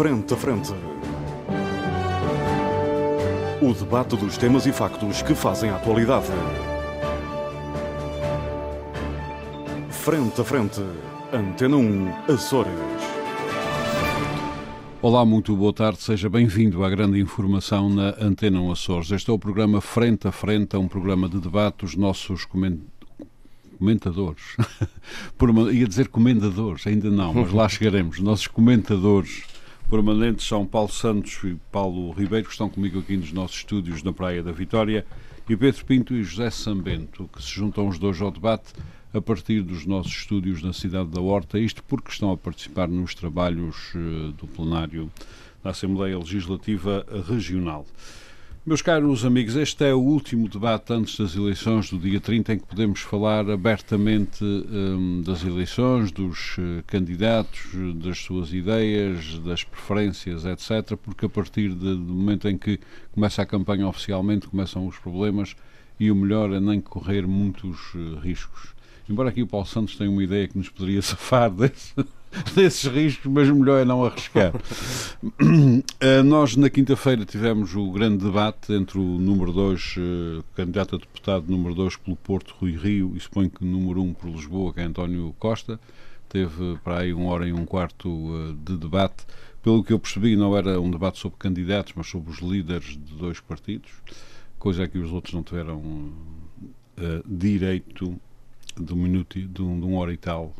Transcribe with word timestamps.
Frente 0.00 0.32
a 0.32 0.36
Frente. 0.38 0.72
O 3.60 3.74
debate 3.74 4.16
dos 4.16 4.38
temas 4.38 4.64
e 4.64 4.72
factos 4.72 5.20
que 5.20 5.34
fazem 5.34 5.68
a 5.68 5.76
atualidade. 5.76 6.24
Frente 9.90 10.40
a 10.40 10.44
Frente. 10.44 10.80
Antena 11.30 11.76
1, 11.76 12.32
Açores. 12.32 12.72
Olá, 15.02 15.26
muito 15.26 15.54
boa 15.54 15.74
tarde, 15.74 16.00
seja 16.00 16.30
bem-vindo 16.30 16.82
à 16.82 16.88
grande 16.88 17.20
informação 17.20 17.90
na 17.90 18.14
Antena 18.18 18.58
1 18.58 18.72
Açores. 18.72 19.10
Este 19.10 19.30
é 19.30 19.34
o 19.34 19.38
programa 19.38 19.82
Frente 19.82 20.26
a 20.26 20.32
Frente, 20.32 20.76
é 20.76 20.78
um 20.78 20.88
programa 20.88 21.28
de 21.28 21.38
debate. 21.38 21.84
Os 21.84 21.94
nossos 21.94 22.46
comentadores, 22.46 24.56
Por 25.36 25.50
uma... 25.50 25.70
ia 25.70 25.86
dizer 25.86 26.08
comendadores, 26.08 26.86
ainda 26.86 27.10
não, 27.10 27.34
mas 27.34 27.52
lá 27.52 27.68
chegaremos. 27.68 28.16
Os 28.16 28.22
nossos 28.22 28.46
comentadores 28.46 29.59
permanentes 29.90 30.46
são 30.46 30.64
Paulo 30.64 30.88
Santos 30.88 31.42
e 31.42 31.58
Paulo 31.72 32.12
Ribeiro, 32.12 32.46
que 32.46 32.52
estão 32.52 32.70
comigo 32.70 33.00
aqui 33.00 33.16
nos 33.16 33.32
nossos 33.32 33.56
estúdios 33.56 34.04
na 34.04 34.12
Praia 34.12 34.40
da 34.40 34.52
Vitória, 34.52 35.04
e 35.48 35.56
Pedro 35.56 35.84
Pinto 35.84 36.14
e 36.14 36.22
José 36.22 36.48
Sambento, 36.48 37.28
que 37.32 37.42
se 37.42 37.50
juntam 37.50 37.88
os 37.88 37.98
dois 37.98 38.22
ao 38.22 38.30
debate 38.30 38.72
a 39.12 39.20
partir 39.20 39.62
dos 39.62 39.84
nossos 39.84 40.12
estúdios 40.12 40.62
na 40.62 40.72
cidade 40.72 41.10
da 41.10 41.20
Horta, 41.20 41.58
isto 41.58 41.82
porque 41.82 42.12
estão 42.12 42.30
a 42.30 42.36
participar 42.36 42.86
nos 42.86 43.16
trabalhos 43.16 43.92
uh, 43.96 44.30
do 44.38 44.46
plenário 44.46 45.10
da 45.60 45.70
Assembleia 45.70 46.16
Legislativa 46.16 47.04
Regional. 47.28 47.84
Meus 48.64 48.82
caros 48.82 49.24
amigos, 49.24 49.56
este 49.56 49.86
é 49.86 49.94
o 49.94 50.00
último 50.00 50.46
debate 50.46 50.92
antes 50.92 51.16
das 51.16 51.34
eleições 51.34 51.88
do 51.88 51.98
dia 51.98 52.20
30 52.20 52.52
em 52.52 52.58
que 52.58 52.66
podemos 52.66 53.00
falar 53.00 53.48
abertamente 53.48 54.44
um, 54.44 55.22
das 55.22 55.42
eleições, 55.42 56.12
dos 56.12 56.58
uh, 56.58 56.82
candidatos, 56.86 57.70
das 57.94 58.18
suas 58.18 58.52
ideias, 58.52 59.38
das 59.38 59.64
preferências, 59.64 60.44
etc. 60.44 60.94
Porque 61.02 61.24
a 61.24 61.28
partir 61.30 61.70
de, 61.70 61.94
do 61.94 62.12
momento 62.12 62.46
em 62.50 62.58
que 62.58 62.78
começa 63.12 63.40
a 63.40 63.46
campanha 63.46 63.88
oficialmente, 63.88 64.46
começam 64.46 64.86
os 64.86 64.98
problemas 64.98 65.56
e 65.98 66.10
o 66.10 66.14
melhor 66.14 66.52
é 66.52 66.60
nem 66.60 66.82
correr 66.82 67.26
muitos 67.26 67.94
uh, 67.94 68.18
riscos. 68.18 68.74
Embora 69.08 69.30
aqui 69.30 69.42
o 69.42 69.46
Paulo 69.46 69.66
Santos 69.66 69.96
tenha 69.96 70.10
uma 70.10 70.22
ideia 70.22 70.46
que 70.46 70.58
nos 70.58 70.68
poderia 70.68 71.00
safar 71.00 71.50
desse, 71.50 71.94
desses 72.54 72.84
riscos, 72.90 73.30
mas 73.30 73.48
melhor 73.50 73.80
é 73.80 73.84
não 73.84 74.04
arriscar. 74.04 74.52
uh, 74.54 76.22
nós, 76.24 76.56
na 76.56 76.70
quinta-feira, 76.70 77.24
tivemos 77.24 77.74
o 77.74 77.90
grande 77.90 78.24
debate 78.24 78.72
entre 78.72 78.98
o 78.98 79.02
número 79.02 79.52
2, 79.52 79.96
uh, 79.96 80.44
candidato 80.54 80.96
a 80.96 80.98
deputado 80.98 81.46
número 81.48 81.74
2 81.74 81.96
pelo 81.96 82.16
Porto, 82.16 82.54
Rui 82.58 82.76
Rio, 82.76 83.16
e 83.16 83.20
suponho 83.20 83.50
que 83.50 83.64
número 83.64 84.00
1 84.02 84.04
um 84.04 84.14
por 84.14 84.30
Lisboa, 84.30 84.72
que 84.72 84.80
é 84.80 84.84
António 84.84 85.34
Costa. 85.38 85.80
Teve 86.28 86.78
para 86.84 86.98
aí 86.98 87.12
uma 87.12 87.30
hora 87.30 87.46
e 87.46 87.52
um 87.52 87.64
quarto 87.64 88.08
uh, 88.08 88.54
de 88.54 88.76
debate. 88.76 89.26
Pelo 89.62 89.82
que 89.82 89.92
eu 89.92 89.98
percebi, 89.98 90.36
não 90.36 90.56
era 90.56 90.80
um 90.80 90.90
debate 90.90 91.18
sobre 91.18 91.38
candidatos, 91.38 91.92
mas 91.96 92.06
sobre 92.06 92.30
os 92.30 92.38
líderes 92.38 92.96
de 92.96 93.14
dois 93.14 93.40
partidos, 93.40 93.90
coisa 94.58 94.88
que 94.88 94.98
os 94.98 95.12
outros 95.12 95.34
não 95.34 95.42
tiveram 95.42 96.12
direito 97.26 98.20
de 98.78 98.92
um 98.92 98.96
minuto, 98.96 99.40
de, 99.40 99.62
um, 99.62 99.78
de 99.78 99.86
uma 99.86 100.00
hora 100.00 100.12
e 100.12 100.16
tal, 100.16 100.44
uh, 100.46 100.54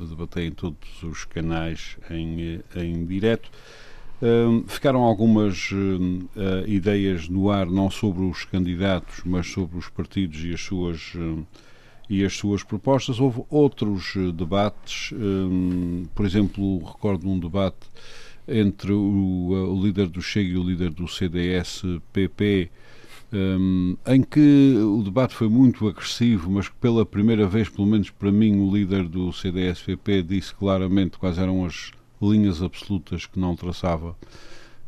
a 0.00 0.04
debater 0.04 0.44
em 0.44 0.52
todos 0.52 1.02
os 1.02 1.24
canais 1.24 1.96
em, 2.10 2.60
em 2.76 3.06
direto. 3.06 3.50
Uh, 4.20 4.64
ficaram 4.66 5.02
algumas 5.02 5.70
uh, 5.70 6.66
ideias 6.66 7.28
no 7.28 7.50
ar, 7.50 7.66
não 7.66 7.88
sobre 7.88 8.24
os 8.24 8.44
candidatos, 8.44 9.22
mas 9.24 9.48
sobre 9.48 9.78
os 9.78 9.88
partidos 9.88 10.44
e 10.44 10.52
as 10.52 10.60
suas, 10.60 11.12
e 12.08 12.24
as 12.24 12.36
suas 12.36 12.62
propostas. 12.62 13.20
Houve 13.20 13.44
outros 13.48 14.14
debates, 14.34 15.12
por 16.14 16.26
exemplo, 16.26 16.78
recordo 16.84 17.28
um 17.28 17.38
debate 17.38 17.86
entre 18.48 18.92
o, 18.92 19.50
o 19.50 19.82
líder 19.82 20.08
do 20.08 20.22
Chega 20.22 20.50
e 20.50 20.56
o 20.56 20.64
líder 20.64 20.90
do 20.90 21.06
CDS-PP, 21.06 22.70
um, 23.32 23.96
em 24.06 24.22
que 24.22 24.74
o 24.76 25.02
debate 25.02 25.34
foi 25.34 25.48
muito 25.48 25.86
agressivo, 25.86 26.50
mas 26.50 26.68
que 26.68 26.74
pela 26.76 27.04
primeira 27.04 27.46
vez, 27.46 27.68
pelo 27.68 27.86
menos 27.86 28.10
para 28.10 28.32
mim, 28.32 28.60
o 28.60 28.74
líder 28.74 29.06
do 29.06 29.32
CDS-PP 29.32 30.22
disse 30.22 30.54
claramente 30.54 31.18
quais 31.18 31.38
eram 31.38 31.64
as 31.64 31.92
linhas 32.20 32.62
absolutas 32.62 33.26
que 33.26 33.38
não 33.38 33.54
traçava 33.54 34.16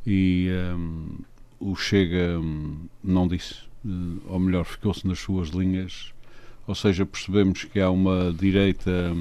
e 0.06 0.48
um, 0.74 1.18
o 1.60 1.76
Chega 1.76 2.38
um, 2.38 2.76
não 3.04 3.28
disse, 3.28 3.54
uh, 3.84 4.22
ou 4.26 4.40
melhor, 4.40 4.64
ficou-se 4.64 5.06
nas 5.06 5.18
suas 5.18 5.48
linhas, 5.48 6.12
ou 6.66 6.74
seja, 6.74 7.04
percebemos 7.04 7.64
que 7.64 7.78
há 7.80 7.90
uma 7.90 8.32
direita 8.32 9.14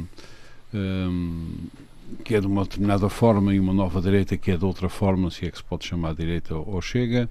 que 2.24 2.36
é 2.36 2.40
de 2.40 2.48
uma 2.48 2.64
determinada 2.64 3.10
forma 3.10 3.54
e 3.54 3.60
uma 3.60 3.74
nova 3.74 4.00
direita 4.02 4.38
que 4.38 4.52
é 4.52 4.58
de 4.58 4.66
outra 4.66 4.88
forma, 4.88 5.32
se 5.32 5.46
é 5.46 5.52
que 5.52 5.58
se 5.58 5.64
pode 5.64 5.86
chamar 5.86 6.14
direita 6.14 6.56
ou 6.56 6.80
Chega. 6.82 7.30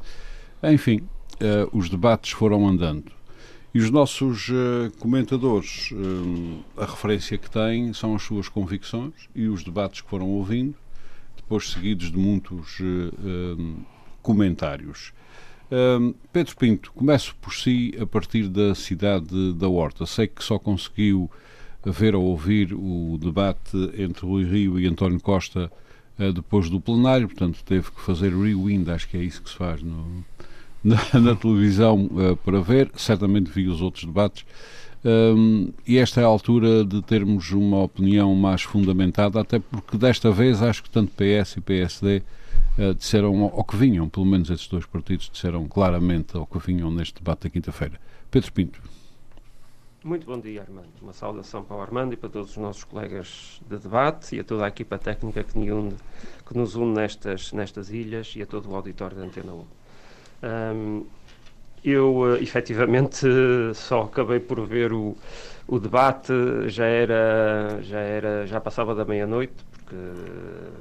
Enfim, 0.62 1.02
uh, 1.40 1.76
os 1.76 1.88
debates 1.88 2.32
foram 2.32 2.66
andando. 2.66 3.12
E 3.74 3.80
os 3.80 3.90
nossos 3.90 4.48
uh, 4.48 4.90
comentadores, 4.98 5.90
uh, 5.92 6.64
a 6.76 6.86
referência 6.86 7.36
que 7.36 7.50
têm 7.50 7.92
são 7.92 8.14
as 8.14 8.22
suas 8.22 8.48
convicções 8.48 9.14
e 9.34 9.46
os 9.46 9.62
debates 9.62 10.00
que 10.00 10.08
foram 10.08 10.28
ouvindo, 10.28 10.74
depois 11.36 11.70
seguidos 11.70 12.10
de 12.10 12.18
muitos 12.18 12.78
comentários. 14.20 15.14
Pedro 16.30 16.56
Pinto, 16.56 16.92
começo 16.92 17.34
por 17.36 17.54
si 17.54 17.94
a 17.98 18.04
partir 18.04 18.48
da 18.48 18.74
cidade 18.74 19.54
da 19.54 19.66
Horta. 19.66 20.04
Sei 20.04 20.26
que 20.26 20.44
só 20.44 20.58
conseguiu 20.58 21.30
ver 21.82 22.14
ou 22.14 22.24
ouvir 22.24 22.74
o 22.74 23.16
debate 23.18 23.78
entre 23.96 24.26
Rui 24.26 24.44
Rio 24.44 24.78
e 24.78 24.86
António 24.86 25.20
Costa 25.20 25.72
depois 26.34 26.68
do 26.68 26.78
plenário, 26.78 27.28
portanto 27.28 27.64
teve 27.64 27.90
que 27.90 28.00
fazer 28.02 28.30
rewind, 28.30 28.86
acho 28.90 29.08
que 29.08 29.16
é 29.16 29.22
isso 29.22 29.40
que 29.40 29.48
se 29.48 29.56
faz 29.56 29.82
no, 29.82 30.22
na, 30.82 30.96
na 31.20 31.34
televisão 31.34 32.06
uh, 32.06 32.36
para 32.36 32.60
ver, 32.60 32.90
certamente 32.96 33.50
vi 33.50 33.68
os 33.68 33.80
outros 33.80 34.04
debates. 34.04 34.44
Um, 35.04 35.72
e 35.86 35.96
esta 35.96 36.20
é 36.20 36.24
a 36.24 36.26
altura 36.26 36.84
de 36.84 37.00
termos 37.02 37.52
uma 37.52 37.82
opinião 37.82 38.34
mais 38.34 38.62
fundamentada, 38.62 39.40
até 39.40 39.58
porque 39.58 39.96
desta 39.96 40.30
vez 40.30 40.60
acho 40.60 40.82
que 40.82 40.90
tanto 40.90 41.12
PS 41.12 41.56
e 41.56 41.60
PSD 41.60 42.18
uh, 42.18 42.22
eh, 42.82 42.94
disseram 42.94 43.44
ao 43.44 43.62
que 43.62 43.76
vinham, 43.76 44.08
pelo 44.08 44.26
menos 44.26 44.50
esses 44.50 44.66
dois 44.66 44.86
partidos 44.86 45.30
disseram 45.32 45.68
claramente 45.68 46.36
ao 46.36 46.46
que 46.46 46.58
vinham 46.58 46.90
neste 46.90 47.14
debate 47.22 47.44
da 47.44 47.50
quinta-feira. 47.50 48.00
Pedro 48.30 48.52
Pinto. 48.52 48.82
Muito 50.04 50.26
bom 50.26 50.38
dia, 50.38 50.62
Armando. 50.62 50.88
Uma 51.02 51.12
saudação 51.12 51.62
para 51.62 51.76
o 51.76 51.80
Armando 51.80 52.14
e 52.14 52.16
para 52.16 52.28
todos 52.28 52.50
os 52.50 52.56
nossos 52.56 52.84
colegas 52.84 53.60
de 53.68 53.78
debate 53.78 54.36
e 54.36 54.40
a 54.40 54.44
toda 54.44 54.64
a 54.64 54.68
equipa 54.68 54.96
técnica 54.96 55.42
que, 55.44 55.58
une, 55.58 55.94
que 56.46 56.56
nos 56.56 56.74
une 56.76 56.94
nestas, 56.94 57.52
nestas 57.52 57.90
ilhas 57.90 58.32
e 58.36 58.42
a 58.42 58.46
todo 58.46 58.70
o 58.70 58.76
auditório 58.76 59.16
da 59.16 59.24
Antena 59.24 59.52
1. 59.52 59.64
Um, 60.42 61.04
eu, 61.84 62.16
uh, 62.18 62.36
efetivamente, 62.36 63.26
só 63.74 64.02
acabei 64.02 64.40
por 64.40 64.64
ver 64.66 64.92
o, 64.92 65.16
o 65.66 65.78
debate, 65.78 66.32
já 66.66 66.86
era, 66.86 67.78
já 67.82 68.00
era, 68.00 68.46
já 68.46 68.60
passava 68.60 68.94
da 68.94 69.04
meia-noite, 69.04 69.54
porque, 69.72 69.96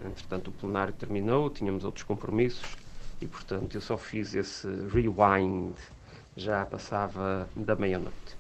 entretanto, 0.06 0.50
o 0.50 0.52
plenário 0.52 0.94
terminou, 0.94 1.50
tínhamos 1.50 1.84
outros 1.86 2.04
compromissos 2.04 2.76
e, 3.22 3.28
portanto, 3.28 3.76
eu 3.76 3.82
só 3.82 3.98
fiz 3.98 4.36
esse 4.36 4.68
rewind, 4.92 5.76
já 6.36 6.66
passava 6.66 7.48
da 7.56 7.76
meia-noite. 7.76 8.38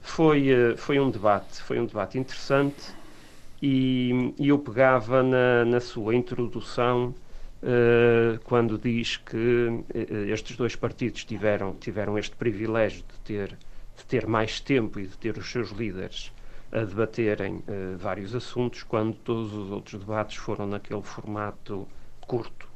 Foi, 0.00 0.52
uh, 0.52 0.76
foi 0.76 0.98
um 0.98 1.10
debate, 1.10 1.62
foi 1.62 1.78
um 1.78 1.86
debate 1.86 2.18
interessante 2.18 2.92
e, 3.60 4.34
e 4.38 4.48
eu 4.48 4.58
pegava 4.58 5.22
na, 5.22 5.64
na 5.64 5.80
sua 5.80 6.14
introdução 6.14 7.14
uh, 7.62 8.38
quando 8.44 8.78
diz 8.78 9.16
que 9.16 9.36
uh, 9.36 9.84
estes 10.32 10.56
dois 10.56 10.76
partidos 10.76 11.24
tiveram, 11.24 11.74
tiveram 11.74 12.18
este 12.18 12.34
privilégio 12.36 13.02
de 13.02 13.18
ter, 13.24 13.48
de 13.96 14.04
ter 14.06 14.26
mais 14.26 14.60
tempo 14.60 14.98
e 14.98 15.06
de 15.06 15.16
ter 15.16 15.36
os 15.38 15.50
seus 15.50 15.70
líderes 15.70 16.32
a 16.70 16.80
debaterem 16.80 17.56
uh, 17.56 17.96
vários 17.98 18.34
assuntos, 18.34 18.82
quando 18.82 19.14
todos 19.14 19.52
os 19.52 19.70
outros 19.70 20.00
debates 20.00 20.36
foram 20.36 20.66
naquele 20.66 21.02
formato 21.02 21.86
curto. 22.26 22.68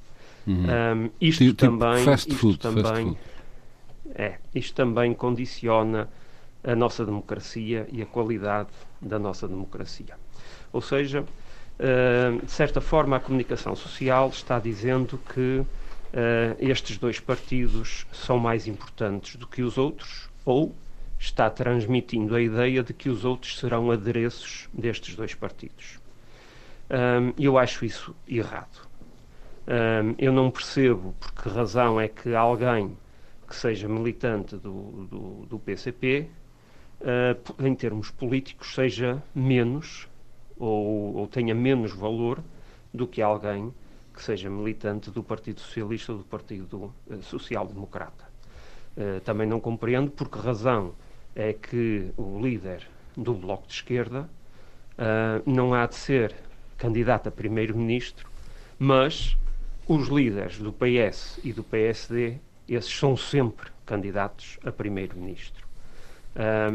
Uhum. 0.46 0.64
Um, 0.64 1.10
isto 1.20 1.44
tipo, 1.44 1.54
também, 1.54 2.04
fast 2.04 2.28
isto 2.28 2.38
food, 2.38 2.58
também, 2.58 2.82
fast 2.82 3.02
food. 3.04 3.18
É, 4.14 4.38
isto 4.54 4.74
também 4.74 5.12
condiciona 5.12 6.08
a 6.62 6.76
nossa 6.76 7.04
democracia 7.04 7.88
e 7.90 8.02
a 8.02 8.06
qualidade 8.06 8.68
da 9.00 9.18
nossa 9.18 9.48
democracia. 9.48 10.14
Ou 10.72 10.80
seja, 10.80 11.24
de 12.42 12.50
certa 12.50 12.80
forma, 12.80 13.16
a 13.16 13.20
comunicação 13.20 13.76
social 13.76 14.28
está 14.30 14.58
dizendo 14.58 15.20
que 15.34 15.58
uh, 15.58 15.66
estes 16.58 16.96
dois 16.96 17.20
partidos 17.20 18.06
são 18.12 18.38
mais 18.38 18.66
importantes 18.66 19.36
do 19.36 19.46
que 19.46 19.62
os 19.62 19.76
outros, 19.76 20.30
ou 20.44 20.74
está 21.18 21.50
transmitindo 21.50 22.34
a 22.34 22.40
ideia 22.40 22.82
de 22.82 22.94
que 22.94 23.08
os 23.08 23.24
outros 23.24 23.58
serão 23.58 23.90
adereços 23.90 24.68
destes 24.72 25.14
dois 25.14 25.34
partidos. 25.34 25.98
Um, 26.88 27.32
eu 27.38 27.58
acho 27.58 27.84
isso 27.84 28.14
errado. 28.28 28.86
Eu 30.18 30.32
não 30.32 30.48
percebo 30.48 31.12
por 31.18 31.32
que 31.32 31.48
razão 31.48 32.00
é 32.00 32.06
que 32.06 32.32
alguém 32.36 32.96
que 33.48 33.56
seja 33.56 33.88
militante 33.88 34.56
do, 34.56 35.08
do, 35.10 35.46
do 35.46 35.58
PCP, 35.58 36.28
em 37.58 37.74
termos 37.74 38.08
políticos, 38.12 38.72
seja 38.72 39.20
menos 39.34 40.06
ou, 40.58 41.14
ou 41.16 41.26
tenha 41.26 41.54
menos 41.54 41.92
valor 41.92 42.42
do 42.92 43.06
que 43.06 43.20
alguém 43.20 43.72
que 44.12 44.22
seja 44.22 44.48
militante 44.48 45.10
do 45.10 45.22
Partido 45.22 45.60
Socialista 45.60 46.12
ou 46.12 46.18
do 46.18 46.24
Partido 46.24 46.94
Social 47.22 47.66
Democrata. 47.66 48.24
também 49.24 49.46
não 49.46 49.60
compreendo 49.60 50.10
por 50.10 50.28
que 50.30 50.38
razão 50.38 50.94
é 51.34 51.52
que 51.52 52.10
o 52.16 52.40
líder 52.40 52.88
do 53.14 53.34
Bloco 53.34 53.66
de 53.66 53.74
Esquerda 53.74 54.28
não 55.44 55.74
há 55.74 55.86
de 55.86 55.96
ser 55.96 56.34
candidato 56.78 57.28
a 57.28 57.30
primeiro-ministro, 57.30 58.26
mas 58.78 59.36
os 59.86 60.08
líderes 60.08 60.58
do 60.58 60.72
PS 60.72 61.38
e 61.44 61.52
do 61.52 61.62
PSD, 61.62 62.38
esses 62.66 62.92
são 62.92 63.16
sempre 63.16 63.70
candidatos 63.84 64.58
a 64.64 64.72
primeiro-ministro. 64.72 65.66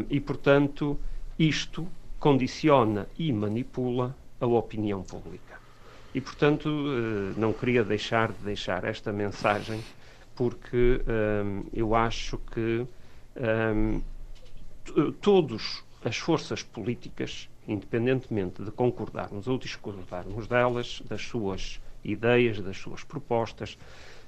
e, 0.08 0.20
portanto, 0.20 0.98
isto 1.38 1.88
condiciona 2.22 3.08
e 3.18 3.32
manipula 3.32 4.16
a 4.40 4.46
opinião 4.46 5.02
pública. 5.02 5.58
E, 6.14 6.20
portanto, 6.20 6.66
uh, 6.68 7.34
não 7.36 7.52
queria 7.52 7.82
deixar 7.82 8.30
de 8.30 8.44
deixar 8.44 8.84
esta 8.84 9.12
mensagem, 9.12 9.82
porque 10.36 11.00
um, 11.44 11.64
eu 11.72 11.96
acho 11.96 12.38
que 12.38 12.86
um, 13.74 14.00
todas 15.20 15.82
as 16.04 16.16
forças 16.16 16.62
políticas, 16.62 17.48
independentemente 17.66 18.62
de 18.62 18.70
concordarmos 18.70 19.48
ou 19.48 19.58
discordarmos 19.58 20.46
delas, 20.46 21.02
das 21.08 21.22
suas 21.22 21.80
ideias, 22.04 22.60
das 22.60 22.76
suas 22.76 23.02
propostas, 23.02 23.76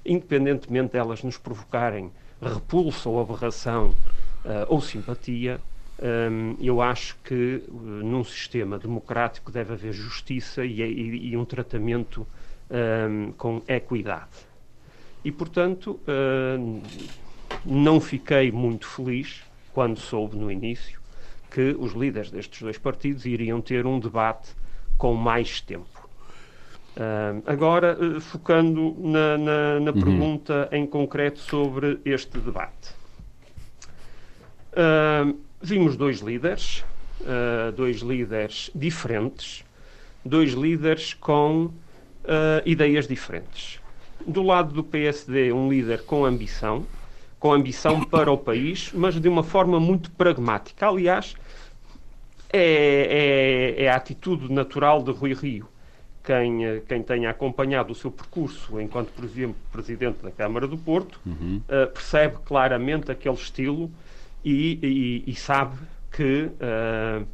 independentemente 0.05 0.91
delas 0.91 1.23
nos 1.23 1.37
provocarem 1.37 2.11
repulsa 2.41 3.07
ou 3.07 3.21
aberração 3.21 3.91
uh, 4.43 4.65
ou 4.67 4.81
simpatia, 4.81 5.61
eu 6.59 6.81
acho 6.81 7.17
que 7.23 7.63
uh, 7.67 7.73
num 7.73 8.23
sistema 8.23 8.77
democrático 8.77 9.51
deve 9.51 9.73
haver 9.73 9.93
justiça 9.93 10.65
e, 10.65 10.81
e, 10.81 11.29
e 11.29 11.37
um 11.37 11.45
tratamento 11.45 12.27
com 13.37 13.61
equidade. 13.67 14.47
E, 15.23 15.31
portanto, 15.31 15.99
não 17.63 18.01
fiquei 18.01 18.51
muito 18.51 18.87
feliz 18.87 19.43
quando 19.71 19.99
soube 19.99 20.35
no 20.35 20.51
início 20.51 20.99
que 21.51 21.75
os 21.77 21.93
líderes 21.93 22.31
destes 22.31 22.59
dois 22.63 22.79
partidos 22.79 23.23
iriam 23.23 23.61
ter 23.61 23.85
um 23.85 23.99
debate 23.99 24.49
com 24.97 25.13
mais 25.13 25.61
tempo. 25.61 25.95
Agora, 27.45 27.97
uh, 27.99 28.21
focando 28.21 28.95
na, 28.99 29.37
na, 29.37 29.79
na 29.81 29.91
uhum. 29.91 30.01
pergunta 30.01 30.69
em 30.71 30.85
concreto 30.85 31.39
sobre 31.39 31.99
este 32.05 32.39
debate. 32.39 32.93
Uh, 34.71 35.37
vimos 35.65 35.95
dois 35.95 36.19
líderes, 36.19 36.83
dois 37.75 37.97
líderes 37.97 38.69
diferentes, 38.73 39.63
dois 40.23 40.51
líderes 40.51 41.13
com 41.13 41.71
ideias 42.65 43.07
diferentes. 43.07 43.79
Do 44.25 44.41
lado 44.43 44.73
do 44.73 44.83
PSD, 44.83 45.51
um 45.51 45.69
líder 45.69 46.03
com 46.03 46.25
ambição, 46.25 46.85
com 47.39 47.53
ambição 47.53 48.03
para 48.03 48.31
o 48.31 48.37
país, 48.37 48.91
mas 48.93 49.19
de 49.19 49.27
uma 49.27 49.43
forma 49.43 49.79
muito 49.79 50.11
pragmática. 50.11 50.87
Aliás, 50.87 51.35
é, 52.51 53.75
é, 53.77 53.83
é 53.83 53.89
a 53.89 53.95
atitude 53.95 54.51
natural 54.51 55.03
de 55.03 55.11
Rui 55.11 55.33
Rio 55.33 55.67
quem, 56.25 56.65
eh, 56.65 56.81
quem 56.87 57.03
tenha 57.03 57.29
acompanhado 57.29 57.93
o 57.93 57.95
seu 57.95 58.11
percurso 58.11 58.81
enquanto, 58.81 59.11
por 59.11 59.23
exemplo, 59.23 59.55
Presidente 59.71 60.17
da 60.23 60.31
Câmara 60.31 60.67
do 60.67 60.77
Porto, 60.77 61.19
uhum. 61.25 61.61
uh, 61.69 61.91
percebe 61.91 62.37
claramente 62.43 63.11
aquele 63.11 63.35
estilo 63.35 63.91
e, 64.45 64.79
e, 64.81 65.31
e 65.31 65.35
sabe 65.35 65.75
que 66.11 66.45
uh, 66.45 67.25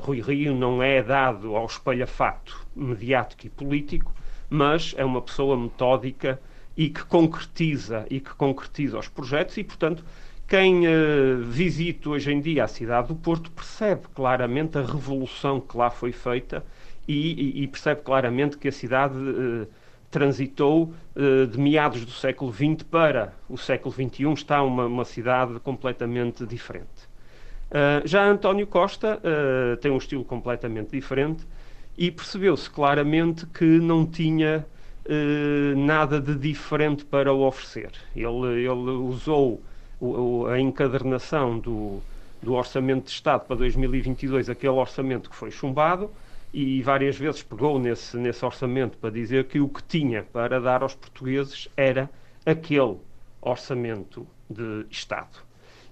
Rui 0.00 0.22
Rio 0.22 0.54
não 0.54 0.82
é 0.82 1.02
dado 1.02 1.54
ao 1.54 1.66
espalhafato 1.66 2.66
mediático 2.74 3.46
e 3.46 3.50
político, 3.50 4.12
mas 4.48 4.94
é 4.96 5.04
uma 5.04 5.20
pessoa 5.20 5.56
metódica 5.56 6.40
e 6.74 6.88
que 6.88 7.04
concretiza 7.04 8.06
e 8.10 8.20
que 8.20 8.34
concretiza 8.34 8.98
os 8.98 9.06
projetos 9.06 9.56
e, 9.58 9.64
portanto, 9.64 10.02
quem 10.48 10.86
uh, 10.86 11.42
visita 11.42 12.08
hoje 12.08 12.32
em 12.32 12.40
dia 12.40 12.64
a 12.64 12.68
cidade 12.68 13.08
do 13.08 13.14
Porto 13.14 13.50
percebe 13.50 14.02
claramente 14.14 14.78
a 14.78 14.82
revolução 14.82 15.60
que 15.60 15.76
lá 15.76 15.90
foi 15.90 16.10
feita 16.10 16.64
e, 17.06 17.62
e 17.62 17.68
percebe 17.68 18.00
claramente 18.00 18.56
que 18.56 18.68
a 18.68 18.72
cidade 18.72 19.16
uh, 19.16 19.68
transitou 20.16 20.94
uh, 21.14 21.46
de 21.46 21.60
meados 21.60 22.02
do 22.02 22.10
século 22.10 22.50
XX 22.50 22.82
para 22.90 23.34
o 23.50 23.58
século 23.58 23.94
XXI, 23.94 24.32
está 24.32 24.62
uma, 24.62 24.86
uma 24.86 25.04
cidade 25.04 25.60
completamente 25.60 26.46
diferente. 26.46 27.04
Uh, 27.70 28.00
já 28.06 28.24
António 28.24 28.66
Costa 28.66 29.20
tem 29.82 29.90
um 29.90 29.98
estilo 29.98 30.24
completamente 30.24 30.90
diferente 30.90 31.44
e 31.98 32.10
percebeu-se 32.10 32.70
claramente 32.70 33.44
que 33.44 33.64
não 33.64 34.06
tinha 34.06 34.66
nada 35.76 36.20
de 36.20 36.34
diferente 36.34 37.04
para 37.04 37.32
o 37.32 37.46
oferecer. 37.46 37.92
Ele, 38.14 38.64
ele 38.64 38.90
usou 38.90 39.62
a 40.50 40.58
encadernação 40.58 41.58
do, 41.58 42.00
do 42.42 42.54
Orçamento 42.54 43.04
de 43.04 43.10
Estado 43.10 43.46
para 43.46 43.56
2022, 43.56 44.48
aquele 44.48 44.72
orçamento 44.72 45.28
que 45.30 45.36
foi 45.36 45.50
chumbado, 45.50 46.10
e 46.56 46.80
várias 46.80 47.18
vezes 47.18 47.42
pegou 47.42 47.78
nesse, 47.78 48.16
nesse 48.16 48.42
orçamento 48.42 48.96
para 48.96 49.10
dizer 49.10 49.44
que 49.44 49.60
o 49.60 49.68
que 49.68 49.82
tinha 49.82 50.22
para 50.22 50.58
dar 50.58 50.82
aos 50.82 50.94
portugueses 50.94 51.68
era 51.76 52.08
aquele 52.46 52.96
orçamento 53.42 54.26
de 54.48 54.86
Estado. 54.90 55.36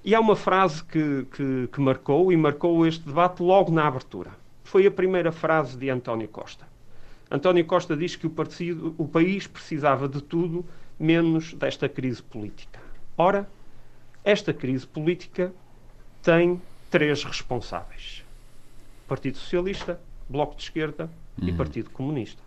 E 0.02 0.14
há 0.14 0.20
uma 0.20 0.34
frase 0.34 0.82
que, 0.82 1.26
que, 1.32 1.68
que 1.70 1.80
marcou, 1.82 2.32
e 2.32 2.36
marcou 2.38 2.86
este 2.86 3.06
debate 3.06 3.42
logo 3.42 3.70
na 3.70 3.86
abertura. 3.86 4.30
Foi 4.62 4.86
a 4.86 4.90
primeira 4.90 5.30
frase 5.30 5.76
de 5.76 5.90
António 5.90 6.28
Costa. 6.28 6.66
António 7.30 7.66
Costa 7.66 7.94
diz 7.94 8.16
que 8.16 8.26
o, 8.26 8.30
partido, 8.30 8.94
o 8.96 9.06
país 9.06 9.46
precisava 9.46 10.08
de 10.08 10.22
tudo 10.22 10.64
menos 10.98 11.52
desta 11.52 11.90
crise 11.90 12.22
política. 12.22 12.80
Ora, 13.18 13.46
esta 14.24 14.54
crise 14.54 14.86
política 14.86 15.52
tem 16.22 16.58
três 16.90 17.22
responsáveis: 17.22 18.24
Partido 19.06 19.36
Socialista, 19.36 20.00
Bloco 20.28 20.56
de 20.56 20.62
Esquerda 20.62 21.10
uhum. 21.40 21.48
e 21.48 21.52
Partido 21.52 21.90
Comunista. 21.90 22.42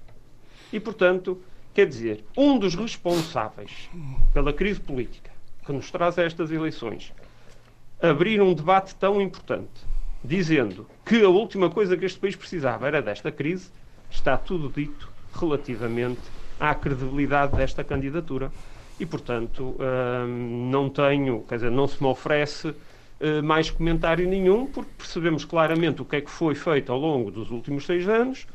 E, 0.72 0.80
portanto, 0.80 1.42
quer 1.74 1.88
dizer, 1.88 2.24
um 2.36 2.58
dos 2.58 2.76
responsáveis 2.76 3.90
pela 4.34 4.52
crise 4.52 4.80
política 4.80 5.32
que 5.66 5.72
nos 5.72 5.92
traz 5.92 6.18
a 6.18 6.24
estas 6.24 6.52
eleições 6.52 7.14
abrir 8.02 8.42
um 8.42 8.54
debate 8.54 8.96
tão 8.96 9.22
importante, 9.22 9.86
dizendo 10.24 10.88
que 11.06 11.24
a 11.24 11.30
última 11.30 11.70
coisa 11.70 11.98
que 11.98 12.06
este 12.06 12.20
país 12.20 12.36
precisava 12.36 12.88
era 12.88 13.02
desta 13.02 13.32
crise, 13.32 13.70
está 14.10 14.38
tudo 14.38 14.70
dito 14.70 15.10
relativamente 15.34 16.22
à 16.60 16.74
credibilidade 16.74 17.56
desta 17.56 17.84
candidatura. 17.84 18.52
E, 19.00 19.06
portanto, 19.06 19.76
hum, 19.80 20.70
não 20.72 20.90
tenho, 20.90 21.44
quer 21.48 21.56
dizer, 21.56 21.72
não 21.72 21.88
se 21.88 22.02
me 22.02 22.10
oferece 22.10 22.74
mais 23.44 23.70
comentário 23.70 24.28
nenhum, 24.28 24.68
porque 24.68 24.92
percebemos 24.98 25.44
claramente 25.44 26.02
o 26.02 26.06
que 26.06 26.18
é 26.18 26.22
que 26.22 26.30
foi 26.30 26.54
feito 26.54 26.92
ao 26.92 27.00
longo 27.00 27.32
dos 27.32 27.50
últimos 27.50 27.86
seis 27.86 28.08
anos 28.08 28.46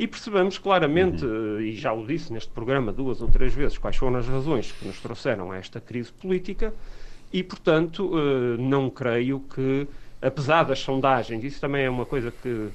e 0.00 0.06
percebemos 0.06 0.56
claramente, 0.56 1.22
uhum. 1.26 1.58
Eh, 1.58 1.64
e 1.64 1.76
já 1.76 1.92
o 1.92 2.06
disse 2.06 2.32
neste 2.32 2.50
programa 2.50 2.90
duas 2.90 3.20
ou 3.20 3.28
três 3.28 3.52
vezes, 3.54 3.76
quais 3.76 3.96
foram 3.96 4.16
as 4.16 4.26
razões 4.26 4.72
que 4.72 4.86
nos 4.86 4.98
trouxeram 4.98 5.52
a 5.52 5.58
esta 5.58 5.78
crise 5.78 6.10
política 6.10 6.72
e, 7.30 7.42
portanto, 7.42 8.10
eh, 8.14 8.56
não 8.58 8.88
creio 8.88 9.40
que, 9.40 9.86
apesar 10.22 10.62
das 10.62 10.78
sondagens, 10.78 11.44
isso 11.44 11.60
também 11.60 11.84
é 11.84 11.90
uma 11.90 12.06
coisa 12.06 12.30
que 12.30 12.70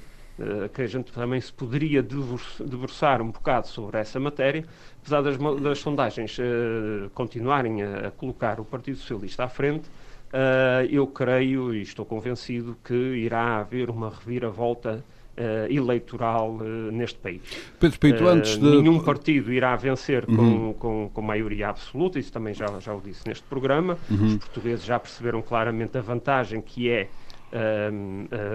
que 0.74 0.82
a 0.82 0.86
gente 0.86 1.10
também 1.12 1.40
se 1.40 1.50
poderia 1.50 2.02
debruçar 2.02 3.22
um 3.22 3.30
bocado 3.30 3.68
sobre 3.68 3.96
essa 3.98 4.20
matéria, 4.20 4.66
apesar 5.06 5.22
das, 5.22 5.36
das 5.60 5.78
sondagens 5.78 6.36
uh, 6.38 7.08
continuarem 7.14 7.82
a, 7.82 8.08
a, 8.08 8.10
colocar 8.10 8.58
o 8.58 8.64
Partido 8.64 8.98
Socialista 8.98 9.44
à 9.44 9.48
frente, 9.48 9.88
Uh, 10.26 10.84
eu 10.90 11.06
creio 11.06 11.72
e 11.72 11.82
estou 11.82 12.04
convencido 12.04 12.76
que 12.84 12.92
irá 12.92 13.58
haver 13.58 13.88
uma 13.88 14.10
reviravolta 14.10 15.02
uh, 15.38 15.72
eleitoral 15.72 16.56
uh, 16.56 16.90
neste 16.90 17.18
país. 17.18 17.40
Pedro 17.78 17.98
Pinto, 17.98 18.26
antes 18.26 18.58
de... 18.58 18.64
Nenhum 18.64 18.98
partido 18.98 19.52
irá 19.52 19.76
vencer 19.76 20.28
uhum. 20.28 20.36
com, 20.36 20.74
com, 20.74 21.10
com, 21.14 21.22
maioria 21.22 21.68
absoluta, 21.68 22.18
isso 22.18 22.32
também 22.32 22.52
já, 22.52 22.66
já 22.80 22.92
o 22.92 23.00
disse 23.00 23.26
neste 23.26 23.44
programa. 23.44 23.96
Uhum. 24.10 24.26
Os 24.26 24.36
portugueses 24.36 24.84
já 24.84 24.98
perceberam 24.98 25.40
claramente 25.40 25.96
a 25.96 26.00
vantagem 26.00 26.60
que 26.60 26.90
é 26.90 27.08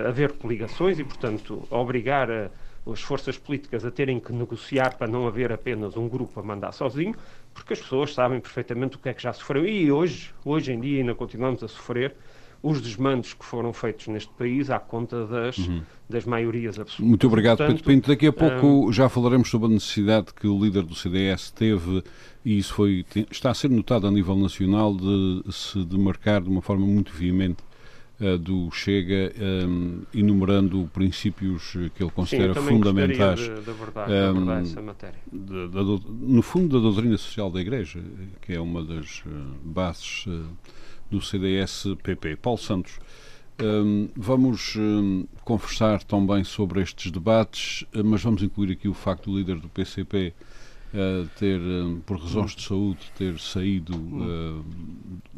haver 0.08 0.34
coligações 0.34 1.00
e, 1.00 1.04
portanto, 1.04 1.64
obrigar 1.72 2.30
a 2.30 2.52
as 2.90 3.02
forças 3.02 3.38
políticas 3.38 3.86
a 3.86 3.92
terem 3.92 4.20
que 4.20 4.34
negociar 4.34 4.98
para 4.98 5.08
não 5.08 5.28
haver 5.28 5.52
apenas 5.52 5.96
um 5.96 6.08
grupo 6.08 6.40
a 6.40 6.44
mandar 6.44 6.72
sozinho, 6.72 7.16
porque 7.54 7.74
as 7.74 7.80
pessoas 7.80 8.14
sabem 8.14 8.40
perfeitamente 8.40 8.96
o 8.96 9.00
que 9.00 9.10
é 9.10 9.14
que 9.14 9.22
já 9.22 9.34
sofreram. 9.34 9.68
E 9.68 9.92
hoje, 9.92 10.34
hoje 10.44 10.72
em 10.72 10.80
dia, 10.80 11.00
ainda 11.00 11.14
continuamos 11.14 11.64
a 11.64 11.68
sofrer 11.68 12.16
os 12.64 12.80
desmandos 12.80 13.34
que 13.34 13.44
foram 13.44 13.74
feitos 13.74 14.08
neste 14.08 14.32
país 14.34 14.70
à 14.70 14.80
conta 14.80 15.26
das, 15.26 15.58
uhum. 15.58 15.82
das 16.08 16.26
maiorias 16.26 16.78
absolutas. 16.78 17.08
Muito 17.08 17.28
obrigado, 17.28 17.58
Portanto, 17.58 17.78
Pedro 17.78 17.94
Pinto. 17.94 18.08
Daqui 18.10 18.28
a 18.28 18.34
pouco 18.34 18.88
um... 18.88 18.94
já 18.94 19.10
falaremos 19.10 19.50
sobre 19.50 19.68
a 19.68 19.72
necessidade 19.72 20.28
que 20.34 20.48
o 20.48 20.64
líder 20.64 20.84
do 20.84 20.94
CDS 20.94 21.50
teve, 21.52 22.04
e 22.46 22.58
isso 22.58 22.74
foi, 22.74 23.04
está 23.32 23.50
a 23.50 23.54
ser 23.54 23.70
notado 23.70 24.08
a 24.08 24.12
nível 24.12 24.36
nacional, 24.36 24.96
de 24.96 25.44
se 25.52 25.84
demarcar 25.86 26.42
de 26.42 26.50
uma 26.50 26.62
forma 26.62 26.86
muito 26.86 27.12
veemente 27.12 27.64
do 28.40 28.70
Chega, 28.72 29.34
um, 29.68 30.04
enumerando 30.14 30.90
princípios 30.94 31.72
que 31.96 32.04
ele 32.04 32.12
considera 32.12 32.54
Sim, 32.54 32.68
fundamentais. 32.68 33.40
De, 33.40 33.62
de 33.62 33.70
abordar, 33.72 34.08
de 34.08 34.16
abordar 34.16 34.62
essa 34.62 34.82
matéria. 34.82 35.20
De, 35.32 35.70
no 36.10 36.42
fundo, 36.42 36.78
da 36.78 36.84
doutrina 36.84 37.18
social 37.18 37.50
da 37.50 37.60
Igreja, 37.60 38.00
que 38.42 38.54
é 38.54 38.60
uma 38.60 38.84
das 38.84 39.24
bases 39.64 40.26
do 41.10 41.22
CDS-PP. 41.22 42.38
Paulo 42.38 42.60
Santos. 42.60 43.00
Um, 43.62 44.10
vamos 44.16 44.76
um, 44.76 45.26
conversar 45.44 46.04
também 46.04 46.44
sobre 46.44 46.82
estes 46.82 47.12
debates, 47.12 47.86
mas 48.04 48.24
vamos 48.24 48.42
incluir 48.42 48.72
aqui 48.72 48.88
o 48.88 48.94
facto 48.94 49.30
do 49.30 49.38
líder 49.38 49.58
do 49.60 49.70
PCP 49.70 50.34
uh, 50.94 51.28
ter, 51.38 51.60
um, 51.60 52.00
por 52.02 52.18
razões 52.18 52.56
de 52.56 52.64
saúde, 52.64 53.00
ter 53.18 53.40
saído 53.40 53.96
uh, 53.96 54.66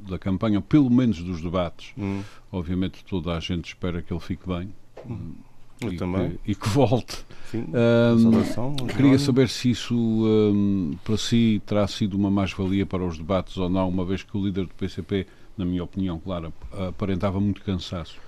da 0.10 0.18
campanha, 0.20 0.62
pelo 0.62 0.90
menos 0.90 1.22
dos 1.22 1.42
debates. 1.42 1.94
Hum. 1.98 2.22
Obviamente 2.52 3.04
toda 3.06 3.36
a 3.36 3.40
gente 3.40 3.66
espera 3.66 4.02
que 4.02 4.14
ele 4.14 4.20
fique 4.20 4.48
bem. 4.48 4.74
Hum. 5.08 5.34
E, 5.82 5.98
também. 5.98 6.38
Que, 6.44 6.52
e 6.52 6.56
que 6.56 6.70
volte. 6.70 7.26
Sim, 7.52 7.66
um, 7.68 8.88
queria 8.88 9.20
saber 9.20 9.50
se 9.50 9.72
isso 9.72 9.96
um, 9.96 10.96
para 11.04 11.18
si 11.18 11.62
terá 11.66 11.86
sido 11.88 12.14
uma 12.16 12.32
mais-valia 12.32 12.86
para 12.86 13.06
os 13.06 13.18
debates 13.18 13.58
ou 13.58 13.68
não, 13.68 13.90
uma 13.90 14.06
vez 14.06 14.24
que 14.24 14.38
o 14.38 14.46
líder 14.46 14.66
do 14.66 14.74
PCP 14.76 15.28
na 15.58 15.66
minha 15.66 15.84
opinião, 15.84 16.20
claro, 16.20 16.54
aparentava 16.90 17.40
muito 17.40 17.62
cansaço. 17.64 18.20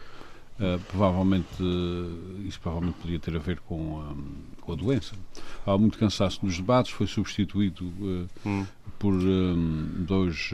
Uh, 0.57 0.79
provavelmente 0.87 1.61
uh, 1.61 2.47
isso 2.47 2.61
provavelmente 2.61 2.97
podia 3.01 3.19
ter 3.19 3.35
a 3.35 3.39
ver 3.39 3.59
com, 3.59 3.99
um, 3.99 4.25
com 4.61 4.71
a 4.71 4.75
doença. 4.75 5.13
Há 5.65 5.77
muito 5.77 5.97
cansaço 5.97 6.45
nos 6.45 6.55
debates, 6.55 6.91
foi 6.91 7.07
substituído 7.07 7.83
uh, 7.85 8.27
hum. 8.45 8.65
por 8.97 9.13
um, 9.13 10.05
dois 10.05 10.51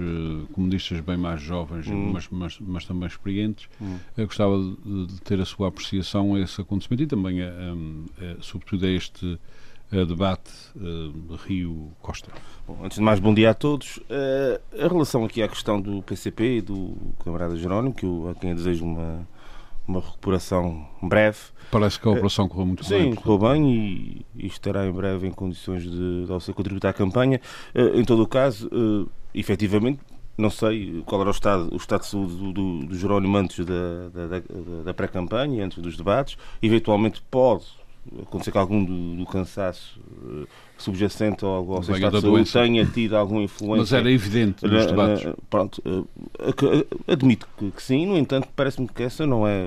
comunistas 0.54 1.00
bem 1.02 1.18
mais 1.18 1.40
jovens, 1.40 1.88
hum. 1.88 2.12
mas, 2.14 2.28
mas, 2.32 2.58
mas, 2.60 2.86
também 2.86 3.08
experientes. 3.08 3.70
Hum. 3.80 4.00
gostava 4.18 4.58
de, 4.58 5.06
de, 5.06 5.22
ter 5.22 5.40
a 5.40 5.46
sua 5.46 5.68
apreciação 5.68 6.34
a 6.34 6.40
esse 6.40 6.60
acontecimento 6.60 7.04
e 7.04 7.08
também, 7.08 7.44
a, 7.44 7.50
a, 7.50 7.52
a, 7.52 8.42
sobretudo, 8.42 8.88
a 8.88 8.90
este 8.90 9.40
debate 9.92 10.52
uh, 10.78 11.36
Rio-Costa. 11.46 12.32
Antes 12.82 12.98
de 12.98 13.04
mais, 13.04 13.20
bom 13.20 13.34
dia 13.34 13.50
a 13.50 13.54
todos. 13.54 13.98
Uh, 13.98 14.60
a 14.80 14.88
relação 14.88 15.26
aqui 15.26 15.44
à 15.44 15.48
questão 15.48 15.82
do 15.82 16.02
PCP 16.02 16.58
e 16.58 16.62
do 16.62 16.96
camarada 17.24 17.58
Jerónimo, 17.58 17.94
que 17.94 18.06
eu, 18.06 18.30
a 18.30 18.40
quem 18.40 18.52
eu 18.52 18.56
desejo 18.56 18.86
uma, 18.86 19.28
uma 19.92 20.02
recuperação 20.02 20.88
breve. 21.02 21.38
Parece 21.70 22.00
que 22.00 22.08
a 22.08 22.12
operação 22.12 22.46
uh, 22.46 22.50
correu 22.50 22.66
muito 22.66 22.84
sim, 22.84 22.90
bem. 22.90 23.12
Sim, 23.12 23.16
correu 23.16 23.38
bem 23.38 23.72
e, 23.72 24.26
e, 24.36 24.48
estará 24.48 24.86
em 24.86 24.92
breve 24.92 25.28
em 25.28 25.32
condições 25.32 25.84
de, 25.84 26.26
de 26.26 26.44
ser 26.44 26.54
contribuir 26.54 26.86
à 26.88 26.94
campanha. 26.94 27.40
Uh, 27.76 28.00
em 28.00 28.04
todo 28.04 28.24
o 28.24 28.28
caso, 28.28 28.68
uh, 28.68 29.10
efetivamente, 29.34 30.00
não 30.38 30.50
sei 30.50 31.04
qual 31.06 31.22
era 31.22 31.30
o 31.30 31.34
estado, 31.34 31.70
o 31.72 31.78
estado 31.78 32.02
de 32.02 32.08
saúde 32.08 32.36
do, 32.36 32.54
do, 32.54 32.86
do 32.88 32.98
Jerónimo 32.98 33.38
antes 33.38 33.66
da, 33.66 34.10
da, 34.14 34.28
da, 34.28 34.42
da 34.86 34.94
pré-campanha, 34.94 35.64
antes 35.64 35.78
dos 35.78 35.96
debates. 35.96 36.38
Eventualmente 36.62 37.22
pode 37.30 37.66
acontecer 38.22 38.52
que 38.52 38.58
algum 38.58 38.84
do, 38.84 39.16
do 39.16 39.26
cansaço 39.26 40.00
uh, 40.24 40.48
subjacente 40.78 41.46
ao, 41.46 41.72
ao 41.72 41.84
seu 41.84 41.96
estado 41.96 42.16
de 42.16 42.22
saúde 42.22 42.52
tenha 42.52 42.86
tido 42.86 43.16
alguma 43.16 43.44
influência. 43.44 43.78
Mas 43.78 43.94
era 43.94 44.12
evidente 44.12 44.66
nos 44.66 44.86
debates. 44.86 45.26
Uh, 45.26 45.38
pronto, 45.50 45.82
uh, 45.86 46.08
admito 47.08 47.48
que, 47.58 47.72
que, 47.72 47.84
sim, 47.84 48.06
no 48.06 48.18
entanto, 48.18 48.48
parece-me 48.56 48.88
que 48.88 49.04
essa 49.04 49.26
não 49.26 49.48
é, 49.48 49.66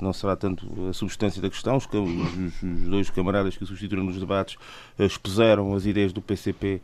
não 0.00 0.12
será 0.12 0.36
tanto 0.36 0.66
a 0.88 0.92
substância 0.92 1.42
da 1.42 1.50
questão. 1.50 1.76
Os, 1.76 1.86
os, 1.86 2.62
os 2.62 2.88
dois 2.88 3.10
camaradas 3.10 3.56
que 3.56 3.64
o 3.64 3.66
substituíram 3.66 4.04
nos 4.04 4.18
debates 4.18 4.56
expuseram 4.98 5.74
as 5.74 5.86
ideias 5.86 6.12
do 6.12 6.22
PCP 6.22 6.80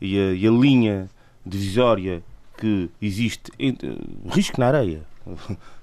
e 0.00 0.18
a, 0.18 0.32
e 0.34 0.46
a 0.46 0.50
linha 0.50 1.08
divisória 1.44 2.22
que 2.58 2.90
existe, 3.00 3.52
risco 4.28 4.60
na 4.60 4.66
areia, 4.66 5.02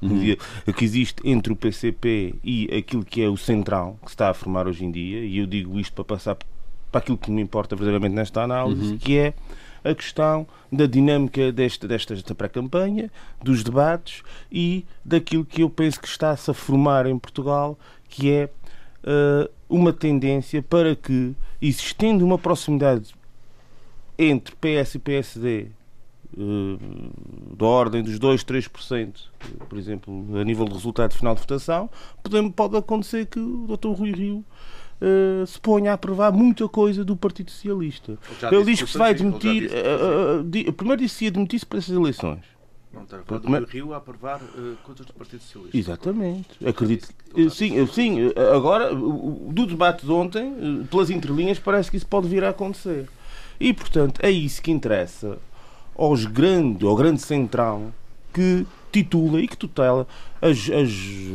uhum. 0.02 0.36
que 0.76 0.86
existe 0.86 1.16
entre 1.24 1.54
o 1.54 1.56
PCP 1.56 2.36
e 2.44 2.70
aquilo 2.76 3.04
que 3.04 3.22
é 3.22 3.30
o 3.30 3.38
central 3.38 3.98
que 4.02 4.10
se 4.10 4.14
está 4.14 4.30
a 4.30 4.34
formar 4.34 4.68
hoje 4.68 4.86
em 4.86 4.92
dia, 4.92 5.20
e 5.20 5.38
eu 5.38 5.46
digo 5.46 5.80
isto 5.80 5.94
para 5.94 6.04
passar 6.04 6.38
para 6.92 7.00
aquilo 7.00 7.18
que 7.18 7.30
me 7.30 7.42
importa 7.42 7.76
verdadeiramente 7.76 8.16
nesta 8.16 8.42
análise, 8.42 8.94
uhum. 8.94 8.98
que 8.98 9.18
é 9.18 9.34
a 9.84 9.94
questão 9.94 10.48
da 10.72 10.88
dinâmica 10.88 11.52
desta, 11.52 11.88
desta 11.88 12.34
pré-campanha, 12.34 13.12
dos 13.44 13.64
debates 13.64 14.24
e 14.52 14.86
daquilo 15.04 15.46
que 15.46 15.62
eu 15.62 15.70
penso 15.70 16.00
que 16.00 16.08
está-se 16.08 16.50
a 16.50 16.54
formar 16.54 17.06
em 17.06 17.18
Portugal, 17.20 17.78
que 18.10 18.32
é 18.32 18.50
uh, 19.04 19.50
uma 19.70 19.94
tendência 19.94 20.62
para 20.64 20.96
que, 20.96 21.36
existindo 21.62 22.26
uma 22.26 22.38
proximidade 22.38 23.14
entre 24.18 24.56
PS 24.56 24.96
e 24.96 25.00
PSD 25.00 25.68
da 27.58 27.66
ordem 27.66 28.04
dos 28.04 28.20
2, 28.20 28.44
3%, 28.44 29.14
por 29.70 29.78
exemplo, 29.78 30.38
a 30.40 30.44
nível 30.44 30.66
de 30.66 30.74
resultado 30.74 31.14
final 31.14 31.34
de 31.36 31.42
votação, 31.42 31.90
pode, 32.24 32.50
pode 32.52 32.78
acontecer 32.78 33.26
que 33.26 33.40
o 33.40 33.68
Dr. 33.68 33.90
Rui 33.90 34.12
Rio 34.12 34.46
uh, 35.02 35.46
se 35.46 35.60
ponha 35.60 35.92
a 35.92 35.94
aprovar 35.94 36.32
muita 36.32 36.68
coisa 36.68 37.04
do 37.04 37.16
Partido 37.16 37.52
Socialista. 37.52 38.18
Ele 38.52 38.64
diz 38.66 38.82
que 38.82 38.90
se 38.90 38.98
vai 38.98 39.14
demitir. 39.14 39.70
Uh, 39.72 40.74
primeiro 40.74 41.02
disse 41.02 41.20
que 41.20 41.26
ia 41.26 41.32
demitir-se 41.32 41.66
para 41.66 41.80
essas 41.80 41.96
eleições. 41.96 42.44
Não, 42.94 43.04
está 43.04 43.18
a 43.18 43.60
do 43.60 43.66
Rio 43.66 43.94
a 43.94 43.98
aprovar 43.98 44.42
uh, 44.42 44.78
coisas 44.84 45.06
do 45.06 45.14
Partido 45.14 45.42
Socialista. 45.42 45.78
Exatamente. 45.78 46.68
Acredito. 46.68 47.10
Sim, 47.52 47.86
sim, 47.88 48.18
agora, 48.56 48.96
do 48.96 49.66
debate 49.66 50.06
de 50.06 50.12
ontem, 50.12 50.86
pelas 50.90 51.10
entrelinhas, 51.10 51.60
parece 51.60 51.92
que 51.92 51.98
isso 51.98 52.08
pode 52.08 52.30
vir 52.30 52.46
a 52.46 52.50
acontecer. 52.50 53.10
E, 53.60 53.74
portanto, 53.74 54.20
é 54.24 54.32
isso 54.32 54.62
que 54.62 54.72
interessa 54.72 55.38
aos 55.96 56.26
grande, 56.26 56.86
ao 56.86 56.96
grande 56.96 57.22
central 57.22 57.92
que 58.34 58.66
titula 58.92 59.42
e 59.42 59.48
que 59.48 59.58
tutela 59.58 60.08
as, 60.42 60.70
as 60.70 60.92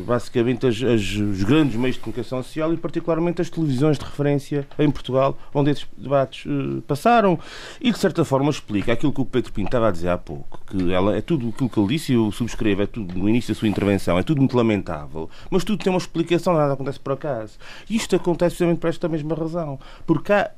basicamente 0.06 0.66
as, 0.66 0.82
as, 0.82 1.00
os 1.16 1.42
grandes 1.42 1.76
meios 1.76 1.96
de 1.96 2.02
comunicação 2.02 2.42
social 2.42 2.72
e 2.72 2.76
particularmente 2.76 3.42
as 3.42 3.50
televisões 3.50 3.98
de 3.98 4.04
referência 4.04 4.66
em 4.78 4.90
Portugal, 4.90 5.36
onde 5.52 5.70
esses 5.70 5.86
debates 5.96 6.46
uh, 6.46 6.80
passaram 6.82 7.38
e 7.80 7.90
de 7.90 7.98
certa 7.98 8.24
forma 8.24 8.50
explica 8.50 8.92
aquilo 8.92 9.12
que 9.12 9.20
o 9.20 9.26
Pedro 9.26 9.52
Pinto 9.52 9.68
estava 9.68 9.88
a 9.88 9.90
dizer 9.90 10.08
há 10.08 10.16
pouco, 10.16 10.60
que 10.66 10.90
ela 10.92 11.14
é 11.14 11.20
tudo 11.20 11.50
aquilo 11.50 11.68
que 11.68 11.78
ele 11.78 11.88
disse 11.88 12.14
eu 12.14 12.32
subscrevo, 12.32 12.82
é 12.82 12.86
tudo 12.86 13.18
no 13.18 13.28
início 13.28 13.52
da 13.52 13.58
sua 13.58 13.68
intervenção, 13.68 14.18
é 14.18 14.22
tudo 14.22 14.38
muito 14.38 14.56
lamentável, 14.56 15.28
mas 15.50 15.64
tudo 15.64 15.82
tem 15.82 15.92
uma 15.92 15.98
explicação, 15.98 16.54
nada 16.54 16.72
acontece 16.72 17.00
por 17.00 17.12
acaso. 17.12 17.58
E 17.90 17.96
isto 17.96 18.16
acontece 18.16 18.56
precisamente 18.56 18.78
por 18.78 18.88
esta 18.88 19.08
mesma 19.08 19.34
razão, 19.34 19.78
porque 20.06 20.32
há 20.32 20.50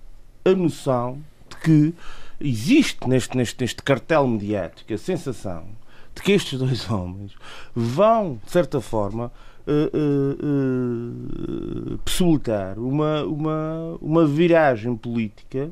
a 0.44 0.50
noção 0.50 1.18
de 1.48 1.56
que 1.56 1.94
existe 2.42 3.08
neste, 3.08 3.36
neste, 3.36 3.60
neste 3.60 3.82
cartel 3.82 4.26
mediático 4.26 4.92
a 4.92 4.98
sensação 4.98 5.64
de 6.14 6.22
que 6.22 6.32
estes 6.32 6.58
dois 6.58 6.88
homens 6.90 7.32
vão, 7.74 8.38
de 8.44 8.50
certa 8.50 8.80
forma, 8.80 9.32
uh, 9.66 9.96
uh, 9.96 11.94
uh, 11.94 11.98
possibilitar 11.98 12.78
uma, 12.78 13.22
uma, 13.24 13.98
uma 14.00 14.26
viragem 14.26 14.96
política 14.96 15.70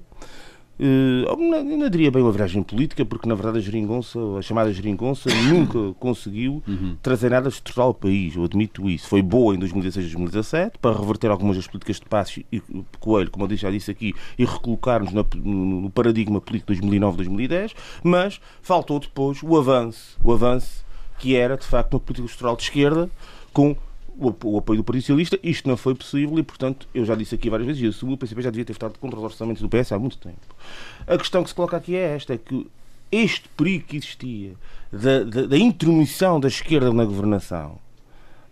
Uh, 0.82 1.76
não 1.76 1.90
diria 1.90 2.10
bem 2.10 2.22
uma 2.22 2.32
viragem 2.32 2.62
política, 2.62 3.04
porque 3.04 3.28
na 3.28 3.34
verdade 3.34 3.58
a 3.58 3.60
geringonça, 3.60 4.18
a 4.38 4.40
chamada 4.40 4.72
geringonça, 4.72 5.28
nunca 5.46 5.92
conseguiu 6.00 6.62
uhum. 6.66 6.96
trazer 7.02 7.30
nada 7.30 7.50
estrutural 7.50 7.88
ao 7.88 7.94
país, 7.94 8.34
eu 8.34 8.44
admito 8.44 8.88
isso. 8.88 9.06
Foi 9.06 9.20
boa 9.20 9.54
em 9.54 9.58
2016 9.58 10.06
e 10.06 10.08
2017 10.08 10.78
para 10.78 10.99
reverter 10.99 11.30
algumas 11.30 11.56
das 11.56 11.66
políticas 11.66 11.96
de 11.96 12.06
passos 12.06 12.42
e 12.50 12.62
Coelho, 12.99 13.30
como 13.30 13.44
eu 13.44 13.56
já 13.56 13.70
disse 13.70 13.90
aqui, 13.90 14.14
e 14.38 14.44
recolocar-nos 14.46 15.12
no 15.12 15.90
paradigma 15.90 16.40
político 16.40 16.75
de 16.75 16.80
2009-2010, 16.80 17.75
mas 18.02 18.40
faltou 18.62 18.99
depois 18.99 19.42
o 19.42 19.58
avanço, 19.58 20.18
o 20.25 20.32
avanço 20.32 20.82
que 21.18 21.37
era 21.37 21.58
de 21.58 21.66
facto 21.66 21.92
uma 21.92 22.00
política 22.00 22.26
estrutural 22.26 22.56
de 22.56 22.62
esquerda 22.62 23.10
com 23.52 23.76
o, 24.20 24.58
apoio 24.58 24.78
do 24.78 24.84
Partido 24.84 25.02
Socialista. 25.02 25.38
Isto 25.42 25.68
não 25.68 25.76
foi 25.76 25.94
possível 25.94 26.38
e, 26.38 26.42
portanto, 26.42 26.86
eu 26.94 27.04
já 27.04 27.14
disse 27.14 27.34
aqui 27.34 27.48
várias 27.48 27.66
vezes, 27.66 27.82
isso, 27.94 28.08
o 28.08 28.16
PCP 28.16 28.42
já 28.42 28.50
devia 28.50 28.64
ter 28.64 28.72
votado 28.74 28.98
contra 28.98 29.18
os 29.18 29.24
orçamentos 29.24 29.62
do 29.62 29.68
PS 29.68 29.92
há 29.92 29.98
muito 29.98 30.18
tempo. 30.18 30.54
A 31.06 31.16
questão 31.16 31.42
que 31.42 31.48
se 31.48 31.54
coloca 31.54 31.76
aqui 31.76 31.96
é 31.96 32.14
esta, 32.14 32.34
é 32.34 32.38
que 32.38 32.66
este 33.10 33.48
perigo 33.56 33.86
que 33.86 33.96
existia 33.96 34.52
da, 34.92 35.24
da, 35.24 35.46
da 35.46 35.58
intromissão 35.58 36.38
da 36.38 36.48
esquerda 36.48 36.92
na 36.92 37.04
governação, 37.04 37.78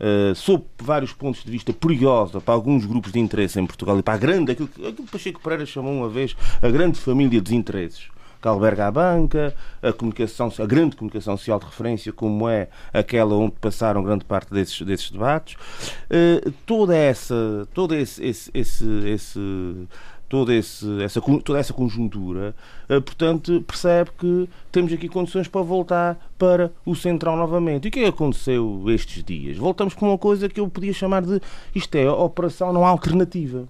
uh, 0.01 0.35
sob 0.35 0.65
vários 0.79 1.13
pontos 1.13 1.45
de 1.45 1.51
vista 1.51 1.73
perigosa 1.73 2.41
para 2.41 2.55
alguns 2.55 2.85
grupos 2.85 3.13
de 3.13 3.19
interesse 3.19 3.61
em 3.61 3.67
Portugal 3.67 3.99
e 3.99 4.03
para 4.03 4.15
a 4.15 4.19
grande, 4.19 4.53
aquilo 4.53 4.69
que, 4.69 4.87
aquilo 4.87 5.07
que 5.07 5.13
Pacheco 5.13 5.41
Pereira 5.41 5.67
chamou 5.67 5.93
uma 5.93 6.09
vez, 6.09 6.37
a 6.61 6.69
grande 6.69 6.99
família 6.99 7.41
dos 7.41 7.53
interesses, 7.53 8.09
que 8.41 8.49
alberga 8.49 8.87
a 8.87 8.91
banca, 8.91 9.55
a, 9.83 9.93
comunicação, 9.93 10.53
a 10.59 10.67
grande 10.67 10.97
comunicação 10.97 11.37
social 11.37 11.59
de 11.59 11.67
referência, 11.67 12.13
como 12.13 12.49
é 12.49 12.69
aquela 12.93 13.35
onde 13.35 13.57
passaram 13.61 14.03
grande 14.03 14.25
parte 14.25 14.53
desses, 14.53 14.81
desses 14.83 15.11
debates, 15.11 15.55
uh, 15.55 16.51
toda 16.65 16.97
essa, 16.97 17.67
todo 17.75 17.95
esse, 17.95 18.25
esse, 18.25 18.51
esse, 18.55 19.89
toda, 20.29 20.55
esse, 20.55 21.03
essa, 21.03 21.21
toda 21.21 21.59
essa 21.59 21.73
conjuntura, 21.73 22.55
uh, 22.89 23.03
portanto, 23.03 23.63
percebe 23.67 24.11
que 24.17 24.49
temos 24.71 24.93
aqui 24.93 25.09
condições 25.09 25.49
para 25.49 25.63
voltar 25.63 26.33
para 26.39 26.71
o 26.87 26.95
Central 26.95 27.37
novamente. 27.37 27.87
E 27.87 27.89
o 27.89 27.91
que 27.91 28.01
é 28.01 28.03
que 28.05 28.09
aconteceu 28.09 28.85
estes 28.89 29.25
dias? 29.25 29.57
Voltamos 29.57 29.95
para 29.95 30.07
uma 30.07 30.19
coisa 30.19 30.49
que 30.49 30.61
eu 30.61 30.69
podia 30.69 30.93
chamar 30.93 31.23
de 31.23 31.41
isto 31.75 31.95
é 31.97 32.07
a 32.07 32.13
operação 32.13 32.73
não 32.73 32.87
alternativa. 32.87 33.67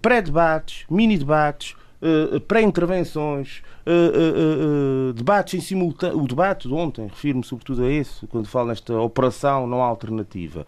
Pré-debates, 0.00 0.84
mini-debates, 0.88 1.74
uh, 2.02 2.40
pré-intervenções, 2.40 3.62
uh, 3.86 5.10
uh, 5.10 5.12
debates 5.12 5.54
em 5.54 5.60
simultâneo. 5.60 6.22
O 6.22 6.26
debate 6.26 6.68
de 6.68 6.74
ontem, 6.74 7.06
refiro-me 7.06 7.44
sobretudo 7.44 7.84
a 7.84 7.90
esse, 7.90 8.26
quando 8.26 8.46
falo 8.46 8.68
nesta 8.68 8.98
operação 9.00 9.66
não 9.66 9.82
alternativa. 9.82 10.66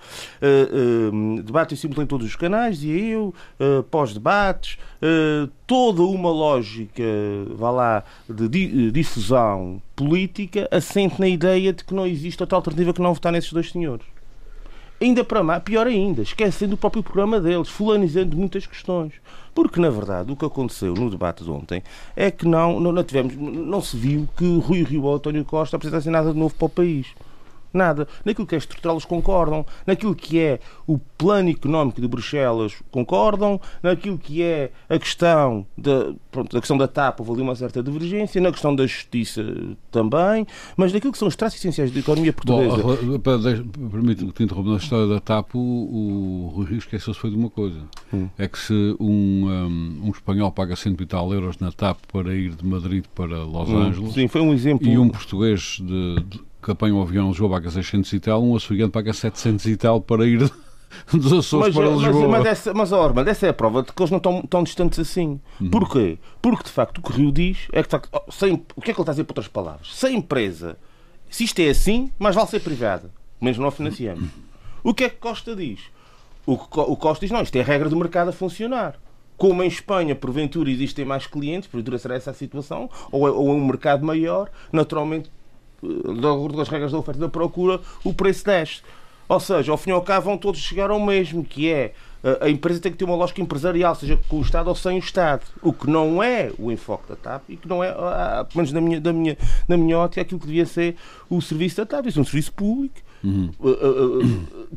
debate 1.44 1.74
em 1.74 1.76
simultâneo 1.76 2.04
em 2.04 2.08
todos 2.08 2.26
os 2.26 2.36
canais, 2.36 2.80
dizia 2.80 3.14
eu, 3.14 3.34
pós-debates, 3.90 4.78
toda 5.66 6.02
uma 6.02 6.30
lógica, 6.30 7.02
vá 7.56 7.70
lá, 7.70 8.04
de 8.28 8.90
difusão 8.90 9.80
política 9.94 10.68
assente 10.70 11.20
na 11.20 11.28
ideia 11.28 11.72
de 11.72 11.84
que 11.84 11.94
não 11.94 12.06
existe 12.06 12.42
outra 12.42 12.56
alternativa 12.56 12.92
que 12.92 13.02
não 13.02 13.14
votar 13.14 13.32
nesses 13.32 13.52
dois 13.52 13.70
senhores. 13.70 14.06
Ainda 15.00 15.24
para 15.24 15.42
mais, 15.42 15.62
pior 15.62 15.86
ainda, 15.86 16.20
esquecendo 16.20 16.74
o 16.74 16.78
próprio 16.78 17.02
programa 17.02 17.40
deles, 17.40 17.70
fulanizando 17.70 18.36
muitas 18.36 18.66
questões. 18.66 19.14
Porque, 19.60 19.78
na 19.78 19.90
verdade, 19.90 20.32
o 20.32 20.36
que 20.36 20.44
aconteceu 20.46 20.94
no 20.94 21.10
debate 21.10 21.44
de 21.44 21.50
ontem 21.50 21.82
é 22.16 22.30
que 22.30 22.48
não, 22.48 22.80
não, 22.80 22.92
não 22.92 23.04
tivemos, 23.04 23.36
não 23.36 23.82
se 23.82 23.94
viu 23.94 24.26
que 24.34 24.58
Rui 24.58 24.82
Rio 24.82 25.02
ou 25.02 25.14
António 25.14 25.44
Costa 25.44 25.76
apresentassem 25.76 26.10
nada 26.10 26.32
de 26.32 26.38
novo 26.38 26.54
para 26.54 26.64
o 26.64 26.70
país. 26.70 27.08
Nada. 27.72 28.06
Naquilo 28.24 28.46
que 28.46 28.54
é 28.54 28.58
estrutural, 28.58 28.96
eles 28.96 29.04
concordam. 29.04 29.64
Naquilo 29.86 30.14
que 30.14 30.38
é 30.38 30.60
o 30.86 30.98
plano 30.98 31.50
económico 31.50 32.00
de 32.00 32.08
Bruxelas, 32.08 32.74
concordam. 32.90 33.60
Naquilo 33.82 34.18
que 34.18 34.42
é 34.42 34.70
a 34.88 34.98
questão 34.98 35.66
da, 35.76 36.12
pronto, 36.30 36.56
a 36.56 36.60
questão 36.60 36.76
da 36.76 36.88
TAP, 36.88 37.20
houve 37.20 37.32
ali 37.32 37.42
uma 37.42 37.54
certa 37.54 37.82
divergência. 37.82 38.40
Na 38.40 38.50
questão 38.50 38.74
da 38.74 38.86
justiça 38.86 39.44
também. 39.90 40.46
Mas 40.76 40.92
naquilo 40.92 41.12
que 41.12 41.18
são 41.18 41.28
os 41.28 41.36
traços 41.36 41.58
essenciais 41.58 41.90
da 41.90 42.00
economia 42.00 42.32
portuguesa. 42.32 42.82
Permite-me 43.90 44.32
que 44.32 44.38
te 44.38 44.42
interrompa. 44.44 44.70
Na 44.70 44.76
história 44.76 45.06
da 45.06 45.20
TAP, 45.20 45.54
o, 45.54 45.58
o 45.58 46.52
Rui 46.54 46.66
Rio 46.66 46.78
esqueceu-se 46.78 47.18
foi 47.18 47.30
de 47.30 47.36
uma 47.36 47.50
coisa. 47.50 47.80
Hum. 48.12 48.28
É 48.38 48.48
que 48.48 48.58
se 48.58 48.96
um, 48.98 49.46
um, 49.48 50.00
um, 50.04 50.10
espanhol 50.10 50.50
paga 50.50 50.76
100 50.76 50.96
e 51.00 51.06
tal 51.06 51.32
euros 51.32 51.58
na 51.58 51.70
TAP 51.70 51.98
para 52.12 52.34
ir 52.34 52.50
de 52.54 52.64
Madrid 52.64 53.04
para 53.14 53.44
Los 53.44 53.68
hum. 53.68 53.78
Angeles. 53.78 54.14
Sim, 54.14 54.28
foi 54.28 54.40
um 54.40 54.52
exemplo. 54.52 54.86
E 54.88 54.98
um 54.98 55.08
português 55.08 55.78
de, 55.80 56.20
de 56.22 56.40
que 56.62 56.70
apanha 56.70 56.94
um 56.94 57.02
avião 57.02 57.26
a 57.26 57.28
Lisboa 57.28 57.50
paga 57.50 57.70
600 57.70 58.12
e 58.12 58.20
tal, 58.20 58.42
um 58.42 58.56
açougueiro 58.56 58.90
paga 58.90 59.12
700 59.12 59.66
e 59.66 59.76
tal 59.76 60.00
para 60.00 60.26
ir 60.26 60.50
dos 61.12 61.32
Açores 61.32 61.74
mas, 61.74 61.74
para 61.74 61.94
Lisboa. 61.94 62.28
Mas, 62.28 62.38
mas, 62.42 62.46
essa, 62.46 62.74
mas 62.74 62.92
Orman, 62.92 63.28
essa 63.28 63.46
é 63.46 63.48
a 63.50 63.54
prova 63.54 63.82
de 63.82 63.92
que 63.92 64.02
eles 64.02 64.10
não 64.10 64.18
estão 64.18 64.42
tão 64.42 64.62
distantes 64.62 64.98
assim. 64.98 65.40
Uhum. 65.60 65.70
Porquê? 65.70 66.18
Porque, 66.42 66.64
de 66.64 66.70
facto, 66.70 66.98
o 66.98 67.02
que 67.02 67.10
o 67.10 67.14
Rio 67.14 67.32
diz 67.32 67.68
é 67.72 67.82
que, 67.82 67.88
sem, 68.30 68.54
o 68.76 68.80
que 68.80 68.90
é 68.90 68.94
que 68.94 69.00
ele 69.00 69.02
está 69.02 69.12
a 69.12 69.14
dizer 69.14 69.24
por 69.24 69.32
outras 69.32 69.48
palavras? 69.48 69.94
Se 69.94 70.06
a 70.06 70.10
empresa, 70.10 70.76
se 71.28 71.44
isto 71.44 71.58
é 71.60 71.68
assim, 71.68 72.10
mais 72.18 72.34
vale 72.34 72.48
ser 72.48 72.60
privada. 72.60 73.10
Menos 73.40 73.58
não 73.58 73.70
financiamos. 73.70 74.28
O 74.82 74.92
que 74.92 75.04
é 75.04 75.08
que 75.08 75.16
Costa 75.16 75.56
diz? 75.56 75.80
O, 76.46 76.54
o 76.54 76.96
Costa 76.96 77.24
diz, 77.24 77.32
não, 77.32 77.42
isto 77.42 77.56
é 77.56 77.60
a 77.60 77.64
regra 77.64 77.88
do 77.88 77.96
mercado 77.96 78.28
a 78.28 78.32
funcionar. 78.32 78.98
Como 79.36 79.62
em 79.62 79.66
Espanha, 79.68 80.14
porventura, 80.14 80.70
existem 80.70 81.04
mais 81.04 81.26
clientes, 81.26 81.68
porventura 81.68 81.96
será 81.98 82.14
essa 82.14 82.30
a 82.30 82.34
situação, 82.34 82.90
ou 83.10 83.26
é, 83.26 83.30
ou 83.30 83.48
é 83.48 83.52
um 83.52 83.64
mercado 83.64 84.04
maior, 84.04 84.50
naturalmente 84.70 85.30
de 85.82 86.26
acordo 86.26 86.54
com 86.54 86.60
as 86.60 86.68
regras 86.68 86.92
da 86.92 86.98
oferta 86.98 87.18
e 87.18 87.22
da 87.22 87.28
procura, 87.28 87.80
o 88.04 88.12
preço 88.12 88.44
desce. 88.44 88.82
Ou 89.28 89.38
seja, 89.38 89.70
ao 89.70 89.78
fim 89.78 89.90
e 89.90 89.92
ao 89.92 90.02
cabo 90.02 90.26
vão 90.26 90.36
todos 90.36 90.60
chegar 90.60 90.90
ao 90.90 90.98
mesmo, 90.98 91.44
que 91.44 91.70
é 91.70 91.92
a 92.40 92.50
empresa 92.50 92.80
tem 92.80 92.92
que 92.92 92.98
ter 92.98 93.04
uma 93.04 93.14
lógica 93.14 93.40
empresarial, 93.40 93.94
seja 93.94 94.18
com 94.28 94.38
o 94.38 94.42
Estado 94.42 94.68
ou 94.68 94.74
sem 94.74 94.96
o 94.96 94.98
Estado. 94.98 95.42
O 95.62 95.72
que 95.72 95.88
não 95.88 96.22
é 96.22 96.52
o 96.58 96.70
enfoque 96.70 97.08
da 97.08 97.16
TAP 97.16 97.44
e 97.48 97.56
que 97.56 97.66
não 97.66 97.82
é, 97.82 97.92
pelo 97.92 98.56
menos 98.56 98.72
na 98.72 98.80
minha, 98.80 99.00
da 99.00 99.12
minha, 99.12 99.38
na 99.66 99.76
minha 99.76 99.98
ótica, 99.98 100.20
aquilo 100.20 100.38
que 100.38 100.46
devia 100.46 100.66
ser 100.66 100.96
o 101.30 101.40
serviço 101.40 101.78
da 101.78 101.86
TAP. 101.86 102.06
Isso 102.06 102.18
é 102.18 102.22
um 102.22 102.24
serviço 102.24 102.52
público 102.52 103.00
Uhum. 103.22 103.50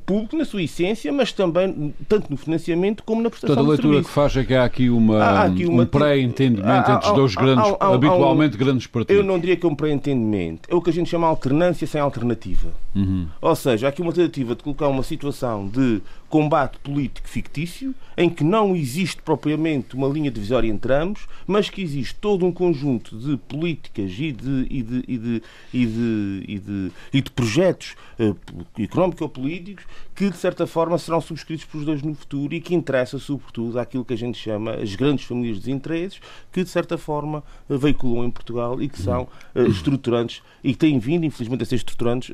público 0.06 0.36
na 0.36 0.44
sua 0.44 0.62
essência, 0.62 1.12
mas 1.14 1.32
também 1.32 1.94
tanto 2.10 2.30
no 2.30 2.36
financiamento 2.36 3.04
como 3.04 3.22
na 3.22 3.30
prestação 3.30 3.56
Toda 3.56 3.68
a 3.68 3.72
leitura 3.72 4.04
que 4.04 4.10
faz 4.10 4.36
é 4.36 4.44
que 4.44 4.54
há 4.54 4.66
aqui, 4.66 4.90
uma, 4.90 5.24
há 5.24 5.44
aqui 5.44 5.66
uma, 5.66 5.84
um 5.84 5.86
pré-entendimento 5.86 6.92
entre 6.92 7.10
os 7.10 7.16
dois 7.16 7.36
grandes, 7.36 7.72
há, 7.80 7.86
há, 7.86 7.94
habitualmente 7.94 8.58
grandes 8.58 8.88
partidos. 8.88 9.16
Eu 9.16 9.26
não 9.26 9.40
diria 9.40 9.56
que 9.56 9.66
é 9.66 9.70
um 9.70 9.76
pré-entendimento, 9.76 10.68
é 10.70 10.76
o 10.76 10.82
que 10.82 10.90
a 10.90 10.94
gente 10.94 11.10
chama 11.10 11.28
alternância 11.28 11.88
sem 11.88 12.02
alternativa. 12.02 12.70
Uhum. 12.94 13.28
Ou 13.42 13.56
seja, 13.56 13.88
há 13.88 13.90
aqui 13.90 14.02
uma 14.02 14.12
tentativa 14.12 14.56
de 14.56 14.64
colocar 14.64 14.88
uma 14.88 15.04
situação 15.04 15.68
de 15.68 16.02
combate 16.34 16.80
político 16.80 17.30
fictício, 17.30 17.94
em 18.18 18.28
que 18.28 18.44
não 18.44 18.76
existe 18.76 19.22
propriamente 19.22 19.96
uma 19.96 20.08
linha 20.08 20.32
divisória 20.32 20.68
entre 20.68 20.92
ambos, 20.92 21.28
mas 21.46 21.70
que 21.70 21.80
existe 21.80 22.16
todo 22.16 22.44
um 22.44 22.52
conjunto 22.52 23.16
de 23.16 23.38
políticas 23.38 24.12
e 24.18 24.32
de, 24.32 24.68
e 24.68 24.82
de, 24.82 25.04
e 25.08 25.18
de, 25.20 25.44
e 25.72 25.86
de, 25.86 26.44
e 26.48 26.60
de, 26.60 26.92
e 27.14 27.22
de 27.22 27.30
projetos 27.30 27.96
uh, 28.18 28.36
económicos 28.80 29.22
ou 29.22 29.30
políticos 29.30 29.86
que, 30.16 30.28
de 30.28 30.36
certa 30.36 30.66
forma, 30.66 30.98
serão 30.98 31.22
subscritos 31.22 31.66
pelos 31.66 31.86
dois 31.86 32.02
no 32.02 32.16
futuro 32.16 32.56
e 32.56 32.60
que 32.60 32.74
interessa, 32.74 33.20
sobretudo, 33.20 33.78
àquilo 33.78 34.04
que 34.04 34.16
a 34.16 34.18
gente 34.18 34.40
chama 34.40 34.74
as 34.74 34.96
grandes 34.96 35.26
famílias 35.26 35.62
de 35.62 35.72
interesses, 35.72 36.20
que, 36.52 36.64
de 36.64 36.70
certa 36.72 36.98
forma, 36.98 37.44
uh, 37.70 37.78
veiculam 37.78 38.26
em 38.26 38.32
Portugal 38.32 38.82
e 38.82 38.90
que 38.90 39.00
são 39.00 39.28
uh, 39.54 39.68
estruturantes 39.68 40.42
e 40.64 40.72
que 40.72 40.80
têm 40.80 40.98
vindo, 40.98 41.28
infelizmente, 41.28 41.62
a 41.62 41.66
ser 41.68 41.76
estruturantes 41.76 42.34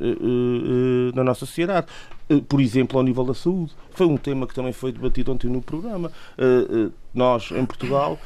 na 1.13 1.21
nossa 1.21 1.45
sociedade. 1.45 1.87
Eh, 2.29 2.41
por 2.47 2.61
exemplo, 2.61 2.97
ao 2.99 3.03
nível 3.03 3.25
da 3.25 3.33
saúde. 3.33 3.71
Foi 3.91 4.05
um 4.05 4.15
tema 4.15 4.45
que 4.45 4.53
também 4.53 4.71
foi 4.71 4.91
debatido 4.91 5.31
ontem 5.31 5.49
no 5.49 5.61
programa. 5.61 6.11
Eh, 6.37 6.43
eh, 6.43 6.89
nós, 7.13 7.51
em 7.51 7.65
Portugal, 7.65 8.19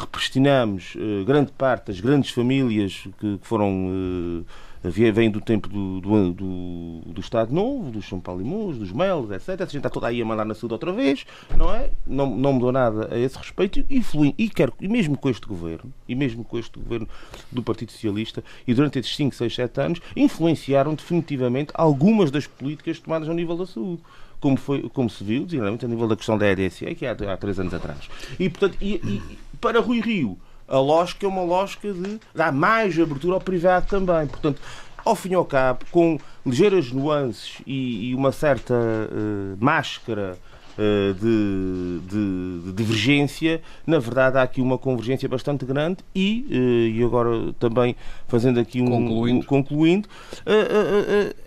repristinamos 0.00 0.96
grande 1.26 1.52
parte 1.52 1.88
das 1.88 2.00
grandes 2.00 2.30
famílias 2.30 3.06
que 3.20 3.38
foram 3.42 4.44
vem 4.90 5.30
do 5.30 5.40
tempo 5.40 5.68
do, 5.68 6.00
do, 6.00 6.32
do, 6.32 7.00
do 7.06 7.20
Estado 7.20 7.52
Novo, 7.54 7.90
dos 7.90 8.06
São 8.06 8.20
Paulo 8.20 8.42
Limões, 8.42 8.76
dos 8.76 8.92
Melos, 8.92 9.30
etc. 9.30 9.48
A 9.48 9.64
gente 9.64 9.78
está 9.78 9.88
toda 9.88 10.08
aí 10.08 10.20
a 10.20 10.24
mandar 10.24 10.44
na 10.44 10.54
saúde 10.54 10.74
outra 10.74 10.92
vez, 10.92 11.24
não 11.56 11.74
é? 11.74 11.90
Não, 12.06 12.26
não 12.26 12.52
mudou 12.52 12.70
nada 12.70 13.08
a 13.12 13.18
esse 13.18 13.38
respeito 13.38 13.84
e, 13.88 14.02
flui, 14.02 14.34
e, 14.36 14.48
quero, 14.48 14.72
e 14.80 14.88
mesmo 14.88 15.16
com 15.16 15.30
este 15.30 15.46
governo, 15.46 15.92
e 16.08 16.14
mesmo 16.14 16.44
com 16.44 16.58
este 16.58 16.78
governo 16.78 17.08
do 17.50 17.62
Partido 17.62 17.92
Socialista, 17.92 18.44
e 18.66 18.74
durante 18.74 18.98
esses 18.98 19.14
5, 19.16 19.34
6, 19.34 19.54
7 19.54 19.80
anos, 19.80 20.00
influenciaram 20.14 20.94
definitivamente 20.94 21.72
algumas 21.74 22.30
das 22.30 22.46
políticas 22.46 22.98
tomadas 22.98 23.28
ao 23.28 23.34
nível 23.34 23.56
da 23.56 23.66
saúde 23.66 24.02
como, 24.44 24.58
foi, 24.58 24.82
como 24.90 25.08
se 25.08 25.24
viu, 25.24 25.44
designadamente 25.44 25.86
a 25.86 25.88
nível 25.88 26.06
da 26.06 26.16
questão 26.16 26.36
da 26.36 26.46
EDSA, 26.46 26.94
que 26.94 27.06
é 27.06 27.08
há, 27.08 27.32
há 27.32 27.36
três 27.38 27.58
anos 27.58 27.72
atrás. 27.72 28.10
E, 28.38 28.50
portanto, 28.50 28.76
e, 28.78 28.96
e, 28.96 29.38
para 29.58 29.80
Rui 29.80 30.00
Rio, 30.00 30.38
a 30.68 30.78
lógica 30.78 31.26
é 31.26 31.28
uma 31.28 31.42
lógica 31.42 31.92
de 31.92 32.20
dar 32.34 32.52
mais 32.52 32.98
abertura 32.98 33.34
ao 33.34 33.40
privado 33.40 33.86
também. 33.86 34.26
Portanto, 34.26 34.60
ao 35.04 35.14
fim 35.14 35.30
e 35.30 35.34
ao 35.34 35.44
cabo, 35.44 35.84
com 35.90 36.18
ligeiras 36.44 36.90
nuances 36.90 37.60
e, 37.66 38.10
e 38.10 38.14
uma 38.14 38.32
certa 38.32 38.74
uh, 38.74 39.56
máscara 39.58 40.38
de, 40.76 42.00
de, 42.08 42.60
de, 42.66 42.72
divergência, 42.72 43.60
na 43.86 43.98
verdade 43.98 44.38
há 44.38 44.42
aqui 44.42 44.60
uma 44.60 44.76
convergência 44.76 45.28
bastante 45.28 45.64
grande 45.64 45.98
e, 46.14 46.46
uh, 46.50 46.96
e 46.96 47.04
agora 47.04 47.52
também 47.58 47.96
fazendo 48.26 48.58
aqui 48.58 48.80
um 48.80 48.86
concluindo, 48.86 49.40
um, 49.40 49.42
concluindo 49.42 50.08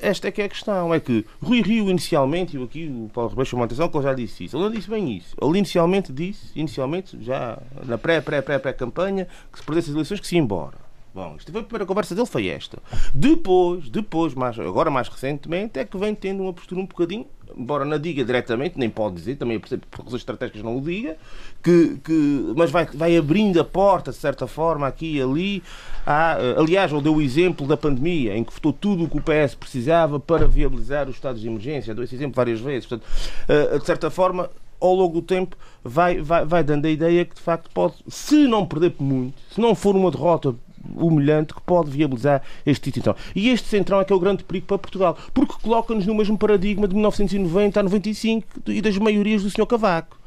esta 0.02 0.28
é 0.28 0.32
que 0.32 0.42
é 0.42 0.46
a 0.46 0.50
questão, 0.50 0.94
é 0.94 1.00
que 1.00 1.26
Rui 1.42 1.62
Rio 1.62 1.90
inicialmente, 1.90 2.58
e 2.58 2.64
aqui 2.64 2.88
o 2.88 3.10
Paulo 3.14 3.30
Ribeiro 3.30 3.50
chamou 3.50 3.64
a 3.64 3.66
atenção 3.66 3.90
que 3.90 3.98
ele 3.98 4.04
já 4.04 4.14
disse 4.14 4.46
isso, 4.46 4.58
ele 4.58 4.64
não 4.64 4.72
disse 4.72 4.90
bem 4.90 5.12
isso, 5.16 5.36
ele 5.42 5.58
inicialmente 5.58 6.12
disse, 6.12 6.52
inicialmente 6.56 7.18
já 7.22 7.60
na 7.86 7.98
pré-pré-pré-pré-campanha, 7.98 9.28
que 9.52 9.60
se 9.60 9.66
perdesse 9.66 9.90
as 9.90 9.96
eleições 9.96 10.20
que 10.20 10.28
se 10.28 10.36
ia 10.36 10.42
embora. 10.42 10.88
Bom, 11.18 11.36
isto 11.36 11.52
foi 11.52 11.62
a 11.62 11.64
primeira 11.64 11.86
conversa 11.86 12.14
dele, 12.14 12.28
foi 12.28 12.48
esta. 12.48 12.78
Depois, 13.12 13.90
depois, 13.90 14.36
mais, 14.36 14.60
agora 14.60 14.92
mais 14.92 15.08
recentemente, 15.08 15.80
é 15.80 15.84
que 15.84 15.98
vem 15.98 16.14
tendo 16.14 16.44
uma 16.44 16.54
postura 16.54 16.80
um 16.80 16.86
bocadinho, 16.86 17.26
embora 17.56 17.86
não 17.86 17.98
diga 18.00 18.24
diretamente, 18.24 18.78
nem 18.78 18.90
pode 18.90 19.16
dizer, 19.16 19.36
também 19.36 19.60
por 19.60 20.04
razões 20.04 20.22
estratégicas 20.22 20.64
não 20.64 20.78
o 20.78 20.82
diga, 20.82 21.18
que, 21.64 21.98
que, 22.04 22.54
mas 22.56 22.72
vai, 22.72 22.86
vai 22.86 23.18
abrindo 23.18 23.60
a 23.60 23.64
porta, 23.64 24.12
de 24.12 24.18
certa 24.18 24.48
forma, 24.48 24.88
aqui 24.88 25.18
e 25.18 25.22
ali. 25.22 25.64
Eh, 26.06 26.56
aliás, 26.58 26.92
ele 26.92 27.02
deu 27.02 27.16
o 27.16 27.22
exemplo 27.22 27.68
da 27.68 27.78
pandemia, 27.78 28.36
em 28.36 28.44
que 28.44 28.54
votou 28.54 28.74
tudo 28.74 29.06
o 29.06 29.10
que 29.10 29.18
o 29.18 29.22
PS 29.22 29.56
precisava 29.56 30.20
para 30.20 30.48
viabilizar 30.48 31.08
os 31.10 31.16
estados 31.16 31.42
de 31.42 31.48
emergência. 31.48 31.94
Deu 31.94 32.04
esse 32.04 32.16
exemplo 32.16 32.36
várias 32.36 32.60
vezes. 32.60 32.88
Portanto, 32.88 33.08
eh, 33.48 33.78
de 33.78 33.86
certa 33.86 34.10
forma, 34.10 34.50
ao 34.80 34.94
longo 34.94 35.16
do 35.16 35.22
tempo, 35.22 35.56
vai, 35.84 36.22
vai, 36.22 36.46
vai 36.46 36.64
dando 36.64 36.86
a 36.86 36.90
ideia 36.90 37.26
que, 37.26 37.36
de 37.36 37.42
facto, 37.42 37.70
pode, 37.74 37.96
se 38.08 38.48
não 38.48 38.66
perder 38.66 38.94
muito, 39.00 39.36
se 39.52 39.60
não 39.60 39.74
for 39.74 39.96
uma 39.96 40.12
derrota 40.12 40.56
humilhante 40.96 41.54
que 41.54 41.62
pode 41.62 41.90
viabilizar 41.90 42.42
este 42.66 42.92
centrão. 42.92 43.16
E 43.36 43.50
este 43.50 43.68
centrão 43.68 44.00
é 44.00 44.06
que 44.06 44.14
é 44.14 44.16
o 44.16 44.20
grande 44.20 44.44
perigo 44.44 44.68
para 44.68 44.78
Portugal, 44.78 45.18
porque 45.34 45.54
coloca-nos 45.62 46.06
no 46.06 46.16
mesmo 46.16 46.38
paradigma 46.38 46.88
de 46.88 46.94
1990 46.94 47.80
a 47.80 47.84
95 47.84 48.48
e 48.68 48.82
das 48.82 48.98
maiorias 48.98 49.44
do 49.44 49.50
Sr. 49.50 49.66
Cavaco. 49.66 50.18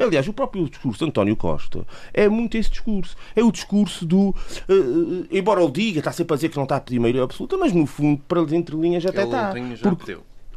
Aliás, 0.00 0.28
o 0.28 0.32
próprio 0.32 0.68
discurso 0.68 1.04
de 1.04 1.10
António 1.10 1.34
Costa 1.34 1.84
é 2.14 2.28
muito 2.28 2.56
esse 2.56 2.70
discurso. 2.70 3.16
É 3.34 3.42
o 3.42 3.50
discurso 3.50 4.06
do. 4.06 4.28
Uh, 4.28 5.26
embora 5.30 5.60
ele 5.60 5.72
diga, 5.72 5.98
está 5.98 6.12
sempre 6.12 6.34
a 6.34 6.36
dizer 6.36 6.50
que 6.50 6.56
não 6.56 6.62
está 6.62 6.76
a 6.76 6.80
pedir 6.80 7.00
maioria 7.00 7.24
absoluta, 7.24 7.56
mas 7.58 7.72
no 7.72 7.84
fundo, 7.84 8.22
para 8.28 8.40
as 8.40 8.52
entrelinhas, 8.52 9.04
até 9.04 9.22
ele 9.22 9.26
está. 9.26 9.52
Porque, 9.82 10.16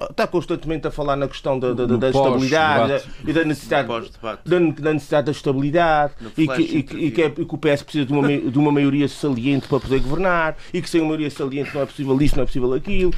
está 0.10 0.26
constantemente 0.28 0.88
a 0.88 0.92
falar 0.92 1.16
na 1.16 1.28
questão 1.28 1.60
da, 1.60 1.74
da, 1.74 1.86
da 1.86 2.10
estabilidade 2.10 3.04
e 3.26 3.34
da 3.34 3.44
necessidade, 3.44 3.88
da, 4.46 4.60
da, 4.60 4.94
necessidade 4.94 5.26
da 5.26 5.32
estabilidade 5.32 6.14
e 6.38 6.48
que, 6.48 6.62
e, 6.62 6.78
e, 7.06 7.12
que 7.12 7.22
é, 7.22 7.26
e 7.28 7.46
que 7.46 7.56
o 7.56 7.58
PS 7.58 7.84
precisa 7.84 8.06
de 8.06 8.14
uma, 8.14 8.28
de 8.28 8.58
uma 8.60 8.72
maioria 8.72 9.08
saliente 9.08 9.68
para 9.68 9.80
poder 9.80 10.00
governar 10.00 10.56
e 10.74 10.82
que 10.82 10.90
sem 10.90 11.02
uma 11.02 11.08
maioria 11.10 11.30
saliente 11.30 11.74
não 11.74 11.82
é 11.82 11.86
possível 11.86 12.20
isto, 12.22 12.36
não 12.36 12.44
é 12.44 12.46
possível 12.46 12.74
aquilo. 12.74 13.14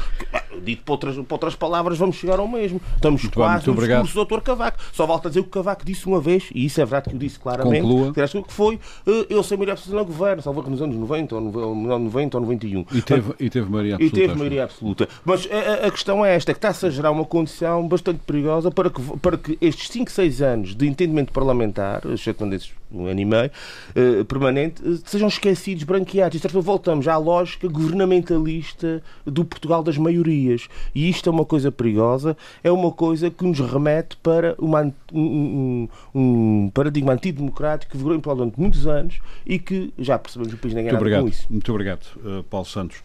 dito 0.63 0.84
por 0.84 0.93
outras, 0.93 1.15
por 1.15 1.34
outras 1.36 1.56
palavras, 1.56 1.98
vamos 1.98 2.15
chegar 2.15 2.39
ao 2.39 2.48
mesmo. 2.48 2.82
Estamos 2.96 3.22
Muito 3.24 3.34
quase 3.36 3.65
bem, 3.65 3.76
no 3.76 3.82
discurso 3.82 4.26
do 4.26 4.26
Dr. 4.38 4.41
Cavaco. 4.43 4.78
Só 4.91 5.06
volta 5.06 5.28
a 5.28 5.30
dizer 5.30 5.39
o 5.39 5.43
que 5.43 5.50
o 5.50 5.52
Cavaco 5.54 5.86
disse 5.86 6.06
uma 6.08 6.19
vez, 6.19 6.50
e 6.54 6.65
isso 6.65 6.80
é 6.82 6.86
verdade 6.86 7.10
que 7.10 7.15
eu 7.15 7.19
disse 7.19 7.39
claramente, 7.39 7.82
Conclua. 7.82 8.13
que 8.13 8.22
acho 8.22 8.43
que 8.43 8.54
foi, 8.54 8.80
eh, 9.08 9.26
eu 9.30 9.43
sem 9.43 9.58
maioria 9.58 9.74
absoluta 9.74 10.00
no 10.02 10.06
governo, 10.06 10.41
salvo 10.41 10.63
que 10.63 10.69
nos 10.69 10.82
anos 10.82 10.96
90, 10.96 11.36
ou 11.36 11.76
90 12.00 12.38
ou 12.38 12.41
91. 12.41 12.86
E 12.91 13.02
teve, 13.02 13.34
e 13.39 13.50
teve 13.50 13.69
maioria 13.69 13.91
E 13.91 13.93
absoluta. 13.96 14.15
teve 14.15 14.28
acho. 14.30 14.38
maioria 14.38 14.63
absoluta. 14.63 15.10
Mas 15.26 15.48
a, 15.52 15.56
a- 15.86 15.88
a 15.88 15.91
questão 15.91 16.26
é 16.26 16.36
esta, 16.36 16.54
que 16.54 16.60
está-se 16.74 16.88
a 16.88 16.90
gerar 16.90 17.12
uma 17.12 17.24
condição 17.24 17.88
bastante 17.88 18.20
perigosa 18.26 18.72
para 18.72 18.90
que, 18.90 19.02
para 19.20 19.38
que 19.38 19.58
estes 19.62 19.90
5, 19.90 20.12
6 20.12 20.42
anos 20.42 20.76
de 20.76 20.88
entendimento 20.88 21.32
parlamentar, 21.32 22.02
excetuando 22.06 22.56
esses 22.56 22.72
um 22.92 23.08
ano 23.08 23.20
e 23.20 23.26
meio, 23.26 23.50
eh, 23.96 24.24
permanente, 24.24 24.82
eh, 24.86 25.00
sejam 25.06 25.28
esquecidos, 25.28 25.84
branqueados. 25.84 26.44
É, 26.46 26.48
voltamos 26.48 27.08
à 27.08 27.18
lógica 27.18 27.68
governamentalista 27.68 29.02
do 29.26 29.44
Portugal 29.44 29.82
das 29.82 29.98
maiorias. 29.98 30.68
E 30.94 31.10
isto 31.10 31.28
é 31.28 31.32
uma 31.34 31.44
coisa 31.44 31.72
perigosa, 31.72 32.38
é 32.64 32.72
uma 32.72 32.92
coisa 32.92 33.32
que 33.32 33.44
nos 33.44 33.60
remete 33.60 34.16
para 34.18 34.56
uma 34.60 34.94
um, 35.12 35.88
um- 36.14 36.72
paradigma 36.72 37.14
antidemocrático 37.14 37.94
que 37.94 37.98
vigorou 37.98 38.16
em 38.16 38.22
Portugal 38.22 38.46
durante 38.46 38.62
muitos 38.62 38.86
anos 38.86 39.20
e 39.44 39.58
que 39.58 39.92
já 39.98 40.20
percebemos 40.20 40.54
o 40.54 40.58
país 40.58 40.76
Muito 40.76 40.94
nada 40.94 41.22
com 41.22 41.28
isso. 41.28 41.48
muito 41.50 41.72
obrigado, 41.72 42.06
uh, 42.18 42.44
Paulo 42.44 42.68
Santos. 42.68 43.02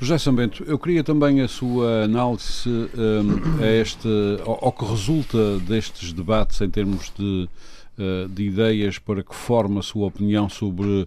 José 0.00 0.16
Sambento, 0.18 0.62
eu 0.64 0.78
queria 0.78 1.02
também 1.02 1.40
a 1.40 1.48
sua 1.48 2.04
análise 2.04 2.68
um, 2.68 3.62
a 3.62 3.66
este, 3.66 4.08
ao, 4.46 4.66
ao 4.66 4.72
que 4.72 4.84
resulta 4.84 5.58
destes 5.58 6.12
debates 6.12 6.60
em 6.60 6.70
termos 6.70 7.12
de, 7.18 7.48
uh, 7.98 8.28
de 8.28 8.44
ideias 8.44 8.98
para 8.98 9.24
que 9.24 9.34
forme 9.34 9.78
a 9.80 9.82
sua 9.82 10.06
opinião 10.06 10.48
sobre 10.48 11.06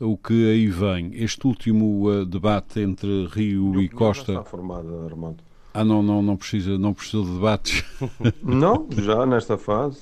o 0.00 0.16
que 0.16 0.50
aí 0.50 0.66
vem. 0.66 1.12
Este 1.14 1.46
último 1.46 2.08
uh, 2.10 2.26
debate 2.26 2.80
entre 2.80 3.26
Rio 3.32 3.80
e 3.80 3.86
Já 3.86 3.92
Costa. 3.92 4.32
está 4.32 4.44
formada, 4.44 4.88
Armando. 5.04 5.36
Ah, 5.74 5.84
não, 5.84 6.02
não, 6.02 6.20
não 6.20 6.36
precisa, 6.36 6.76
não 6.76 6.92
precisa 6.92 7.22
de 7.22 7.30
debates. 7.32 7.82
Não, 8.42 8.86
já 8.98 9.24
nesta 9.24 9.56
fase. 9.56 10.00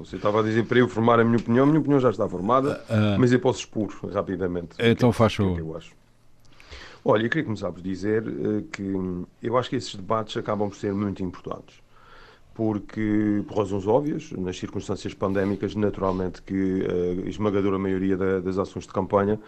Você 0.00 0.16
estava 0.16 0.40
a 0.40 0.42
dizer 0.42 0.64
para 0.64 0.80
eu 0.80 0.88
formar 0.88 1.20
a 1.20 1.24
minha 1.24 1.36
opinião, 1.36 1.62
a 1.62 1.66
minha 1.68 1.78
opinião 1.78 2.00
já 2.00 2.10
está 2.10 2.28
formada, 2.28 2.82
Ah. 2.90 3.16
mas 3.16 3.30
eu 3.30 3.38
posso 3.38 3.60
expor 3.60 3.94
rapidamente. 4.12 4.70
Então 4.76 5.10
é 5.10 5.12
faz 5.12 5.34
o 5.34 5.36
que 5.36 5.42
é 5.42 5.46
favor. 5.46 5.58
eu 5.60 5.76
acho. 5.76 5.92
Olha, 7.04 7.24
eu 7.24 7.28
queria 7.28 7.44
começar 7.44 7.70
por 7.70 7.82
dizer 7.82 8.24
eh, 8.26 8.64
que 8.72 8.96
eu 9.42 9.56
acho 9.58 9.68
que 9.68 9.76
esses 9.76 9.94
debates 9.94 10.36
acabam 10.36 10.68
por 10.68 10.76
ser 10.76 10.92
muito 10.94 11.22
importantes. 11.22 11.76
Porque, 12.54 13.42
por 13.48 13.58
razões 13.58 13.86
óbvias, 13.86 14.30
nas 14.32 14.56
circunstâncias 14.56 15.12
pandémicas, 15.12 15.74
naturalmente 15.74 16.40
que 16.40 16.86
a 17.24 17.28
esmagadora 17.28 17.78
maioria 17.78 18.16
da- 18.16 18.38
das 18.40 18.58
ações 18.58 18.86
de 18.86 18.92
campanha 18.92 19.40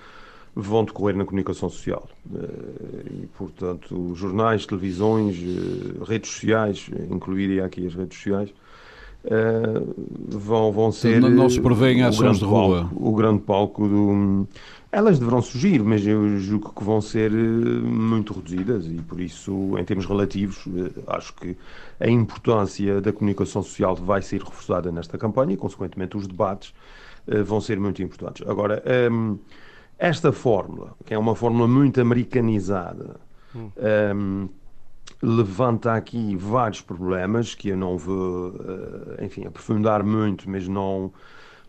vão 0.54 0.84
decorrer 0.84 1.16
na 1.16 1.24
comunicação 1.24 1.68
social. 1.68 2.08
Eh, 2.34 2.76
E, 3.22 3.26
portanto, 3.38 4.12
jornais, 4.14 4.66
televisões, 4.66 5.36
eh, 5.36 6.04
redes 6.04 6.30
sociais, 6.32 6.90
incluiria 7.10 7.64
aqui 7.64 7.86
as 7.86 7.94
redes 7.94 8.16
sociais, 8.18 8.52
eh, 9.24 9.82
vão, 10.28 10.72
vão 10.72 10.90
ser. 10.90 11.20
não- 11.20 11.30
não 11.30 11.48
se 11.48 11.60
prevêem 11.60 12.02
ações 12.02 12.38
de 12.38 12.44
rua. 12.44 12.80
palco- 12.88 13.08
o 13.08 13.12
grande 13.14 13.40
palco 13.42 13.88
do. 13.88 14.48
Elas 14.92 15.18
deverão 15.18 15.42
surgir, 15.42 15.82
mas 15.82 16.06
eu 16.06 16.38
julgo 16.38 16.72
que 16.72 16.82
vão 16.84 17.00
ser 17.00 17.32
eh, 17.32 17.34
muito 17.34 18.32
reduzidas 18.32 18.86
e, 18.86 19.02
por 19.02 19.20
isso, 19.20 19.76
em 19.76 19.84
termos 19.84 20.06
relativos, 20.06 20.64
eh, 20.68 21.02
acho 21.08 21.34
que 21.34 21.56
a 22.00 22.08
importância 22.08 23.00
da 23.00 23.12
comunicação 23.12 23.62
social 23.62 23.96
vai 23.96 24.22
ser 24.22 24.42
reforçada 24.42 24.90
nesta 24.92 25.18
campanha 25.18 25.54
e, 25.54 25.56
consequentemente, 25.56 26.16
os 26.16 26.26
debates 26.26 26.72
eh, 27.26 27.42
vão 27.42 27.60
ser 27.60 27.78
muito 27.80 28.00
importantes. 28.02 28.46
Agora, 28.48 28.82
ehm, 28.86 29.36
esta 29.98 30.32
fórmula, 30.32 30.94
que 31.04 31.12
é 31.14 31.18
uma 31.18 31.34
fórmula 31.34 31.66
muito 31.68 32.00
americanizada, 32.00 33.20
ehm, 33.76 34.48
levanta 35.22 35.94
aqui 35.94 36.36
vários 36.36 36.80
problemas 36.82 37.54
que 37.54 37.68
eu 37.70 37.76
não 37.76 37.96
vou, 37.98 38.54
enfim, 39.22 39.46
aprofundar 39.46 40.02
muito, 40.04 40.48
mas 40.50 40.68
não, 40.68 41.12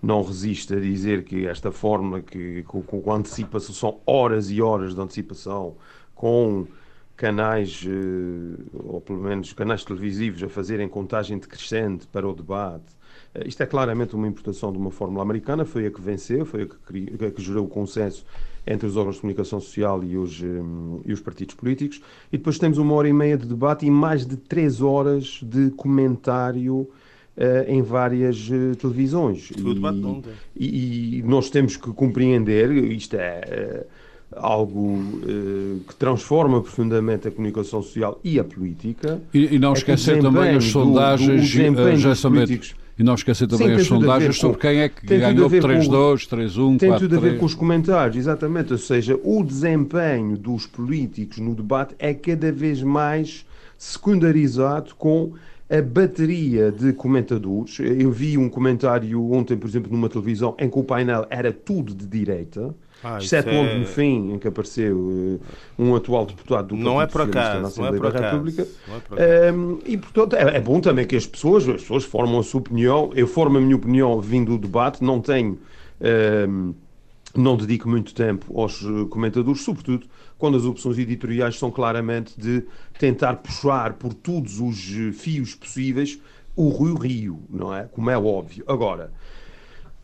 não 0.01 0.21
resisto 0.21 0.73
a 0.75 0.79
dizer 0.79 1.23
que 1.23 1.47
esta 1.47 1.71
fórmula, 1.71 2.21
que 2.21 2.63
com, 2.63 2.81
com 2.81 3.13
antecipação, 3.13 3.73
são 3.73 3.99
horas 4.05 4.49
e 4.51 4.61
horas 4.61 4.93
de 4.95 5.01
antecipação, 5.01 5.75
com 6.15 6.67
canais, 7.15 7.83
eh, 7.87 8.61
ou 8.73 9.01
pelo 9.01 9.19
menos 9.19 9.51
canais 9.53 9.83
televisivos, 9.83 10.43
a 10.43 10.49
fazerem 10.49 10.87
contagem 10.87 11.37
decrescente 11.39 12.05
para 12.07 12.27
o 12.29 12.33
debate. 12.33 12.85
Eh, 13.33 13.47
Isto 13.47 13.63
é 13.63 13.65
claramente 13.65 14.15
uma 14.15 14.27
importação 14.27 14.71
de 14.71 14.77
uma 14.77 14.91
fórmula 14.91 15.23
americana, 15.23 15.65
foi 15.65 15.87
a 15.87 15.91
que 15.91 15.99
venceu, 15.99 16.45
foi 16.45 16.63
a 16.63 16.65
que, 16.67 16.75
cri- 16.85 17.13
a 17.27 17.31
que 17.31 17.41
gerou 17.41 17.65
o 17.65 17.67
consenso 17.67 18.23
entre 18.67 18.85
os 18.85 18.97
órgãos 18.97 19.15
de 19.15 19.21
comunicação 19.21 19.59
social 19.59 20.03
e 20.03 20.15
os, 20.17 20.43
eh, 20.43 20.45
e 21.05 21.11
os 21.13 21.19
partidos 21.19 21.55
políticos. 21.55 22.01
E 22.31 22.37
depois 22.37 22.59
temos 22.59 22.77
uma 22.77 22.93
hora 22.93 23.07
e 23.09 23.13
meia 23.13 23.37
de 23.37 23.47
debate 23.47 23.85
e 23.85 23.89
mais 23.91 24.25
de 24.25 24.37
três 24.37 24.79
horas 24.81 25.39
de 25.41 25.71
comentário 25.71 26.87
em 27.67 27.81
várias 27.81 28.49
eh, 28.51 28.75
televisões. 28.75 29.49
Foi 29.61 29.71
o 29.71 29.73
debate 29.75 29.99
E- 30.55 30.65
e, 30.65 31.19
e 31.19 31.23
nós 31.23 31.49
temos 31.49 31.77
que 31.77 31.91
compreender, 31.91 32.71
isto 32.71 33.15
é 33.15 33.41
eh, 33.47 33.85
algo 34.35 35.21
eh, 35.23 35.77
que 35.87 35.95
transforma 35.95 36.61
profundamente 36.61 37.27
a 37.27 37.31
comunicação 37.31 37.81
social 37.81 38.19
e 38.23 38.39
a 38.39 38.43
política. 38.43 39.21
E, 39.33 39.55
e 39.55 39.59
não 39.59 39.69
É 39.71 39.73
esquecer 39.73 40.19
também 40.21 40.55
as 40.55 40.65
do- 40.65 40.71
sondagens, 40.71 41.51
do 41.53 41.61
eh, 41.61 42.15
Sambento, 42.15 42.47
políticos. 42.47 42.75
e 42.99 43.03
não 43.03 43.13
esquecer 43.13 43.47
também 43.47 43.67
Sim, 43.67 43.73
as 43.75 43.87
tudo 43.87 43.99
sondagens 44.01 44.35
com- 44.35 44.41
sobre 44.41 44.57
quem 44.59 44.79
é 44.79 44.89
que 44.89 45.05
tem 45.05 45.17
tudo 45.19 45.25
a 45.27 45.31
ganhou 45.31 45.49
ver 45.49 45.61
com- 45.61 45.67
3-2, 45.67 46.27
3-1, 46.27 46.77
Tem 46.77 46.97
tudo 46.97 47.15
a 47.15 47.19
ver 47.19 47.33
4-3. 47.35 47.39
com 47.39 47.45
os 47.45 47.53
comentários, 47.53 48.17
exatamente. 48.17 48.73
Ou 48.73 48.79
seja, 48.79 49.19
o 49.23 49.43
desempenho 49.43 50.35
dos 50.37 50.65
políticos 50.65 51.37
no 51.37 51.53
debate 51.53 51.93
é 51.99 52.13
cada 52.15 52.51
vez 52.51 52.81
mais 52.81 53.45
secundarizado 53.77 54.95
com 54.95 55.33
a 55.69 55.81
bateria 55.81 56.71
de 56.71 56.93
comentadores. 56.93 57.77
Eu 57.79 58.11
vi 58.11 58.37
um 58.37 58.49
comentário 58.49 59.31
ontem, 59.31 59.57
por 59.57 59.67
exemplo, 59.67 59.91
numa 59.91 60.07
televisão, 60.09 60.55
em 60.59 60.69
que 60.69 60.79
o 60.79 60.83
painel 60.83 61.25
era 61.29 61.51
tudo 61.51 61.93
de 61.93 62.07
direita. 62.07 62.73
Ah, 63.03 63.19
exceto 63.19 63.49
isso 63.49 63.57
é- 63.59 63.77
no 63.77 63.85
fim, 63.85 64.31
em 64.33 64.39
que 64.39 64.47
apareceu 64.47 65.39
eh, 65.39 65.45
um 65.77 65.95
atual 65.95 66.25
deputado 66.25 66.69
do 66.69 66.75
Não 66.75 66.99
é 66.99 67.05
Partido 67.05 67.31
por 67.33 67.41
Socialista 67.41 67.61
na 67.61 67.67
acaso, 67.67 67.79
não 67.79 67.85
é 67.85 67.89
Assembleia 67.89 68.01
da 68.01 68.07
acaso. 68.19 68.33
República. 68.35 68.67
Não 68.87 68.95
é 68.95 68.99
por 68.99 69.21
acaso. 69.21 69.55
Um, 69.55 69.79
e 69.85 69.97
portanto 69.97 70.35
é, 70.35 70.57
é 70.57 70.61
bom 70.61 70.79
também 70.81 71.05
que 71.05 71.15
as 71.15 71.27
pessoas, 71.27 71.69
as 71.69 71.81
pessoas 71.81 72.03
formam 72.05 72.39
a 72.39 72.43
sua 72.43 72.59
opinião. 72.59 73.11
Eu 73.13 73.27
formo 73.27 73.57
a 73.59 73.61
minha 73.61 73.75
opinião 73.75 74.19
vindo 74.19 74.57
do 74.57 74.57
debate, 74.57 75.03
não 75.03 75.21
tenho, 75.21 75.59
um, 76.49 76.73
não 77.39 77.57
dedico 77.57 77.87
muito 77.87 78.13
tempo 78.13 78.59
aos 78.59 78.83
eh, 78.83 79.05
comentadores, 79.09 79.61
sobretudo 79.61 80.07
quando 80.37 80.57
as 80.57 80.65
opções 80.65 80.97
editoriais 80.97 81.57
são 81.57 81.71
claramente 81.71 82.39
de 82.39 82.63
tentar 82.99 83.37
puxar 83.37 83.93
por 83.93 84.13
todos 84.13 84.59
os 84.59 84.77
eh, 84.91 85.11
fios 85.11 85.55
possíveis 85.55 86.19
o 86.55 86.69
Rio 86.69 86.95
Rio, 86.95 87.43
não 87.49 87.73
é? 87.73 87.83
Como 87.83 88.09
é 88.09 88.17
óbvio. 88.17 88.63
Agora, 88.67 89.11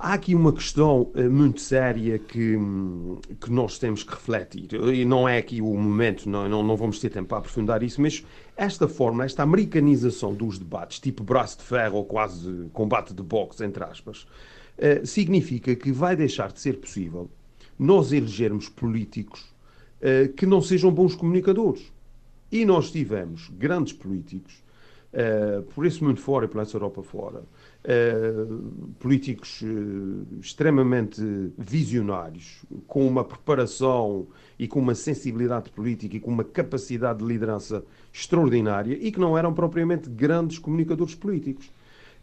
Há 0.06 0.16
aqui 0.16 0.36
uma 0.36 0.52
questão 0.52 1.10
eh, 1.16 1.30
muito 1.30 1.62
séria 1.62 2.20
que, 2.20 2.58
hum, 2.58 3.20
que 3.40 3.50
nós 3.50 3.80
temos 3.80 4.04
que 4.04 4.12
refletir. 4.12 4.68
E 4.94 5.06
não 5.06 5.30
é 5.30 5.38
aqui 5.38 5.62
o 5.62 5.78
momento, 5.78 6.28
não, 6.28 6.50
não, 6.50 6.62
não 6.62 6.76
vamos 6.76 7.00
ter 7.00 7.10
tempo 7.10 7.30
para 7.30 7.38
aprofundar 7.38 7.82
isso, 7.82 8.02
mas 8.02 8.22
esta 8.58 8.86
forma, 8.86 9.24
esta 9.24 9.44
americanização 9.44 10.34
dos 10.34 10.60
debates, 10.60 11.00
tipo 11.00 11.24
braço 11.24 11.60
de 11.60 11.64
ferro 11.64 12.00
ou 12.00 12.04
quase 12.04 12.70
combate 12.74 13.14
de 13.14 13.24
boxe, 13.24 13.64
entre 13.64 13.82
aspas, 13.86 14.28
eh, 14.78 15.06
significa 15.06 15.76
que 15.76 15.92
vai 15.92 16.16
deixar 16.16 16.52
de 16.52 16.60
ser 16.60 16.78
possível 16.78 17.30
nós 17.78 18.12
elegermos 18.12 18.70
políticos 18.70 19.54
eh, 20.02 20.30
que 20.36 20.46
não 20.46 20.62
sejam 20.62 20.92
bons 20.92 21.16
comunicadores. 21.16 21.92
E 22.52 22.66
nós 22.66 22.92
tivemos 22.92 23.50
grandes 23.58 23.94
políticos, 23.94 24.64
eh, 25.12 25.62
por 25.76 25.86
esse 25.86 26.04
mundo 26.04 26.20
fora 26.20 26.46
e 26.46 26.48
pela 26.48 26.64
Europa 26.64 27.04
fora, 27.04 27.44
políticos 28.98 29.62
extremamente 30.40 31.22
visionários, 31.58 32.64
com 32.88 33.06
uma 33.06 33.26
preparação 33.26 34.26
e 34.58 34.70
com 34.70 34.80
uma 34.80 34.96
sensibilidade 34.96 35.70
política 35.70 36.16
e 36.16 36.20
com 36.22 36.32
uma 36.32 36.46
capacidade 36.46 37.20
de 37.20 37.26
liderança 37.26 37.84
extraordinária 38.14 38.98
e 39.02 39.12
que 39.12 39.20
não 39.20 39.38
eram 39.38 39.54
propriamente 39.54 40.10
grandes 40.10 40.58
comunicadores 40.58 41.14
políticos. 41.14 41.70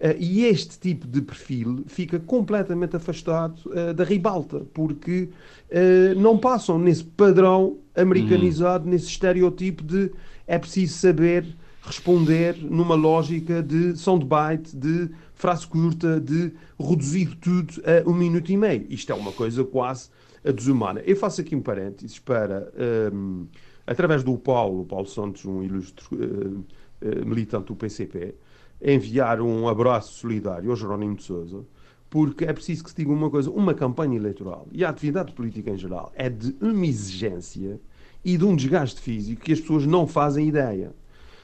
Eh, 0.00 0.16
e 0.18 0.44
este 0.46 0.78
tipo 0.78 1.06
de 1.06 1.20
perfil 1.20 1.84
fica 1.86 2.18
completamente 2.18 2.96
afastado 2.96 3.60
eh, 3.72 3.92
da 3.92 4.02
ribalta, 4.02 4.66
porque 4.72 5.28
eh, 5.68 6.14
não 6.16 6.38
passam 6.38 6.78
nesse 6.78 7.04
padrão 7.04 7.78
americanizado, 7.94 8.88
nesse 8.88 9.06
estereotipo 9.06 9.82
de 9.84 10.10
é 10.46 10.58
preciso 10.58 10.94
saber 10.94 11.44
responder 11.82 12.56
numa 12.62 12.94
lógica 12.94 13.62
de 13.62 13.96
soundbite, 13.96 14.76
de 14.76 15.10
frase 15.34 15.66
curta, 15.66 16.20
de 16.20 16.52
reduzir 16.78 17.36
tudo 17.36 17.74
a 17.84 18.08
um 18.08 18.14
minuto 18.14 18.50
e 18.50 18.56
meio. 18.56 18.86
Isto 18.88 19.12
é 19.12 19.14
uma 19.14 19.32
coisa 19.32 19.64
quase 19.64 20.10
desumana. 20.44 21.00
Eu 21.00 21.16
faço 21.16 21.40
aqui 21.40 21.54
um 21.54 21.62
parênteses 21.62 22.18
para, 22.18 22.70
ehm, 22.76 23.44
através 23.86 24.22
do 24.22 24.36
Paulo, 24.38 24.84
Paulo 24.84 25.06
Santos, 25.06 25.44
um 25.44 25.62
ilustre 25.62 26.04
eh, 26.12 27.08
eh, 27.08 27.24
militante 27.24 27.66
do 27.66 27.76
PCP, 27.76 28.34
enviar 28.82 29.40
um 29.40 29.68
abraço 29.68 30.14
solidário 30.14 30.70
ao 30.70 30.76
Jerónimo 30.76 31.16
de 31.16 31.22
Sousa, 31.22 31.64
porque 32.08 32.44
é 32.44 32.52
preciso 32.52 32.82
que 32.84 32.90
se 32.90 32.96
diga 32.96 33.12
uma 33.12 33.30
coisa: 33.30 33.50
uma 33.50 33.74
campanha 33.74 34.16
eleitoral 34.16 34.66
e 34.72 34.84
a 34.84 34.88
atividade 34.88 35.32
política 35.32 35.70
em 35.70 35.76
geral 35.76 36.12
é 36.14 36.28
de 36.28 36.54
uma 36.60 36.86
exigência 36.86 37.80
e 38.24 38.36
de 38.36 38.44
um 38.44 38.54
desgaste 38.54 39.00
físico 39.00 39.42
que 39.42 39.52
as 39.52 39.60
pessoas 39.60 39.86
não 39.86 40.06
fazem 40.06 40.48
ideia. 40.48 40.92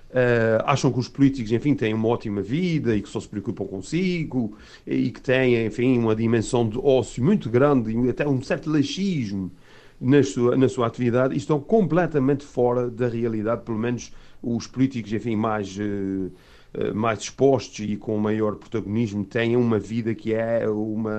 Uh, 0.08 0.62
acham 0.64 0.92
que 0.92 1.00
os 1.00 1.08
políticos, 1.08 1.50
enfim, 1.50 1.74
têm 1.74 1.92
uma 1.92 2.08
ótima 2.08 2.40
vida 2.40 2.96
e 2.96 3.02
que 3.02 3.08
só 3.08 3.18
se 3.18 3.28
preocupam 3.28 3.66
consigo 3.66 4.56
e 4.86 5.10
que 5.10 5.20
têm, 5.20 5.66
enfim, 5.66 5.98
uma 5.98 6.14
dimensão 6.14 6.66
de 6.66 6.78
ócio 6.78 7.22
muito 7.24 7.50
grande 7.50 7.92
e 7.92 8.08
até 8.08 8.26
um 8.26 8.40
certo 8.40 8.70
laxismo 8.70 9.50
na 10.00 10.22
sua, 10.22 10.56
na 10.56 10.68
sua 10.68 10.86
atividade 10.86 11.34
e 11.34 11.36
estão 11.36 11.58
completamente 11.60 12.44
fora 12.44 12.88
da 12.88 13.08
realidade, 13.08 13.62
pelo 13.62 13.78
menos 13.78 14.12
os 14.40 14.66
políticos, 14.68 15.12
enfim, 15.12 15.34
mais, 15.34 15.76
uh, 15.76 16.30
mais 16.94 17.20
expostos 17.20 17.80
e 17.80 17.96
com 17.96 18.16
maior 18.18 18.56
protagonismo 18.56 19.24
têm 19.24 19.56
uma 19.56 19.78
vida 19.78 20.14
que 20.14 20.34
é 20.34 20.68
uma 20.68 21.12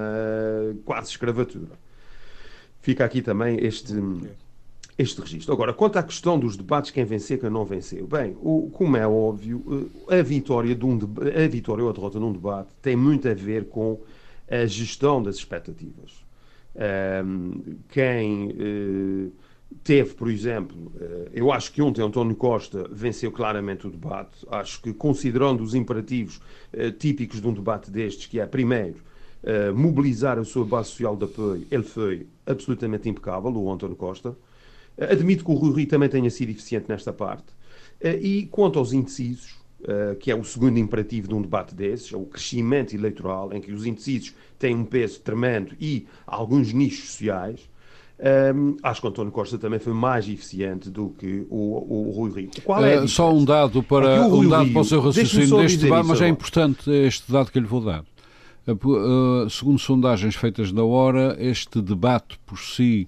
quase 0.86 1.10
escravatura. 1.10 1.72
Fica 2.82 3.04
aqui 3.04 3.22
também 3.22 3.58
este 3.65 3.93
este 4.98 5.22
registro. 5.22 5.54
Agora, 5.54 5.74
quanto 5.74 5.98
à 5.98 6.04
questão 6.04 6.39
dos 6.39 6.58
debates, 6.58 6.89
quem 6.89 7.06
venceu, 7.06 7.38
quem 7.38 7.50
não 7.50 7.63
venceu. 7.63 8.08
Bem, 8.08 8.36
o, 8.41 8.70
como 8.74 8.98
é 8.98 9.08
óbvio, 9.08 9.91
eh, 10.10 10.20
a 10.20 10.24
vitória, 10.24 10.74
de 10.74 10.86
um, 10.86 10.98
a 10.98 11.48
vitória 11.48 11.84
ou 11.84 11.89
a 11.89 11.93
derrota 11.93 12.20
num 12.20 12.32
debate 12.32 12.70
tem 12.82 12.96
muito 12.96 13.30
a 13.30 13.34
ver 13.34 13.65
com 13.65 14.00
a 14.50 14.65
gestão 14.65 15.22
das 15.22 15.36
expectativas. 15.36 16.26
Um, 16.76 17.78
quem 17.89 18.50
uh, 18.50 19.32
teve, 19.84 20.13
por 20.13 20.30
exemplo, 20.30 20.91
uh, 20.95 21.30
eu 21.34 21.51
acho 21.51 21.71
que 21.71 21.82
ontem 21.82 22.01
António 22.01 22.36
Costa 22.36 22.88
venceu 22.91 23.32
claramente 23.32 23.88
o 23.88 23.89
debate. 23.89 24.45
Acho 24.49 24.82
que, 24.82 24.93
considerando 24.93 25.62
os 25.62 25.73
imperativos 25.73 26.38
uh, 26.73 26.91
típicos 26.91 27.41
de 27.41 27.47
um 27.47 27.53
debate 27.53 27.91
destes, 27.91 28.27
que 28.27 28.39
é, 28.39 28.45
primeiro, 28.45 29.06
mobilizar 29.75 30.38
a 30.38 30.43
sua 30.43 30.65
base 30.65 30.89
social 30.89 31.15
de 31.15 31.23
apoio, 31.23 31.65
ele 31.71 31.84
foi 31.84 32.27
absolutamente 32.45 33.08
impecável, 33.08 33.49
o 33.51 33.71
António 33.71 33.95
Costa. 33.95 34.36
Admito 34.97 35.45
que 35.45 35.51
o 35.51 35.53
Rui 35.53 35.73
Rio 35.73 35.88
também 35.88 36.10
tenha 36.10 36.30
sido 36.30 36.49
eficiente 36.49 36.89
nesta 36.89 37.13
parte. 37.13 37.45
Eh, 37.99 38.19
e 38.21 38.45
quanto 38.47 38.80
aos 38.80 38.93
indecisos, 38.93 39.56
eh, 39.84 40.15
que 40.19 40.32
é 40.32 40.36
o 40.36 40.43
segundo 40.43 40.77
imperativo 40.77 41.27
de 41.27 41.36
um 41.36 41.41
debate 41.41 41.73
desses, 41.75 42.13
é 42.13 42.17
o 42.17 42.25
crescimento 42.25 42.95
eleitoral, 42.95 43.53
em 43.53 43.62
que 43.62 43.71
os 43.71 43.86
indecisos 43.86 44.34
têm 44.58 44.75
um 44.75 44.86
peso 44.86 45.19
tremendo 45.21 45.75
e 45.80 46.08
alguns 46.25 46.73
nichos 46.73 47.12
sociais, 47.12 47.69
um, 48.19 48.77
acho 48.82 48.99
que 48.99 49.08
António 49.08 49.32
Costa 49.32 49.60
também 49.60 49.80
foi 49.80 49.93
mais 49.93 50.27
eficiente 50.27 50.89
do 50.89 51.10
que 51.10 51.45
o, 51.49 52.08
o 52.08 52.12
Rui 52.12 52.32
Rio. 52.32 52.51
Qual 52.63 52.84
é, 52.84 52.95
é 52.95 53.08
só 53.08 53.32
um 53.32 53.45
dado 53.45 53.84
para, 53.84 54.25
um 54.25 54.47
dado 54.49 54.63
Rio, 54.63 54.73
para 54.73 54.82
o 54.82 54.86
seu 54.86 54.99
raciocínio 55.01 55.58
deste 55.58 55.77
debate, 55.77 56.08
mas 56.08 56.21
é 56.21 56.27
importante 56.27 56.89
este 56.89 57.32
dado 57.32 57.51
que 57.51 57.60
lhe 57.60 57.67
vou 57.67 57.82
dar. 57.82 58.03
Uh, 58.67 59.49
segundo 59.49 59.80
sondagens 59.80 60.36
feitas 60.36 60.71
na 60.71 60.84
hora, 60.84 61.38
este 61.39 61.82
debate 61.82 62.39
por 62.45 62.58
si 62.58 63.08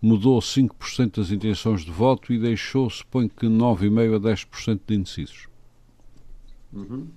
mudou 0.00 0.38
5% 0.40 1.16
das 1.16 1.30
intenções 1.30 1.82
de 1.82 1.90
voto 1.90 2.32
e 2.32 2.38
deixou, 2.38 2.88
suponho 2.88 3.28
que 3.28 3.46
9,5% 3.46 4.16
a 4.16 4.20
10% 4.20 4.80
de 4.86 4.94
indecisos. 4.94 5.48
Uhum. 6.72 7.08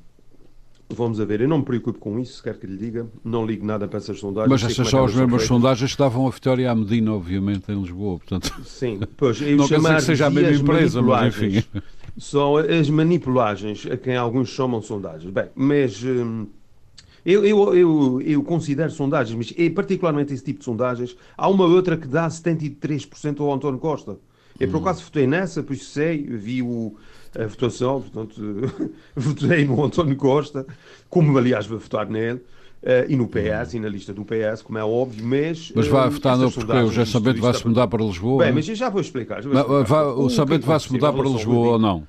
Vamos 0.94 1.20
a 1.20 1.26
ver, 1.26 1.42
eu 1.42 1.48
não 1.48 1.60
me 1.60 1.66
preocupo 1.66 2.00
com 2.00 2.20
isso, 2.20 2.42
quer 2.42 2.58
que 2.58 2.66
lhe 2.68 2.78
diga, 2.78 3.08
não 3.24 3.46
ligo 3.46 3.66
nada 3.66 3.88
para 3.88 3.98
essas 3.98 4.20
sondagens. 4.20 4.50
Mas 4.50 4.72
essas 4.72 4.88
é 4.88 4.90
são 4.90 5.06
as 5.06 5.14
mesmas 5.14 5.44
sondagens 5.44 5.92
que 5.92 5.98
davam 5.98 6.28
a 6.28 6.30
vitória 6.30 6.70
à 6.70 6.76
Medina, 6.76 7.14
obviamente, 7.14 7.72
em 7.72 7.80
Lisboa, 7.80 8.20
portanto... 8.20 8.54
Sim, 8.66 9.00
pois, 9.18 9.42
eu 9.42 9.58
não 9.58 9.66
dizer 9.66 9.96
que 9.96 10.02
seja 10.02 10.28
a 10.28 10.30
mesma 10.30 10.62
empresa, 10.62 11.02
mas 11.02 11.36
enfim... 11.36 11.64
São 12.16 12.58
as 12.58 12.90
manipulagens 12.92 13.88
a 13.88 13.98
quem 13.98 14.16
alguns 14.16 14.50
chamam 14.50 14.82
sondagens. 14.82 15.32
Bem, 15.32 15.46
mas... 15.56 16.04
Hum, 16.04 16.46
eu, 17.26 17.46
eu, 17.46 17.74
eu, 17.74 18.22
eu, 18.22 18.44
considero 18.44 18.92
sondagens, 18.92 19.36
mas 19.36 19.54
é 19.58 19.70
particularmente 19.70 20.34
esse 20.34 20.44
tipo 20.44 20.60
de 20.60 20.66
sondagens. 20.66 21.16
Há 21.38 21.48
uma 21.48 21.66
outra 21.66 21.96
que 21.98 22.08
dá 22.08 22.28
73% 22.28 23.40
ao 23.40 23.52
António 23.52 23.80
Costa. 23.80 24.18
Eu, 24.60 24.68
por 24.70 24.78
hum. 24.78 24.82
acaso, 24.82 25.04
votei 25.06 25.26
nessa, 25.26 25.64
pois 25.64 25.86
sei, 25.86 26.22
vi 26.24 26.62
o, 26.62 26.96
a 27.38 27.46
votação, 27.48 28.02
portanto, 28.02 28.42
votei 29.16 29.66
no 29.66 29.84
António 29.84 30.16
Costa, 30.16 30.66
como, 31.10 31.38
aliás, 31.38 31.66
vou 31.66 31.80
votar 31.80 32.10
nele. 32.10 32.42
Uh, 32.84 33.08
e 33.08 33.16
no 33.16 33.30
PS, 33.30 33.74
hum. 33.74 33.78
e 33.78 33.80
na 33.80 33.88
lista 33.88 34.14
do 34.14 34.26
PS, 34.26 34.62
como 34.62 34.78
é 34.78 34.84
óbvio, 34.84 35.26
mas... 35.26 35.72
Mas 35.74 35.88
vai 35.88 36.06
uh, 36.06 36.12
votar 36.12 36.38
no 36.38 36.52
porque 36.52 36.70
o 36.70 36.88
José 36.88 37.06
Sabento 37.06 37.40
vai-se 37.40 37.66
mudar 37.66 37.88
para 37.88 38.04
Lisboa? 38.04 38.44
Bem, 38.44 38.52
mas 38.52 38.68
eu 38.68 38.76
já 38.76 38.90
vou 38.90 39.00
explicar. 39.00 39.42
Já 39.42 39.50
vou 39.50 39.58
explicar. 39.58 39.84
Vai, 39.86 40.04
o 40.04 40.30
Sabento 40.30 40.66
vai-se 40.66 40.92
mudar 40.92 41.14
para 41.14 41.24
Lisboa 41.24 41.68
ou 41.70 41.80
não? 41.80 42.06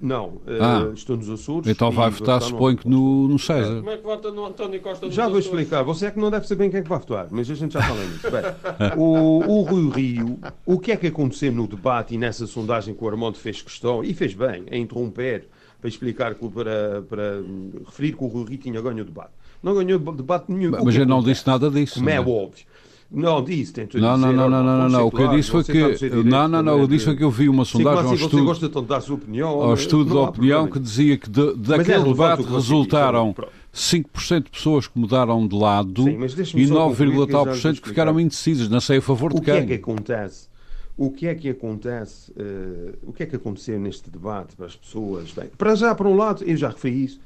Não, 0.00 0.40
eh, 0.46 0.58
ah. 0.60 0.90
estou 0.94 1.16
nos 1.16 1.28
Açores. 1.28 1.68
Então 1.68 1.90
vai 1.90 2.08
votar, 2.08 2.40
suponho 2.40 2.76
que 2.76 2.88
no, 2.88 3.28
no 3.28 3.38
César. 3.38 3.76
Como 3.76 3.90
é 3.90 3.96
que 3.98 4.02
vota 4.02 4.30
no 4.30 4.46
António 4.46 4.80
Costa 4.80 5.10
Já 5.10 5.24
vou 5.28 5.38
Açores? 5.38 5.46
explicar. 5.46 5.82
Você 5.82 6.06
é 6.06 6.10
que 6.10 6.18
não 6.18 6.30
deve 6.30 6.48
saber 6.48 6.70
quem 6.70 6.80
é 6.80 6.82
que 6.82 6.88
vai 6.88 6.98
votar, 6.98 7.28
mas 7.30 7.50
a 7.50 7.54
gente 7.54 7.74
já 7.74 7.82
fala 7.82 8.02
nisso. 8.04 8.30
Bem, 8.30 8.42
o, 8.96 9.44
o 9.46 9.62
Rui 9.62 9.90
Rio, 9.90 10.38
o 10.64 10.78
que 10.78 10.92
é 10.92 10.96
que 10.96 11.08
aconteceu 11.08 11.52
no 11.52 11.66
debate 11.66 12.14
e 12.14 12.18
nessa 12.18 12.46
sondagem 12.46 12.94
que 12.94 13.04
o 13.04 13.08
Armando 13.08 13.36
fez 13.36 13.60
questão, 13.60 14.02
e 14.02 14.14
fez 14.14 14.32
bem, 14.32 14.64
a 14.70 14.76
interromper 14.76 15.48
para 15.78 15.88
explicar, 15.88 16.34
para, 16.34 17.02
para 17.02 17.42
referir 17.84 18.12
que 18.12 18.24
o 18.24 18.26
Rui 18.26 18.46
Rio 18.48 18.58
tinha 18.58 18.80
ganho 18.80 19.02
o 19.02 19.04
debate. 19.04 19.32
Não 19.62 19.74
ganhou 19.74 19.98
debate 19.98 20.50
nenhum. 20.50 20.70
Mas 20.82 20.96
eu 20.96 21.04
não 21.04 21.22
disse 21.22 21.46
nada 21.46 21.70
disso. 21.70 21.96
Como 21.96 22.08
é, 22.08 22.14
é 22.14 22.20
óbvio. 22.20 22.64
Não, 23.12 23.42
disse, 23.42 23.72
tento 23.72 23.98
não, 23.98 24.14
dizer. 24.14 24.26
Não, 24.28 24.48
não, 24.48 24.62
não, 24.62 24.78
não, 24.78 24.88
não. 24.88 25.06
O 25.08 25.10
que 25.10 25.20
eu 25.20 25.30
disse 25.30 25.50
foi 25.50 25.64
que. 25.64 26.08
Não, 26.22 26.46
não, 26.46 26.62
não. 26.62 26.78
Eu 26.78 26.86
disse 26.86 27.06
foi 27.06 27.16
que 27.16 27.24
eu 27.24 27.30
vi 27.30 27.48
uma 27.48 27.64
sondagem 27.64 28.04
ao 28.04 28.14
estudo. 28.14 28.44
gosta 28.44 28.68
de 28.68 28.82
dar 28.82 28.96
a 28.98 29.00
sua 29.00 29.16
opinião. 29.16 29.48
Ao 29.48 29.74
estudo 29.74 30.14
da 30.14 30.20
opinião 30.20 30.68
que 30.68 30.78
dizia 30.78 31.16
que 31.16 31.28
de, 31.28 31.54
daquele 31.56 31.92
é 31.92 32.04
debate 32.04 32.42
resultaram 32.42 33.34
5% 33.74 34.44
de 34.44 34.50
pessoas 34.50 34.86
que 34.86 34.96
mudaram 34.96 35.46
de 35.46 35.56
lado 35.56 36.04
Sim, 36.04 36.18
e 36.54 36.66
9, 36.66 37.26
tal 37.26 37.46
por 37.46 37.56
cento 37.56 37.82
que 37.82 37.88
ficaram 37.88 38.20
indecisas. 38.20 38.68
Não 38.68 38.80
sei 38.80 38.98
a 38.98 39.02
favor 39.02 39.34
de 39.34 39.40
quem. 39.40 39.54
O 39.54 39.56
que 39.56 39.62
é 39.62 39.66
que 39.66 39.82
acontece? 39.82 40.48
O 40.96 41.10
que 41.10 41.26
é 41.26 41.34
que 41.34 41.48
acontece? 41.48 42.30
Uh, 42.32 42.92
o 43.04 43.12
que 43.12 43.22
é 43.22 43.26
que 43.26 43.34
aconteceu 43.34 43.80
neste 43.80 44.10
debate 44.10 44.54
para 44.54 44.66
as 44.66 44.76
pessoas? 44.76 45.32
Bem, 45.32 45.46
para 45.56 45.74
já, 45.74 45.94
por 45.94 46.06
um 46.06 46.14
lado, 46.14 46.44
eu 46.44 46.56
já 46.56 46.68
referi 46.68 47.04
isso 47.04 47.20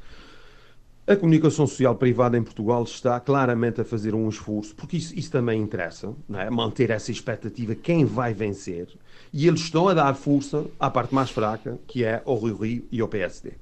a 1.07 1.15
comunicação 1.15 1.67
social 1.67 1.95
privada 1.97 2.39
em 2.39 2.43
Portugal 2.43 2.83
está 2.83 3.21
claramente 3.21 3.79
a 3.79 3.85
fazer 3.85 4.15
um 4.15 4.27
esforço, 4.27 4.75
porque 4.75 4.97
isso, 4.97 5.15
isso 5.15 5.31
também 5.31 5.61
interessa, 5.61 6.15
é? 6.33 6.49
manter 6.49 6.89
essa 6.89 7.13
expectativa, 7.13 7.75
quem 7.75 8.07
vai 8.07 8.33
vencer, 8.33 8.89
e 9.31 9.47
eles 9.47 9.61
estão 9.61 9.87
a 9.87 9.93
dar 9.93 10.15
força 10.15 10.65
à 10.81 10.89
parte 10.89 11.15
mais 11.15 11.29
fraca, 11.29 11.79
que 11.87 12.05
é 12.05 12.23
ao 12.25 12.39
Rio 12.39 12.57
Rio 12.57 12.85
e 12.91 13.03
ao 13.03 13.09
PSD. 13.09 13.53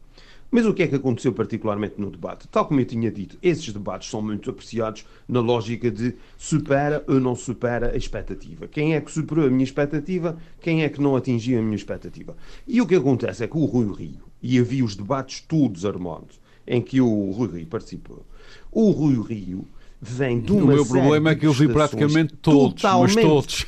Mas 0.53 0.67
o 0.67 0.73
que 0.73 0.85
é 0.85 0.87
que 0.87 0.95
aconteceu 0.95 1.33
particularmente 1.33 1.95
no 1.99 2.13
debate? 2.13 2.47
Tal 2.47 2.65
como 2.65 2.79
eu 2.79 2.85
tinha 2.85 3.11
dito, 3.11 3.37
esses 3.43 3.73
debates 3.73 4.09
são 4.09 4.23
muito 4.23 4.49
apreciados 4.49 5.05
na 5.27 5.41
lógica 5.41 5.91
de 5.91 6.15
supera 6.39 7.03
ou 7.09 7.19
não 7.19 7.35
supera 7.35 7.91
a 7.93 7.97
expectativa. 7.97 8.69
Quem 8.69 8.95
é 8.95 9.01
que 9.01 9.11
superou 9.11 9.47
a 9.47 9.51
minha 9.51 9.65
expectativa, 9.65 10.37
quem 10.61 10.85
é 10.85 10.89
que 10.89 11.01
não 11.01 11.17
atingiu 11.17 11.59
a 11.59 11.63
minha 11.63 11.75
expectativa. 11.75 12.37
E 12.69 12.81
o 12.81 12.87
que 12.87 12.95
acontece 12.95 13.43
é 13.43 13.49
que 13.49 13.57
o 13.57 13.67
Rio 13.67 13.93
Rio, 13.93 14.21
e 14.41 14.61
havia 14.61 14.85
os 14.85 14.95
debates 14.95 15.41
todos 15.41 15.85
armados, 15.85 16.42
em 16.67 16.81
que 16.81 17.01
o 17.01 17.31
Rui 17.31 17.59
Rio 17.59 17.67
participou. 17.67 18.25
O 18.71 18.91
Rui 18.91 19.21
Rio 19.23 19.67
vem 20.01 20.41
de 20.41 20.53
uma 20.53 20.65
O 20.65 20.67
meu 20.67 20.87
problema 20.87 21.31
é 21.31 21.35
que 21.35 21.47
eu 21.47 21.53
vi 21.53 21.69
praticamente 21.69 22.35
todos, 22.35 22.83
mas 22.83 23.15
todos 23.15 23.67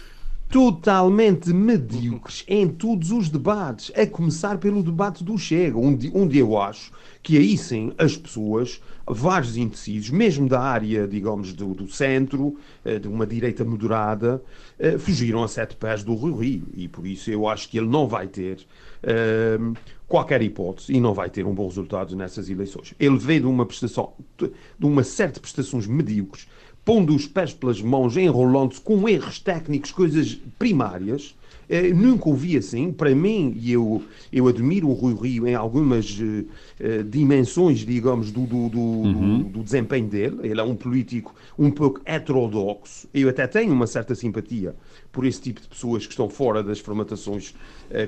totalmente 0.55 1.53
medíocres 1.53 2.45
em 2.47 2.69
todos 2.69 3.11
os 3.11 3.29
debates, 3.29 3.91
a 3.97 4.07
começar 4.07 4.57
pelo 4.59 4.85
debate 4.85 5.25
do 5.25 5.37
Chega, 5.37 5.77
onde, 5.77 6.13
onde 6.15 6.39
eu 6.39 6.57
acho 6.57 6.93
que 7.25 7.37
aí 7.37 7.59
sim 7.59 7.93
as 7.99 8.17
pessoas, 8.17 8.81
vários 9.07 9.57
indecisos, 9.57 10.11
mesmo 10.11 10.49
da 10.49 10.61
área, 10.61 11.07
digamos, 11.07 11.53
do, 11.53 11.75
do 11.75 11.89
centro, 11.89 12.57
eh, 12.85 12.99
de 12.99 13.09
uma 13.09 13.27
direita 13.27 13.65
moderada, 13.65 14.43
eh, 14.79 14.97
fugiram 14.99 15.43
a 15.43 15.49
sete 15.49 15.77
pés 15.77 16.03
do 16.03 16.15
Rio 16.15 16.37
Rio. 16.37 16.67
E 16.75 16.89
por 16.89 17.07
isso 17.07 17.31
eu 17.31 17.47
acho 17.47 17.69
que 17.69 17.79
ele 17.79 17.89
não 17.89 18.09
vai 18.09 18.27
ter 18.27 18.67
uh, 19.03 19.77
qualquer 20.09 20.43
hipótese 20.43 20.95
e 20.95 21.01
não 21.01 21.13
vai 21.13 21.29
ter 21.29 21.45
um 21.45 21.55
bom 21.55 21.67
resultado 21.67 22.17
nessas 22.17 22.49
eleições. 22.49 22.95
Ele 22.99 23.19
veio 23.19 23.43
de 23.43 23.47
uma 23.47 23.67
prestação, 23.67 24.13
de 24.39 24.87
uma 24.87 25.05
série 25.05 25.33
prestações 25.33 25.87
medíocres, 25.87 26.47
pondo 26.85 27.15
os 27.15 27.27
pés 27.27 27.53
pelas 27.53 27.81
mãos, 27.81 28.17
enrolando-se 28.17 28.81
com 28.81 29.09
erros 29.09 29.39
técnicos, 29.39 29.91
coisas 29.93 30.39
primárias. 30.59 31.35
Uh, 31.69 31.95
nunca 31.95 32.29
o 32.29 32.35
vi 32.35 32.57
assim. 32.57 32.93
Para 32.93 33.15
mim, 33.15 33.55
e 33.57 33.73
eu, 33.73 34.03
eu 34.33 34.49
admiro 34.49 34.89
o 34.89 34.93
Rui 34.93 35.15
Rio 35.15 35.47
em 35.47 35.55
algumas 35.55 36.19
uh, 36.19 36.23
uh, 36.23 37.05
dimensões, 37.05 37.81
digamos, 37.81 38.31
do, 38.31 38.47
do, 38.47 38.69
do, 38.69 38.79
uhum. 38.79 39.43
do, 39.43 39.63
desempenho 39.63 40.07
dele. 40.07 40.39
Ele 40.43 40.61
é 40.61 40.63
um 40.63 40.75
político 40.75 41.35
um 41.59 41.71
pouco 41.71 42.01
heterodoxo. 42.05 43.09
Eu 43.13 43.29
até 43.29 43.47
tenho 43.47 43.73
uma 43.73 43.87
certa 43.87 44.15
simpatia 44.15 44.75
por 45.13 45.25
esse 45.25 45.41
tipo 45.41 45.61
de 45.61 45.69
pessoas 45.69 46.07
que 46.07 46.13
estão 46.13 46.29
fora 46.29 46.63
das 46.63 46.81
formatações 46.81 47.55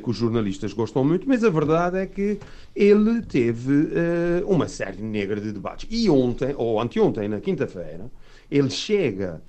que 0.03 0.11
os 0.11 0.17
jornalistas 0.17 0.73
gostam 0.73 1.05
muito, 1.05 1.29
mas 1.29 1.45
a 1.45 1.51
verdade 1.51 1.99
é 1.99 2.07
que 2.07 2.39
ele 2.75 3.23
teve 3.23 3.87
uma 4.45 4.67
série 4.67 5.01
negra 5.01 5.41
de 5.41 5.53
debates. 5.53 5.87
E 5.89 6.11
ontem, 6.11 6.53
ou 6.57 6.81
anteontem, 6.81 7.29
na 7.29 7.39
quinta-feira, 7.39 8.11
ele 8.51 8.71
chega 8.71 9.41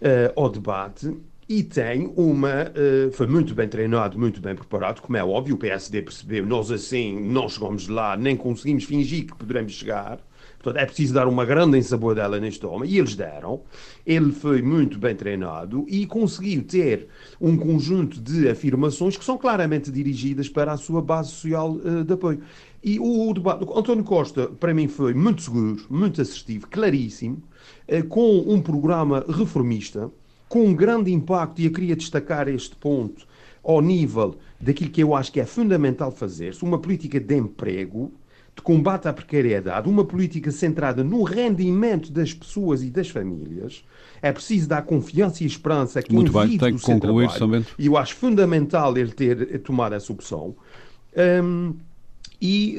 uh, 0.00 0.40
ao 0.40 0.50
debate 0.50 1.16
e 1.48 1.62
tem 1.62 2.12
uma. 2.16 2.64
Uh, 2.70 3.12
foi 3.12 3.26
muito 3.26 3.54
bem 3.54 3.68
treinado, 3.68 4.18
muito 4.18 4.40
bem 4.40 4.54
preparado, 4.54 5.00
como 5.00 5.16
é 5.16 5.24
óbvio, 5.24 5.54
o 5.54 5.58
PSD 5.58 6.02
percebeu, 6.02 6.44
nós 6.44 6.70
assim 6.70 7.20
não 7.20 7.48
chegamos 7.48 7.88
lá, 7.88 8.16
nem 8.16 8.36
conseguimos 8.36 8.84
fingir 8.84 9.26
que 9.26 9.36
poderemos 9.36 9.72
chegar. 9.72 10.18
Portanto, 10.58 10.82
é 10.82 10.86
preciso 10.86 11.14
dar 11.14 11.28
uma 11.28 11.44
grande 11.44 11.78
ensaboadela 11.78 12.40
neste 12.40 12.66
homem, 12.66 12.90
e 12.90 12.98
eles 12.98 13.14
deram. 13.14 13.60
Ele 14.04 14.32
foi 14.32 14.62
muito 14.62 14.98
bem 14.98 15.14
treinado 15.14 15.84
e 15.86 16.06
conseguiu 16.06 16.64
ter 16.64 17.06
um 17.40 17.56
conjunto 17.56 18.20
de 18.20 18.48
afirmações 18.48 19.16
que 19.16 19.24
são 19.24 19.38
claramente 19.38 19.92
dirigidas 19.92 20.48
para 20.48 20.72
a 20.72 20.76
sua 20.76 21.00
base 21.00 21.30
social 21.30 21.72
uh, 21.72 22.02
de 22.02 22.12
apoio. 22.12 22.42
E 22.82 22.98
o, 22.98 23.32
o 23.32 23.78
António 23.78 24.02
Costa, 24.02 24.48
para 24.48 24.74
mim, 24.74 24.88
foi 24.88 25.14
muito 25.14 25.42
seguro, 25.42 25.84
muito 25.88 26.20
assertivo, 26.20 26.66
claríssimo, 26.68 27.40
uh, 27.88 28.04
com 28.08 28.38
um 28.40 28.60
programa 28.60 29.24
reformista, 29.28 30.10
com 30.48 30.64
um 30.64 30.74
grande 30.74 31.12
impacto, 31.12 31.60
e 31.60 31.66
eu 31.66 31.72
queria 31.72 31.96
destacar 31.96 32.48
este 32.48 32.76
ponto, 32.76 33.26
ao 33.62 33.80
nível 33.80 34.36
daquilo 34.60 34.90
que 34.90 35.02
eu 35.02 35.14
acho 35.14 35.32
que 35.32 35.40
é 35.40 35.44
fundamental 35.44 36.12
fazer-se, 36.12 36.62
uma 36.62 36.78
política 36.78 37.18
de 37.18 37.36
emprego, 37.36 38.12
de 38.54 38.62
combate 38.62 39.06
à 39.06 39.12
precariedade, 39.12 39.88
uma 39.88 40.04
política 40.04 40.50
centrada 40.50 41.04
no 41.04 41.24
rendimento 41.24 42.10
das 42.10 42.32
pessoas 42.32 42.82
e 42.82 42.88
das 42.88 43.10
famílias. 43.10 43.84
É 44.22 44.32
preciso 44.32 44.68
dar 44.68 44.82
confiança 44.82 45.44
e 45.44 45.46
esperança 45.46 46.00
que 46.00 46.14
Muito 46.14 46.32
bem, 46.32 46.56
tem 46.56 46.76
que 46.76 46.82
concluir, 46.82 47.28
trabalho, 47.28 47.66
E 47.78 47.86
eu 47.86 47.96
acho 47.98 48.14
fundamental 48.14 48.96
ele 48.96 49.10
ter 49.10 49.58
tomado 49.58 49.94
essa 49.94 50.10
opção. 50.10 50.54
Um, 51.44 51.74
e 52.40 52.78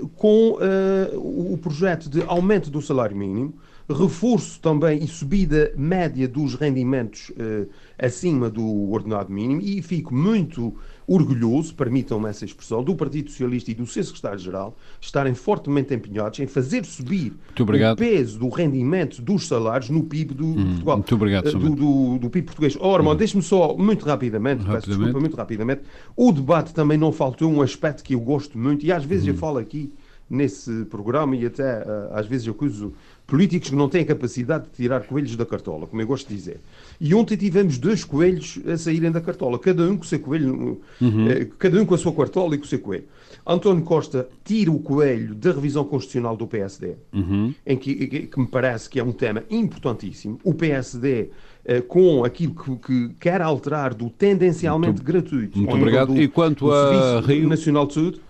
uh, 0.00 0.08
com 0.10 0.52
uh, 0.52 1.52
o 1.52 1.58
projeto 1.58 2.08
de 2.08 2.22
aumento 2.22 2.70
do 2.70 2.82
salário 2.82 3.16
mínimo, 3.16 3.54
reforço 3.88 4.60
também 4.60 5.02
e 5.02 5.08
subida 5.08 5.72
média 5.76 6.28
dos 6.28 6.54
rendimentos 6.54 7.30
uh, 7.30 7.68
acima 7.98 8.50
do 8.50 8.90
ordenado 8.90 9.32
mínimo, 9.32 9.60
e 9.62 9.80
fico 9.80 10.14
muito 10.14 10.74
orgulhoso, 11.06 11.74
permitam-me 11.74 12.28
essa 12.28 12.44
expressão, 12.44 12.84
do 12.84 12.94
Partido 12.94 13.30
Socialista 13.30 13.70
e 13.70 13.74
do 13.74 13.86
seu 13.86 14.04
secretário-geral 14.04 14.76
estarem 15.00 15.34
fortemente 15.34 15.94
empenhados 15.94 16.38
em 16.38 16.46
fazer 16.46 16.84
subir 16.84 17.32
o 17.58 17.96
peso 17.96 18.38
do 18.38 18.50
rendimento 18.50 19.22
dos 19.22 19.48
salários 19.48 19.88
no 19.88 20.04
PIB 20.04 20.34
do 20.34 20.46
hum, 20.46 20.66
Portugal. 20.66 20.96
Muito 20.98 21.14
obrigado, 21.14 21.48
eh, 21.48 21.52
do, 21.52 21.70
do, 21.70 22.18
do, 22.18 22.30
PIB 22.30 22.44
português. 22.44 22.76
Oh, 22.78 22.94
irmão, 22.94 23.14
hum. 23.14 23.16
deixe-me 23.16 23.42
só, 23.42 23.74
muito 23.74 24.04
rapidamente, 24.04 24.58
rapidamente, 24.58 24.86
peço 24.86 24.86
desculpa, 24.88 25.20
muito 25.20 25.36
rapidamente, 25.36 25.82
o 26.14 26.30
debate 26.30 26.74
também 26.74 26.98
não 26.98 27.10
faltou 27.10 27.50
um 27.50 27.62
aspecto 27.62 28.04
que 28.04 28.14
eu 28.14 28.20
gosto 28.20 28.58
muito, 28.58 28.84
e 28.84 28.92
às 28.92 29.02
vezes 29.02 29.24
hum. 29.24 29.30
eu 29.30 29.34
falo 29.34 29.56
aqui 29.56 29.90
nesse 30.28 30.84
programa 30.86 31.34
e 31.34 31.46
até 31.46 31.80
uh, 31.80 32.12
às 32.12 32.26
vezes 32.26 32.46
eu 32.46 32.52
acuso 32.52 32.92
políticos 33.28 33.68
que 33.68 33.76
não 33.76 33.90
têm 33.90 34.06
capacidade 34.06 34.64
de 34.64 34.70
tirar 34.70 35.02
coelhos 35.02 35.36
da 35.36 35.44
cartola, 35.44 35.86
como 35.86 36.00
eu 36.00 36.06
gosto 36.06 36.28
de 36.28 36.34
dizer. 36.34 36.60
E 36.98 37.14
ontem 37.14 37.36
tivemos 37.36 37.76
dois 37.76 38.02
coelhos 38.02 38.58
a 38.66 38.76
saírem 38.78 39.12
da 39.12 39.20
cartola, 39.20 39.58
cada 39.58 39.82
um 39.82 39.98
com 39.98 40.02
o 40.02 40.06
seu 40.06 40.18
coelho, 40.18 40.80
uhum. 40.98 41.28
eh, 41.28 41.46
cada 41.58 41.80
um 41.80 41.84
com 41.84 41.94
a 41.94 41.98
sua 41.98 42.12
cartola 42.14 42.54
e 42.54 42.58
com 42.58 42.64
o 42.64 42.66
seu 42.66 42.78
coelho. 42.78 43.04
António 43.46 43.84
Costa 43.84 44.26
tira 44.42 44.72
o 44.72 44.78
coelho 44.78 45.34
da 45.34 45.52
revisão 45.52 45.84
constitucional 45.84 46.38
do 46.38 46.46
PSD, 46.46 46.94
uhum. 47.12 47.54
em 47.66 47.76
que, 47.76 48.06
que, 48.06 48.26
que, 48.28 48.40
me 48.40 48.46
parece 48.46 48.88
que 48.88 48.98
é 48.98 49.04
um 49.04 49.12
tema 49.12 49.44
importantíssimo. 49.50 50.40
O 50.42 50.54
PSD 50.54 51.28
eh, 51.66 51.82
com 51.82 52.24
aquilo 52.24 52.54
que, 52.54 52.76
que, 52.76 53.14
quer 53.20 53.42
alterar 53.42 53.92
do 53.92 54.08
tendencialmente 54.08 55.02
muito, 55.02 55.04
gratuito. 55.04 55.58
Muito 55.58 55.74
obrigado. 55.74 56.14
Do, 56.14 56.20
e 56.20 56.28
quanto 56.28 56.72
a 56.72 57.20
Rio 57.20 57.46
Nacional 57.46 57.86
de 57.86 57.92
Saúde, 57.92 58.20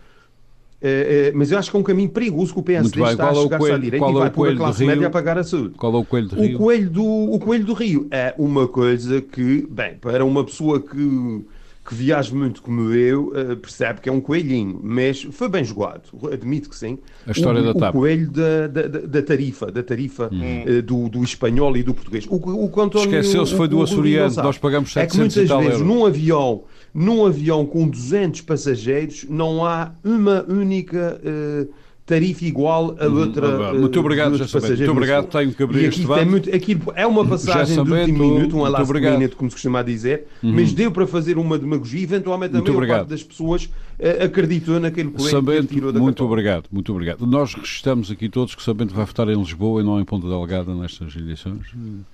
é, 0.81 1.29
é, 1.29 1.33
mas 1.33 1.51
eu 1.51 1.59
acho 1.59 1.71
que 1.71 1.77
é 1.77 1.81
um 1.81 1.83
caminho 1.83 2.09
perigoso 2.09 2.53
que 2.53 2.61
o 2.61 2.63
PSD 2.63 3.03
está 3.03 3.31
a 3.31 3.35
chegar-se 3.35 3.73
à 3.73 3.79
direita 3.79 4.09
e 4.09 4.13
vai 4.13 4.31
pôr 4.31 4.49
a 4.51 4.57
classe 4.57 4.85
média 4.85 5.09
a 5.09 5.11
pagar 5.11 5.37
a 5.37 5.43
saúde. 5.43 5.75
Qual 5.77 5.93
é 5.93 5.99
o 5.99 6.05
coelho 6.05 6.29
do 6.29 6.37
Rio? 6.37 6.55
O 6.55 6.59
coelho 6.59 6.91
do, 6.91 7.05
o 7.05 7.39
coelho 7.39 7.65
do 7.65 7.73
Rio 7.75 8.07
é 8.11 8.35
uma 8.39 8.69
coisa 8.69 9.21
que, 9.21 9.67
bem, 9.69 9.95
para 10.01 10.25
uma 10.25 10.45
pessoa 10.45 10.81
que, 10.81 11.45
que 11.85 11.95
viaja 11.95 12.33
muito 12.33 12.63
como 12.63 12.93
eu, 12.93 13.29
uh, 13.29 13.57
percebe 13.57 14.01
que 14.01 14.09
é 14.09 14.13
um 14.13 14.21
coelhinho, 14.21 14.79
mas 14.81 15.25
foi 15.33 15.49
bem 15.49 15.65
jogado, 15.65 16.03
admito 16.33 16.69
que 16.69 16.77
sim. 16.77 16.97
A 17.27 17.33
história 17.33 17.61
o, 17.61 17.65
da 17.65 17.75
TAP. 17.75 17.97
O 17.97 17.99
coelho 17.99 18.31
da, 18.31 18.69
da, 18.69 18.83
da 18.87 19.23
tarifa, 19.23 19.73
da 19.73 19.83
tarifa 19.83 20.31
uh, 20.33 20.83
do, 20.83 21.09
do 21.09 21.25
espanhol 21.25 21.77
e 21.77 21.83
do 21.83 21.93
português. 21.93 22.25
O, 22.29 22.37
o, 22.37 22.67
o 22.67 22.99
Esqueceu-se, 22.99 23.53
foi 23.53 23.67
do 23.67 23.83
açoriano, 23.83 24.33
nós 24.37 24.59
pagamos 24.59 24.93
700 24.93 25.37
É 25.37 25.43
que 25.43 25.51
muitas 25.51 25.67
vezes, 25.67 25.85
num 25.85 26.07
avião 26.07 26.63
num 26.93 27.25
avião 27.25 27.67
com 27.67 27.89
200 27.89 28.41
passageiros 28.43 29.27
não 29.29 29.65
há 29.65 29.93
uma 30.03 30.45
única 30.49 31.21
uh, 31.23 31.73
tarifa 32.09 32.45
igual 32.47 32.97
a 32.99 33.07
uhum. 33.07 33.19
outra. 33.21 33.73
Uh, 33.73 33.81
muito 33.81 34.01
obrigado, 34.01 34.39
já 34.39 34.49
sabemos. 34.49 34.79
Muito 34.79 34.91
obrigado, 34.91 35.27
tenho 35.27 35.53
que 35.53 35.63
abrir 35.63 35.85
este 35.85 36.01
debate. 36.01 36.27
Muito, 36.27 36.55
aquilo 36.55 36.93
é 36.97 37.07
uma 37.07 37.27
passagem 37.27 37.85
de 37.85 37.93
último 37.93 38.35
minuto, 38.35 38.57
um 38.57 38.63
last 38.63 38.93
minute, 38.93 39.37
como 39.37 39.51
se 39.51 39.57
costuma 39.57 39.83
dizer, 39.83 40.27
uhum. 40.43 40.55
mas 40.55 40.73
deu 40.73 40.91
para 40.91 41.07
fazer 41.07 41.37
uma 41.37 41.59
demagogia, 41.59 42.03
eventualmente 42.03 42.57
a 42.57 42.63
maior 42.63 42.87
parte 42.87 43.09
das 43.09 43.23
pessoas 43.23 43.65
uh, 43.65 44.25
acreditou 44.25 44.81
naquele 44.81 45.13
Sambento, 45.19 45.69
que 45.69 45.75
tirou 45.75 45.93
da 45.93 46.01
Muito 46.01 46.25
obrigado, 46.25 46.65
muito 46.73 46.91
obrigado. 46.93 47.27
Nós 47.27 47.55
estamos 47.63 48.11
aqui 48.11 48.29
todos 48.31 48.55
que 48.55 48.63
Sambento 48.63 48.95
vai 48.95 49.05
votar 49.05 49.29
em 49.29 49.37
Lisboa 49.37 49.83
e 49.83 49.85
não 49.85 50.01
em 50.01 50.05
Ponta 50.05 50.27
Delgada 50.27 50.75
nestas 50.75 51.15
eleições. 51.15 51.67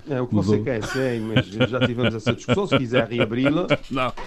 É 0.09 0.21
o 0.21 0.27
que 0.27 0.35
Mudou. 0.35 0.57
você 0.57 0.63
quer, 0.63 0.83
sei, 0.83 1.21
mas 1.21 1.47
já 1.47 1.79
tivemos 1.79 2.13
essa 2.13 2.33
discussão. 2.33 2.67
Se 2.67 2.77
quiser 2.77 3.07
reabri-la, 3.07 3.67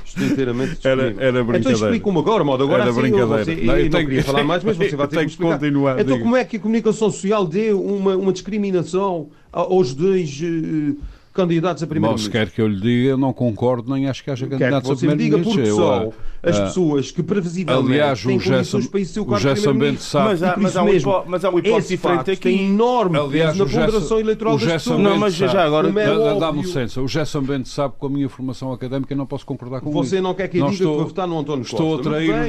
estou 0.05 0.25
inteiramente 0.25 0.71
disponível. 0.71 1.05
Era, 1.05 1.25
era 1.25 1.45
brincadeira. 1.45 1.59
Então 1.59 1.73
explico-me 1.73 2.19
agora, 2.19 2.43
modo. 2.43 2.65
Agora 2.65 2.83
era 2.85 2.91
assim, 2.91 3.01
brincadeira. 3.03 3.45
Você, 3.45 3.55
não, 3.57 3.77
eu 3.77 3.85
não 3.85 3.91
tenho, 3.91 4.09
queria 4.09 4.25
falar 4.25 4.45
mais, 4.45 4.65
mas 4.65 4.77
você 4.77 4.97
vai 4.97 5.09
ter 5.09 5.19
que 5.19 5.25
explicar. 5.27 5.58
Continuar, 5.59 6.01
então, 6.01 6.15
diga. 6.15 6.25
como 6.25 6.37
é 6.37 6.45
que 6.45 6.57
a 6.57 6.61
comunicação 6.61 7.11
social 7.11 7.47
deu 7.47 7.83
uma, 7.83 8.17
uma 8.17 8.33
discriminação 8.33 9.29
aos 9.53 9.95
dois 9.95 10.41
uh, 10.41 10.97
candidatos 11.39 11.83
a 11.83 11.87
primeiro-ministro? 11.87 12.33
Se 12.33 12.39
quer 12.39 12.51
que 12.51 12.61
eu 12.61 12.67
lhe 12.67 12.81
diga, 12.81 13.11
eu 13.11 13.17
não 13.17 13.33
concordo, 13.33 13.93
nem 13.93 14.09
acho 14.09 14.25
que 14.25 14.31
haja 14.31 14.47
candidatos 14.47 14.91
a 14.91 14.97
primeiro-ministro. 14.97 15.41
Você 15.41 15.57
me 15.57 15.65
diga 15.65 15.73
porque 15.73 16.13
são 16.13 16.13
as 16.43 16.59
pessoas 16.59 17.11
que 17.11 17.23
previsivelmente 17.23 17.93
aliás, 17.93 18.23
têm 18.23 18.39
condições 18.39 18.87
para 18.87 19.01
isso 19.01 19.13
ser 19.15 19.21
o 19.21 19.27
cargo 19.27 19.55
de 19.55 19.61
primeiro-ministro. 19.61 20.11
Sabe, 20.11 20.29
mas, 20.29 20.43
há, 20.43 20.57
mas, 20.57 20.77
há 20.77 20.85
mesmo, 20.85 21.25
mas 21.27 21.45
há 21.45 21.51
uma 21.51 21.59
hipótese 21.61 21.89
diferente 21.89 22.31
aqui. 22.31 22.37
tem 22.37 22.67
enorme 22.67 23.19
aliás, 23.19 23.57
peso 23.57 23.65
na 23.65 23.81
ponderação 23.81 24.21
eleitoral 24.21 24.59
das 24.59 24.73
pessoas. 24.73 25.01
Não, 25.01 25.17
mas 25.17 25.35
já 25.35 25.65
agora... 25.65 25.89
É 25.89 26.39
Dá-me 26.39 26.63
licença, 26.63 27.01
o 27.01 27.09
Gerson 27.09 27.43
Bento 27.43 27.69
sabe 27.69 27.95
com 27.99 28.07
a 28.07 28.11
minha 28.11 28.29
formação 28.29 28.73
académica 28.73 29.15
não 29.15 29.27
posso 29.27 29.45
concordar 29.45 29.81
com 29.81 29.91
Você 29.91 30.21
não 30.21 30.35
quer 30.35 30.49
que 30.49 30.59
eu 30.59 30.65
diga 30.67 30.75
estou, 30.75 30.93
que 30.93 30.99
vou 30.99 31.07
votar 31.07 31.27
no 31.27 31.39
António 31.39 31.65
Costa. 31.65 31.77
Estou 31.77 31.99
a 31.99 32.03
trair, 32.03 32.33
a 32.33 32.49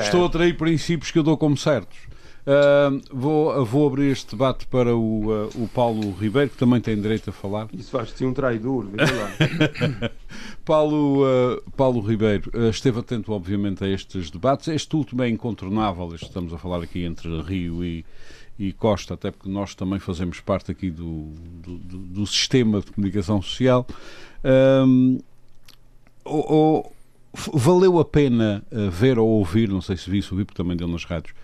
estou 0.00 0.24
a 0.24 0.28
trair 0.28 0.56
princípios 0.56 1.10
que 1.10 1.18
eu 1.18 1.22
dou 1.22 1.36
como 1.36 1.56
certos. 1.56 2.11
Uh, 2.44 3.00
vou, 3.12 3.64
vou 3.64 3.86
abrir 3.86 4.10
este 4.10 4.32
debate 4.32 4.66
para 4.66 4.96
o, 4.96 5.30
uh, 5.30 5.48
o 5.54 5.68
Paulo 5.68 6.10
Ribeiro, 6.10 6.50
que 6.50 6.56
também 6.56 6.80
tem 6.80 7.00
direito 7.00 7.30
a 7.30 7.32
falar. 7.32 7.68
Isso 7.72 7.90
faz-te 7.90 8.24
um 8.24 8.34
traidor, 8.34 8.86
veja 8.86 9.12
lá. 9.14 10.10
Paulo, 10.64 11.22
uh, 11.24 11.62
Paulo 11.76 12.00
Ribeiro 12.00 12.50
esteve 12.68 12.98
atento, 12.98 13.32
obviamente, 13.32 13.84
a 13.84 13.88
estes 13.88 14.28
debates. 14.28 14.66
Este 14.66 14.96
último 14.96 15.22
é 15.22 15.28
incontornável, 15.28 16.12
estamos 16.16 16.52
a 16.52 16.58
falar 16.58 16.82
aqui 16.82 17.04
entre 17.04 17.28
Rio 17.42 17.84
e, 17.84 18.04
e 18.58 18.72
Costa, 18.72 19.14
até 19.14 19.30
porque 19.30 19.48
nós 19.48 19.76
também 19.76 20.00
fazemos 20.00 20.40
parte 20.40 20.72
aqui 20.72 20.90
do, 20.90 21.32
do, 21.62 21.78
do, 21.78 22.26
sistema 22.26 22.80
de 22.80 22.90
comunicação 22.90 23.40
social. 23.40 23.86
Um, 24.44 25.20
ou, 26.24 26.92
valeu 27.54 28.00
a 28.00 28.04
pena 28.04 28.64
ver 28.90 29.18
ou 29.18 29.28
ouvir, 29.28 29.68
não 29.68 29.80
sei 29.80 29.96
se 29.96 30.10
vi, 30.10 30.22
ouvi, 30.30 30.44
porque 30.44 30.60
também 30.60 30.76
deu 30.76 30.88
nas 30.88 31.04
rádios, 31.04 31.34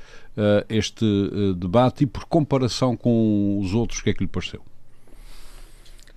este 0.68 1.04
uh, 1.04 1.54
debate 1.54 2.04
e 2.04 2.06
por 2.06 2.24
comparação 2.26 2.96
com 2.96 3.58
os 3.60 3.74
outros, 3.74 4.00
o 4.00 4.04
que 4.04 4.10
é 4.10 4.14
que 4.14 4.22
lhe 4.22 4.28
pareceu? 4.28 4.62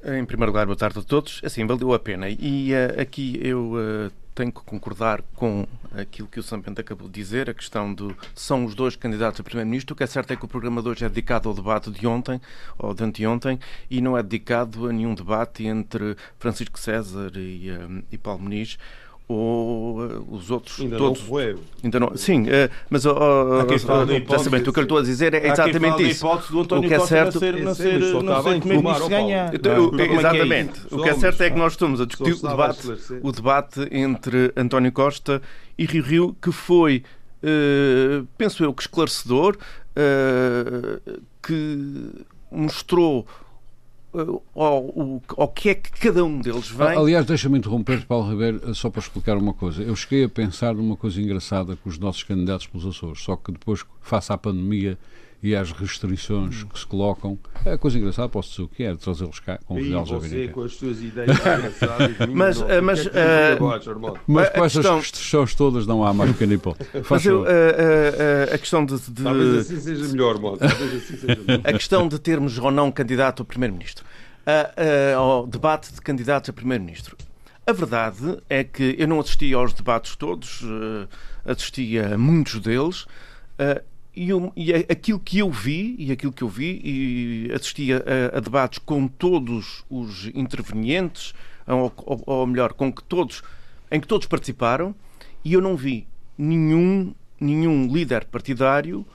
Em 0.03 0.25
primeiro 0.25 0.51
lugar, 0.51 0.65
boa 0.65 0.75
tarde 0.75 0.99
a 0.99 1.03
todos. 1.03 1.41
Assim, 1.43 1.65
valeu 1.65 1.93
a 1.93 1.99
pena. 1.99 2.27
E 2.29 2.71
uh, 2.73 3.01
aqui 3.01 3.39
eu 3.41 3.75
tenho 4.33 4.51
que 4.51 4.61
concordar 4.61 5.21
com 5.35 5.67
aquilo 5.95 6.27
que 6.27 6.39
o 6.39 6.43
Sampente 6.43 6.79
acabou 6.79 7.07
de 7.07 7.13
dizer, 7.13 7.49
a 7.49 7.53
questão 7.53 7.93
de 7.93 8.15
são 8.33 8.65
os 8.65 8.73
dois 8.73 8.95
candidatos 8.95 9.39
a 9.39 9.43
Primeiro-Ministro. 9.43 9.93
O 9.93 9.97
que 9.97 10.03
é 10.03 10.07
certo 10.07 10.31
é 10.31 10.35
que 10.35 10.45
o 10.45 10.47
programa 10.47 10.81
de 10.81 10.89
hoje 10.89 11.05
é 11.05 11.09
dedicado 11.09 11.49
ao 11.49 11.55
debate 11.55 11.91
de 11.91 12.07
ontem, 12.07 12.39
ou 12.77 12.93
de 12.93 13.03
anteontem, 13.03 13.59
e 13.89 14.01
não 14.01 14.17
é 14.17 14.23
dedicado 14.23 14.87
a 14.87 14.93
nenhum 14.93 15.13
debate 15.13 15.65
entre 15.65 16.15
Francisco 16.39 16.79
César 16.79 17.31
e, 17.35 17.69
e 18.11 18.17
Paulo 18.17 18.41
Muniz 18.43 18.77
ou 19.31 19.99
uh, 20.01 20.27
os 20.29 20.51
outros 20.51 20.79
ainda 20.79 20.97
todos. 20.97 21.19
não 21.19 21.27
foi. 21.27 21.57
ainda 21.83 21.99
não 21.99 22.17
sim 22.17 22.43
uh, 22.43 22.69
mas 22.89 23.05
uh, 23.05 23.11
uh, 23.11 23.73
hipótese, 24.15 24.69
o 24.69 24.73
que 24.73 24.79
eu 24.79 24.83
estou 24.83 24.97
a 24.97 25.01
dizer 25.01 25.33
é 25.33 25.47
exatamente 25.47 26.09
isso. 26.09 26.27
o 26.27 26.81
que 26.81 26.93
é 26.93 26.99
certo 26.99 27.39
não 27.39 27.73
ser 27.75 28.03
não 28.23 28.41
ser 28.41 29.09
ganhar. 29.09 29.53
Exatamente. 29.53 30.81
o 30.91 31.01
que 31.01 31.09
é 31.09 31.13
certo 31.13 31.41
é 31.41 31.49
que 31.49 31.57
nós 31.57 31.73
estamos 31.73 32.01
a 32.01 32.05
discutir 32.05 32.33
o 32.33 32.49
debate 32.49 32.87
o 33.21 33.31
debate 33.31 33.87
entre 33.91 34.51
António 34.55 34.91
Costa 34.91 35.41
e 35.77 35.85
Rio 35.85 36.03
Rio 36.03 36.37
que 36.41 36.51
foi 36.51 37.03
uh, 37.43 38.27
penso 38.37 38.63
eu 38.63 38.73
que 38.73 38.81
esclarecedor 38.83 39.57
que 41.41 42.11
mostrou 42.51 43.25
ao, 44.53 45.21
ao, 45.37 45.47
que 45.47 45.69
é 45.69 45.75
que 45.75 45.91
cada 45.91 46.23
um 46.23 46.39
deles 46.39 46.69
vem. 46.69 46.97
Aliás, 46.97 47.25
deixa-me 47.25 47.57
interromper, 47.57 48.05
Paulo 48.05 48.29
Ribeiro, 48.29 48.75
só 48.75 48.89
para 48.89 49.01
explicar 49.01 49.37
uma 49.37 49.53
coisa. 49.53 49.81
Eu 49.81 49.95
cheguei 49.95 50.25
a 50.25 50.29
pensar 50.29 50.73
numa 50.73 50.95
coisa 50.95 51.21
engraçada 51.21 51.75
com 51.75 51.89
os 51.89 51.97
nossos 51.97 52.23
candidatos 52.23 52.67
pelos 52.67 52.85
Açores, 52.85 53.21
só 53.21 53.35
que 53.35 53.51
depois, 53.51 53.85
face 54.01 54.31
à 54.31 54.37
pandemia, 54.37 54.97
e 55.43 55.55
às 55.55 55.71
restrições 55.71 56.63
que 56.63 56.77
se 56.79 56.85
colocam. 56.85 57.37
É 57.65 57.75
coisa 57.77 57.97
engraçada, 57.97 58.29
posso 58.29 58.49
dizer 58.51 58.61
o 58.63 58.67
que 58.67 58.83
é, 58.83 58.95
trazê-los 58.95 59.39
cá, 59.39 59.59
convidá-los 59.65 60.11
a 60.11 60.15
você 60.19 60.27
virem 60.27 60.47
cá. 60.49 60.53
com 60.53 60.61
as 60.63 60.75
suas 60.75 61.01
ideias 61.01 61.29
engraçadas. 61.39 62.15
Mas, 62.31 62.59
não, 62.61 62.69
eh, 62.69 62.81
mas, 62.81 62.99
aqui 63.07 63.17
eh, 63.17 63.53
abaixo, 63.59 63.89
Armando. 63.89 64.19
Mas 64.27 64.47
A 64.47 64.51
com 64.51 64.65
essas 64.65 64.73
questão- 64.73 64.97
restrições 64.99 65.55
todas 65.55 65.87
não 65.87 66.05
há 66.05 66.13
mais 66.13 66.31
pequena 66.31 66.53
hipótese. 66.53 66.89
Mas 67.09 67.25
eu, 67.25 67.39
favor. 67.43 67.47
a, 67.47 67.51
a- 67.51 68.51
a- 68.51 68.55
a 68.55 68.57
questão 68.57 68.85
de, 68.85 68.99
de- 68.99 69.23
Talvez 69.23 69.55
assim 69.57 69.79
seja 69.79 70.07
melhor, 70.11 70.39
modo. 70.39 70.59
Talvez 70.59 70.93
assim 70.95 71.17
seja 71.17 71.39
melhor. 71.47 71.61
a 71.63 71.73
questão 71.73 72.07
de 72.07 72.19
termos 72.19 72.57
ou 72.59 72.69
não 72.71 72.91
candidato 72.91 73.41
a 73.41 73.45
primeiro-ministro, 73.45 74.05
A- 74.45 74.71
a- 75.11 75.15
ao 75.15 75.47
debate 75.47 75.91
de 75.93 76.01
candidatos 76.01 76.49
a 76.49 76.53
primeiro-ministro. 76.53 77.17
A 77.65 77.73
verdade 77.73 78.37
é 78.49 78.63
que 78.63 78.95
eu 78.97 79.07
não 79.07 79.19
assisti 79.19 79.53
aos 79.53 79.71
debates 79.73 80.15
todos, 80.15 80.61
eh, 81.45 81.51
assisti 81.51 81.97
a 81.99 82.17
muitos 82.17 82.59
deles. 82.59 83.05
E, 84.15 84.29
eu- 84.29 84.51
e 84.55 84.73
a- 84.73 84.77
aquilo 84.89 85.19
que 85.19 85.39
eu 85.39 85.49
vi, 85.49 85.95
e 85.97 86.11
aquilo 86.11 86.31
que 86.33 86.41
eu 86.43 86.49
vi, 86.49 86.81
e 86.83 87.51
assisti 87.53 87.93
a, 87.93 87.97
a- 88.37 88.39
debates 88.39 88.79
com 88.79 89.07
todos 89.07 89.83
os 89.89 90.27
intervenientes, 90.33 91.33
ou, 91.67 91.93
ou- 91.97 92.23
ou 92.25 92.47
melhor, 92.47 92.73
com 92.73 92.91
que 92.91 93.03
todos, 93.03 93.41
em 93.91 93.99
que 93.99 94.07
todos 94.07 94.27
participaram, 94.27 94.93
e 95.43 95.53
eu 95.53 95.61
não 95.61 95.75
vi 95.75 96.07
nenhum, 96.37 97.13
nenhum 97.39 97.87
líder 97.91 98.25
partidário 98.25 99.05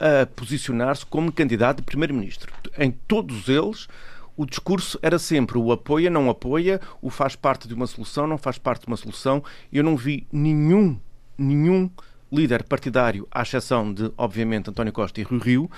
a 0.00 0.26
posicionar-se 0.26 1.04
como 1.04 1.32
candidato 1.32 1.80
a 1.80 1.82
primeiro-ministro. 1.82 2.52
Em 2.78 2.90
todos 2.90 3.48
eles, 3.48 3.88
o 4.36 4.46
discurso 4.46 4.98
era 5.02 5.18
sempre 5.18 5.58
o 5.58 5.72
apoia, 5.72 6.08
não 6.08 6.30
apoia, 6.30 6.80
o 7.02 7.10
faz 7.10 7.34
parte 7.34 7.66
de 7.66 7.74
uma 7.74 7.86
solução, 7.86 8.26
não 8.26 8.38
faz 8.38 8.56
parte 8.58 8.82
de 8.82 8.86
uma 8.88 8.96
solução. 8.96 9.42
Eu 9.72 9.82
não 9.82 9.96
vi 9.96 10.26
nenhum, 10.32 10.96
nenhum 11.36 11.90
líder 12.32 12.62
partidário, 12.64 13.26
à 13.30 13.42
exceção 13.42 13.92
de, 13.92 14.12
obviamente, 14.16 14.70
António 14.70 14.92
Costa 14.92 15.20
e 15.20 15.24
Rui 15.24 15.40
Rio, 15.40 15.70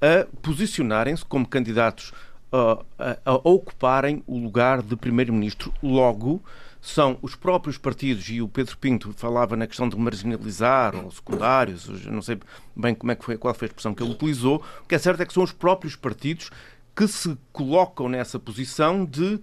a 0.00 0.26
posicionarem-se 0.40 1.24
como 1.24 1.46
candidatos 1.46 2.12
a, 2.50 2.78
a- 2.98 3.18
a 3.24 3.34
ocuparem 3.48 4.22
o 4.26 4.38
lugar 4.38 4.80
de 4.82 4.96
primeiro-ministro. 4.96 5.72
Logo, 5.82 6.42
são 6.80 7.18
os 7.20 7.34
próprios 7.34 7.76
partidos, 7.76 8.28
e 8.30 8.40
o 8.40 8.48
Pedro 8.48 8.78
Pinto 8.78 9.12
falava 9.16 9.56
na 9.56 9.66
questão 9.66 9.88
de 9.88 9.96
marginalizar, 9.98 10.94
ou 10.96 11.10
secundários, 11.10 11.88
não 12.06 12.22
sei 12.22 12.38
bem 12.74 12.94
como 12.94 13.12
é 13.12 13.14
que 13.16 13.24
foi, 13.24 13.36
qual 13.36 13.52
foi 13.52 13.66
a 13.66 13.68
expressão 13.70 13.92
que 13.92 14.02
ele 14.02 14.12
utilizou, 14.12 14.62
o 14.82 14.86
que 14.86 14.94
é 14.94 14.98
certo 14.98 15.20
é 15.20 15.26
que 15.26 15.32
são 15.34 15.42
os 15.42 15.52
próprios 15.52 15.96
partidos 15.96 16.50
que 16.96 17.06
se 17.06 17.36
colocam 17.52 18.08
nessa 18.08 18.38
posição 18.38 19.04
de 19.04 19.38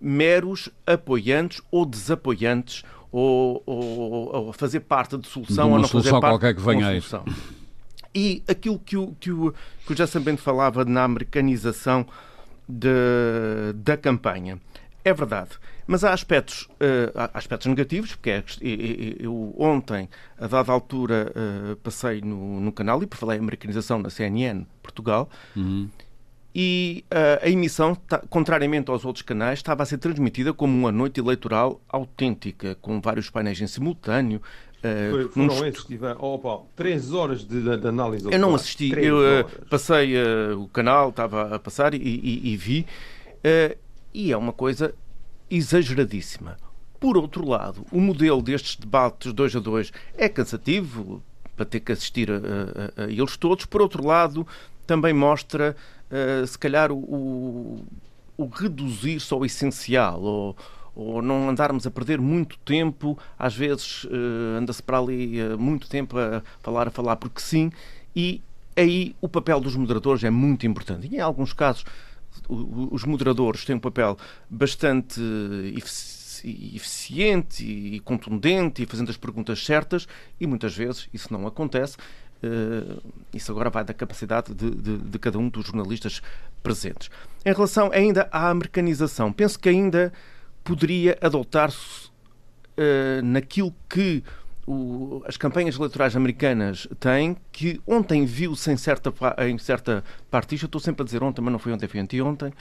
meros 0.00 0.68
apoiantes 0.86 1.62
ou 1.70 1.86
desapoiantes, 1.86 2.82
ou, 3.16 3.62
ou, 3.64 4.34
ou 4.46 4.52
fazer 4.52 4.80
parte 4.80 5.16
de 5.16 5.26
solução 5.28 5.66
De 5.68 5.72
ou 5.74 5.78
não 5.78 5.82
fazer 5.88 6.08
solução 6.08 6.20
parte 6.20 6.32
qualquer 6.32 6.54
que 6.54 6.60
de 6.60 6.66
venha 6.66 6.88
aí. 6.88 7.00
solução. 7.00 7.24
E 8.14 8.42
aquilo 8.48 8.78
que 8.78 8.96
o, 8.96 9.14
que 9.20 9.30
o, 9.30 9.54
que 9.86 9.92
o 9.92 9.96
José 9.96 10.18
Bento 10.20 10.40
falava 10.42 10.84
na 10.84 11.04
americanização 11.04 12.06
de- 12.68 13.72
da 13.76 13.96
campanha. 13.96 14.58
É 15.04 15.12
verdade. 15.12 15.50
Mas 15.86 16.02
há 16.02 16.12
aspectos, 16.14 16.66
eh, 16.80 17.12
há 17.14 17.30
aspectos 17.38 17.66
negativos, 17.66 18.14
porque 18.14 18.30
é, 18.30 18.42
eu 19.20 19.54
ontem, 19.58 20.08
a 20.38 20.46
dada 20.46 20.72
altura, 20.72 21.30
eh, 21.34 21.76
passei 21.82 22.22
no, 22.22 22.58
no 22.60 22.72
canal 22.72 23.02
e 23.02 23.08
falei 23.14 23.38
americanização 23.38 23.98
na 23.98 24.08
CNN 24.08 24.64
Portugal 24.82 25.28
Uhum. 25.54 25.90
E 26.54 27.04
eh, 27.10 27.40
a 27.42 27.48
emissão, 27.48 27.96
contrariamente 28.30 28.90
aos 28.90 29.04
outros 29.04 29.22
canais, 29.22 29.58
estava 29.58 29.82
a 29.82 29.86
ser 29.86 29.98
transmitida 29.98 30.52
como 30.54 30.72
uma 30.76 30.92
noite 30.92 31.18
eleitoral 31.18 31.80
autêntica, 31.88 32.76
com 32.80 33.00
vários 33.00 33.28
painéis 33.28 33.60
em 33.60 33.66
simultâneo. 33.66 34.40
eh, 34.82 35.08
Foi, 35.10 35.22
num 35.34 35.50
foram 35.50 35.66
esses 35.66 35.80
que 35.82 35.88
tiveram. 35.88 36.16
Oh, 36.20 36.38
Paulo, 36.38 36.68
três 36.76 37.12
horas 37.12 37.44
de, 37.44 37.60
de 37.76 37.88
análise. 37.88 38.28
eu 38.30 38.38
não 38.38 38.54
assisti, 38.54 38.90
Três 38.90 39.06
eu 39.06 39.16
horas. 39.16 39.46
passei 39.68 40.14
o 40.56 40.68
canal, 40.68 41.08
estava 41.10 41.56
a 41.56 41.58
passar 41.58 41.92
e, 41.92 41.98
e- 41.98 42.52
e 42.52 42.56
vi, 42.56 42.86
e 44.12 44.30
é 44.30 44.36
uma 44.36 44.52
coisa 44.52 44.94
exageradíssima. 45.50 46.56
Por 47.00 47.16
outro 47.16 47.46
lado, 47.48 47.84
o 47.90 48.00
modelo 48.00 48.40
destes 48.40 48.76
debates 48.76 49.32
dois 49.32 49.54
a 49.56 49.60
dois 49.60 49.92
é 50.16 50.28
cansativo 50.28 51.22
para 51.56 51.64
ter 51.64 51.80
que 51.80 51.92
assistir 51.92 52.30
a, 52.30 52.36
a- 52.36 53.04
a 53.04 53.10
eles 53.10 53.36
todos. 53.36 53.64
Por 53.66 53.80
outro 53.82 54.06
lado, 54.06 54.46
também 54.86 55.12
mostra, 55.12 55.76
eh, 56.10 56.44
se 56.46 56.58
calhar, 56.58 56.92
o, 56.92 56.96
o, 56.96 57.84
o 58.36 58.46
reduzir-se 58.46 59.32
ao 59.32 59.44
essencial, 59.44 60.20
ou, 60.22 60.56
ou 60.94 61.22
não 61.22 61.48
andarmos 61.48 61.86
a 61.86 61.90
perder 61.90 62.20
muito 62.20 62.58
tempo, 62.58 63.18
às 63.38 63.54
vezes 63.54 64.06
eh, 64.10 64.58
anda-se 64.58 64.82
para 64.82 64.98
ali 64.98 65.40
eh, 65.40 65.56
muito 65.56 65.88
tempo 65.88 66.18
a 66.18 66.42
falar, 66.60 66.88
a 66.88 66.90
falar, 66.90 67.16
porque 67.16 67.40
sim, 67.40 67.70
e 68.14 68.40
aí 68.76 69.14
o 69.20 69.28
papel 69.28 69.60
dos 69.60 69.76
moderadores 69.76 70.24
é 70.24 70.30
muito 70.30 70.66
importante. 70.66 71.08
E 71.10 71.16
em 71.16 71.20
alguns 71.20 71.52
casos, 71.52 71.84
o- 72.48 72.88
os 72.92 73.04
moderadores 73.04 73.64
têm 73.64 73.76
um 73.76 73.80
papel 73.80 74.16
bastante 74.50 75.20
efici- 75.76 76.72
eficiente 76.74 77.64
e 77.64 78.00
contundente 78.00 78.82
e 78.82 78.86
fazendo 78.86 79.10
as 79.10 79.16
perguntas 79.16 79.64
certas, 79.64 80.06
e 80.40 80.46
muitas 80.46 80.76
vezes 80.76 81.08
isso 81.12 81.32
não 81.32 81.46
acontece. 81.46 81.96
Eh, 82.42 82.96
isso 83.32 83.50
agora 83.52 83.70
vai 83.70 83.84
da 83.84 83.94
capacidade 83.94 84.52
de, 84.54 84.70
de- 84.70 84.98
de 84.98 85.18
cada 85.18 85.38
um 85.38 85.48
dos 85.48 85.64
jornalistas 85.66 86.20
presentes. 86.62 87.10
Em 87.44 87.52
relação 87.52 87.90
ainda 87.92 88.28
à 88.30 88.50
americanização, 88.50 89.32
penso 89.32 89.58
que 89.58 89.68
ainda 89.68 90.12
poderia 90.62 91.16
adotar-se 91.20 92.10
eh, 92.76 93.20
naquilo 93.22 93.74
que 93.88 94.22
o- 94.66 95.22
as 95.26 95.36
campanhas 95.36 95.76
eleitorais 95.76 96.16
americanas 96.16 96.88
têm, 96.98 97.36
que 97.52 97.80
ontem 97.86 98.24
viu-se 98.24 98.70
em 98.72 98.76
certa, 98.76 99.12
em 99.46 99.56
certa 99.58 100.02
parte, 100.30 100.54
isto 100.54 100.64
eu 100.64 100.66
estou 100.68 100.80
sempre 100.80 101.02
a 101.02 101.04
dizer 101.04 101.22
ontem, 101.22 101.40
mas 101.42 101.52
não 101.52 101.58
foi 101.58 101.72
ontem, 101.72 101.86
foi 101.86 102.00
anteontem, 102.00 102.52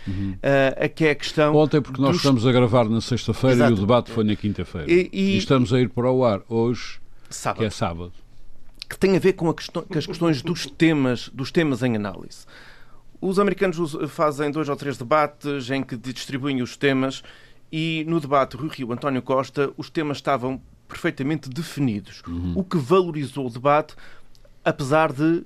eh, 0.42 0.88
que 0.90 1.06
é 1.06 1.12
a 1.12 1.16
questão... 1.16 1.56
Ontem, 1.56 1.82
porque 1.82 2.00
nós 2.02 2.12
dos- 2.12 2.18
estamos 2.18 2.46
a 2.46 2.52
gravar 2.52 2.88
na 2.90 3.00
sexta-feira 3.02 3.70
e 3.70 3.74
o 3.74 3.76
debate 3.76 4.12
foi 4.12 4.24
na 4.26 4.36
quinta-feira. 4.36 4.92
E- 4.92 5.10
E, 5.14 5.34
e- 5.34 5.38
estamos 5.38 5.74
a 5.74 5.80
ir 5.80 5.90
para 5.90 6.12
o 6.12 6.24
ar 6.26 6.42
hoje, 6.50 7.00
Sábado. 7.30 7.60
que 7.60 7.66
é 7.66 7.70
sábado. 7.70 8.12
Que 8.94 9.00
tem 9.00 9.16
a 9.16 9.20
ver 9.20 9.34
com, 9.34 9.50
a 9.50 9.54
questão- 9.54 9.84
com 9.84 9.98
as 9.98 10.06
questões 10.06 10.42
dos 10.42 10.66
temas, 10.66 11.30
dos 11.30 11.52
temas 11.52 11.82
em 11.84 11.96
análise. 11.96 12.46
Os 13.22 13.40
americanos 13.40 13.78
fazem 14.10 14.52
dois 14.52 14.68
ou 14.70 14.76
três 14.76 14.98
debates 14.98 15.70
em 15.70 15.82
que 15.84 15.96
distribuem 15.96 16.62
os 16.62 16.76
temas 16.76 17.24
e 17.72 18.04
no 18.08 18.20
debate 18.20 18.58
Rio 18.58 18.68
Rio 18.68 18.92
António 18.94 19.22
Costa 19.22 19.72
os 19.78 19.90
temas 19.90 20.18
estavam 20.18 20.62
perfeitamente 20.88 21.50
definidos, 21.50 22.22
o 22.56 22.64
que 22.64 22.78
valorizou 22.78 23.48
o 23.48 23.50
debate, 23.50 23.96
apesar 24.64 25.12
de 25.12 25.44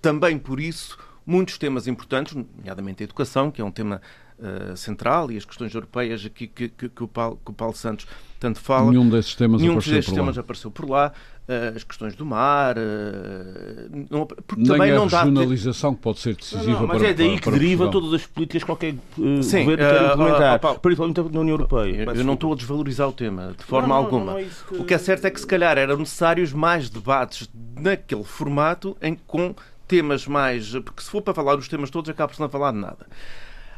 também 0.00 0.38
por 0.38 0.60
isso 0.60 0.96
muitos 1.26 1.58
temas 1.58 1.86
importantes, 1.86 2.34
nomeadamente 2.34 3.02
a 3.02 3.04
educação, 3.04 3.50
que 3.50 3.60
é 3.60 3.64
um 3.64 3.70
tema 3.72 4.00
eh, 4.40 4.76
central, 4.76 5.32
e 5.32 5.36
as 5.36 5.44
questões 5.44 5.74
europeias 5.74 6.24
aqui 6.24 6.46
que, 6.46 6.68
que- 6.68 6.88
que 6.88 7.02
o 7.02 7.08
Paulo, 7.08 7.40
que 7.44 7.50
o 7.50 7.54
Paulo 7.54 7.74
Santos 7.74 8.06
tanto 8.38 8.60
fala. 8.60 8.90
Nenhum 8.90 9.08
desses 9.08 9.34
temas 9.34 9.60
Nenhum 9.60 9.74
apareceu 9.74 9.94
destes 9.94 10.12
por 10.12 10.16
lá. 10.18 10.22
temas 10.24 10.38
apareceu 10.38 10.70
por 10.70 10.88
lá. 10.90 11.12
eh, 11.50 11.72
as 11.74 11.82
questões 11.82 12.14
do 12.14 12.26
mar. 12.26 12.76
eh, 12.76 13.88
não- 14.10 14.26
porque 14.26 14.56
Nem 14.56 14.66
também 14.66 14.90
a 14.92 14.94
não 14.96 15.06
dá. 15.06 15.20
regionalização 15.24 15.94
que 15.94 16.02
pode 16.02 16.18
ser 16.20 16.36
decisiva 16.36 16.80
Não, 16.80 16.86
mas 16.86 16.98
para 16.98 17.08
é 17.08 17.14
daí 17.14 17.40
para- 17.40 17.52
que 17.52 17.58
deriva 17.58 17.88
todas 17.90 18.12
as 18.12 18.26
políticas 18.26 18.62
que 18.62 18.66
qualquer 18.66 18.92
uh, 18.94 19.42
Sim, 19.42 19.64
governo 19.64 19.84
eh, 19.84 19.90
quer 19.90 19.98
ah, 20.10 20.12
implementar, 20.12 20.54
ah, 20.54 20.58
Paulo, 20.58 20.78
principalmente 20.80 21.16
na 21.32 21.40
União 21.40 21.54
Europeia. 21.54 22.04
Eu, 22.14 22.24
não 22.24 22.34
estou 22.34 22.52
a 22.52 22.56
desvalorizar 22.56 23.08
o 23.08 23.12
tema, 23.12 23.54
de 23.56 23.64
forma 23.64 23.88
Não, 23.88 23.94
não, 23.96 24.04
alguma. 24.04 24.32
não 24.32 24.38
é 24.38 24.44
que- 24.44 24.74
O 24.76 24.84
que 24.84 24.92
é 24.94 24.98
certo 24.98 25.24
é 25.26 25.30
que, 25.30 25.40
se 25.40 25.46
calhar, 25.46 25.78
eram 25.78 25.96
necessários 25.96 26.52
mais 26.52 26.90
debates 26.90 27.48
naquele 27.80 28.24
formato, 28.24 28.94
em, 29.00 29.14
com 29.26 29.54
temas 29.86 30.26
mais. 30.26 30.70
Porque 30.72 31.02
se 31.02 31.08
for 31.10 31.22
para 31.22 31.32
falar 31.32 31.56
dos 31.56 31.66
temas 31.66 31.88
todos, 31.88 32.10
acaba 32.10 32.30
por 32.30 32.38
não 32.40 32.48
falar 32.50 32.72
de 32.72 32.78
nada. 32.78 33.06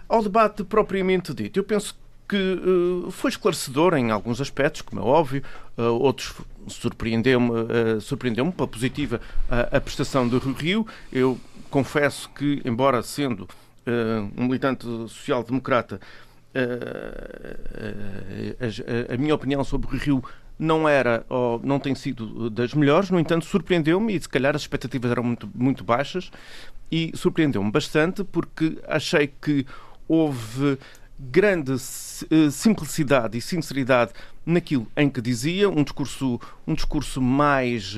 Ao 0.09 0.21
debate 0.23 0.65
propriamente 0.65 1.33
dito, 1.33 1.59
eu 1.61 1.63
penso 1.65 1.95
que 1.95 2.01
eh, 2.37 3.11
foi 3.11 3.31
esclarecedor 3.31 3.95
em 3.95 4.11
alguns 4.11 4.41
aspectos, 4.41 4.83
como 4.83 5.01
é 5.01 5.05
óbvio, 5.05 5.43
eh, 5.77 5.83
outros 5.83 6.33
surpreendeu-me 6.69 7.51
eh, 7.97 8.01
surpreendeu 8.01 8.51
pela 8.53 8.69
positiva 8.69 9.21
a, 9.49 9.77
a 9.77 9.81
prestação 9.81 10.27
do 10.29 10.39
Rio 10.39 10.53
Rio. 10.55 10.87
Eu 11.13 11.39
confesso 11.71 12.29
que, 12.31 12.61
embora 12.65 13.03
sendo 13.03 13.49
um 14.37 14.45
militante 14.45 14.85
social-democrata, 15.09 16.01
a, 16.55 16.59
a- 19.11 19.15
a 19.15 19.17
minha 19.17 19.35
opinião 19.35 19.65
sobre 19.65 19.89
o 19.89 19.91
Rio 19.91 20.01
Rio 20.01 20.25
não 20.59 20.87
era 20.89 21.25
ou 21.29 21.59
não 21.65 21.79
tem 21.81 21.95
sido 21.95 22.51
das 22.51 22.75
melhores, 22.75 23.11
no 23.11 23.19
entanto 23.19 23.47
surpreendeu-me 23.47 24.15
e 24.15 24.21
se 24.21 24.29
calhar 24.29 24.55
as 24.55 24.63
expectativas 24.63 25.11
eram 25.11 25.23
muito, 25.23 25.49
muito 25.55 25.83
baixas 25.83 26.31
e 26.93 27.13
surpreendeu-me 27.15 27.71
bastante 27.71 28.23
porque 28.25 28.79
achei 28.87 29.33
que 29.41 29.65
houve 30.07 30.77
grande 31.31 31.73
eh, 31.75 32.51
simplicidade 32.51 33.37
e 33.37 33.41
sinceridade 33.41 34.13
naquilo 34.45 34.87
em 34.97 35.09
que 35.11 35.21
dizia, 35.21 35.69
um 35.69 35.83
discurso, 35.83 36.41
um 36.67 36.75
discurso 36.75 37.21
mais 37.21 37.97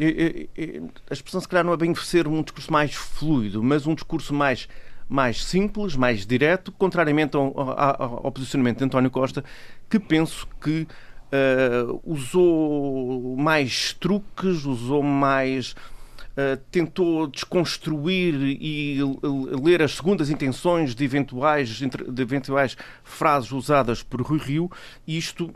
eh, 0.00 0.48
eh, 0.56 0.80
a 1.10 1.12
expressão 1.14 1.40
se 1.40 1.48
calhar 1.48 1.64
não 1.64 1.72
é 1.72 1.76
bem 1.76 1.94
ser 1.94 2.26
um 2.28 2.42
discurso 2.42 2.72
mais 2.72 2.94
fluido, 2.94 3.62
mas 3.62 3.86
um 3.86 3.94
discurso 3.94 4.32
mais 4.34 4.68
mais 5.08 5.44
simples, 5.44 5.94
mais 5.94 6.24
direto, 6.24 6.72
contrariamente 6.72 7.36
ao, 7.36 7.52
ao- 7.60 8.26
ao 8.26 8.32
posicionamento 8.32 8.78
de 8.78 8.84
António 8.84 9.10
Costa, 9.10 9.44
que 9.90 9.98
penso 9.98 10.48
que 10.58 10.86
eh, 11.30 11.84
usou 12.02 13.36
mais 13.36 13.92
truques, 13.94 14.64
usou 14.64 15.02
mais 15.02 15.72
uh, 15.72 15.74
tentou 16.70 17.26
desconstruir 17.26 18.34
e 18.60 18.98
ler 19.62 19.82
as 19.82 19.92
segundas 19.96 20.30
intenções 20.30 20.94
de 20.94 21.04
eventuais, 21.04 21.68
de 21.68 22.22
eventuais 22.22 22.76
frases 23.04 23.52
usadas 23.52 24.02
por 24.02 24.22
Rui 24.22 24.38
Rio, 24.38 24.70
e 25.06 25.18
isto 25.18 25.52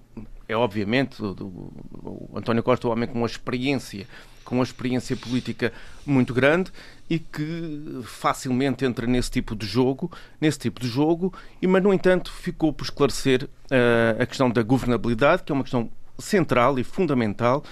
é 0.49 0.57
obviamente 0.57 1.23
o, 1.23 1.33
o, 1.33 2.31
o 2.33 2.39
António 2.39 2.63
Costa 2.63 2.87
é 2.87 2.91
um 2.91 2.93
homem 2.93 3.09
com 3.09 3.19
uma 3.19 3.27
experiência 3.27 4.07
com 4.47 4.55
uma 4.55 4.65
experiência 4.65 5.17
política 5.17 5.73
muito 6.07 6.33
grande 6.33 6.73
e 7.11 7.19
que 7.19 8.01
facilmente 8.05 8.85
entra 8.85 9.07
nesse 9.07 9.31
tipo 9.31 9.55
de 9.55 9.67
jogo, 9.67 10.11
nesse 10.41 10.61
tipo 10.61 10.81
de 10.81 10.89
jogo, 10.89 11.35
e 11.61 11.67
mas 11.67 11.83
no 11.83 11.93
entanto 11.93 12.33
ficou 12.33 12.73
por 12.73 12.85
esclarecer 12.85 13.45
uh, 13.45 14.23
a 14.23 14.25
questão 14.25 14.49
da 14.49 14.63
governabilidade, 14.63 15.43
que 15.43 15.53
é 15.53 15.55
uma 15.55 15.65
questão 15.65 15.91
central 16.19 16.79
e 16.79 16.85
fundamental 16.85 17.63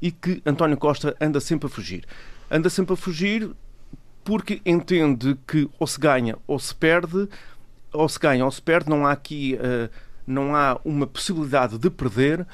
e 0.00 0.10
que 0.10 0.40
António 0.46 0.78
Costa 0.78 1.14
anda 1.20 1.40
sempre 1.40 1.66
a 1.66 1.70
fugir. 1.70 2.06
Anda 2.50 2.68
sempre 2.68 2.94
a 2.94 2.96
fugir 2.96 3.50
porque 4.24 4.60
entende 4.66 5.36
que 5.46 5.68
ou 5.78 5.86
se 5.86 5.98
ganha 5.98 6.36
ou 6.46 6.58
se 6.58 6.74
perde, 6.74 7.28
ou 7.92 8.08
se 8.08 8.18
ganha 8.18 8.44
ou 8.44 8.50
se 8.50 8.60
perde, 8.60 8.90
não 8.90 9.06
há 9.06 9.12
aqui 9.12 9.56
uh, 9.56 9.90
não 10.26 10.54
há 10.54 10.80
uma 10.84 11.06
possibilidade 11.06 11.78
de 11.78 11.90
perder. 11.90 12.46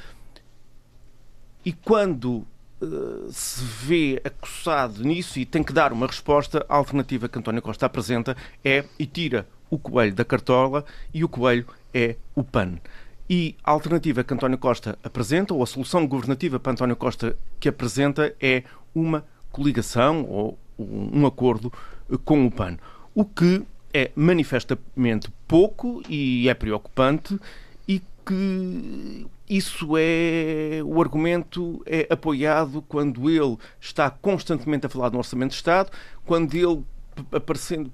E 1.65 1.73
quando 1.73 2.47
uh, 2.81 3.29
se 3.31 3.63
vê 3.63 4.21
acossado 4.25 5.03
nisso 5.03 5.39
e 5.39 5.45
tem 5.45 5.63
que 5.63 5.73
dar 5.73 5.93
uma 5.93 6.07
resposta, 6.07 6.65
a 6.69 6.77
alternativa 6.77 7.29
que 7.29 7.39
António 7.39 7.63
Costa 7.63 7.87
apresenta 7.87 8.37
é 8.65 8.85
e 8.99 9.07
tira 9.07 9.47
o 9.69 9.79
coelho 9.79 10.15
da 10.15 10.25
cartola 10.25 10.85
e 11.13 11.25
o 11.25 11.29
coelho 11.29 11.67
é 11.93 12.17
o 12.35 12.45
PAN. 12.45 12.79
E 13.29 13.57
a 13.65 13.73
alternativa 13.73 14.23
que 14.23 14.33
António 14.33 14.57
Costa 14.57 14.97
apresenta, 15.03 15.53
ou 15.53 15.63
a 15.63 15.67
solução 15.67 16.07
governativa 16.07 16.61
para 16.61 16.73
António 16.73 16.95
Costa 16.95 17.37
que 17.59 17.69
apresenta, 17.69 18.33
é 18.41 18.63
uma 18.95 19.25
coligação 19.57 20.25
ou 20.29 20.59
um 20.79 21.27
acordo 21.27 21.73
com 22.25 22.47
o 22.47 22.51
PAN. 22.51 22.77
O 23.15 23.25
que 23.25 23.65
é 23.93 24.11
manifestamente 24.15 25.33
pouco 25.49 26.03
e 26.09 26.49
é 26.49 26.55
preocupante 26.55 27.39
e 27.89 28.03
que 28.27 29.27
isso 29.49 29.97
é 29.97 30.83
o 30.85 31.01
argumento 31.01 31.83
é 31.87 32.07
apoiado 32.11 32.83
quando 32.83 33.31
ele 33.31 33.57
está 33.81 34.11
constantemente 34.11 34.85
a 34.85 34.89
falar 34.91 35.09
do 35.09 35.17
orçamento 35.17 35.51
de 35.51 35.57
Estado, 35.57 35.91
quando 36.27 36.55
ele 36.55 36.85
aparecendo 37.33 37.91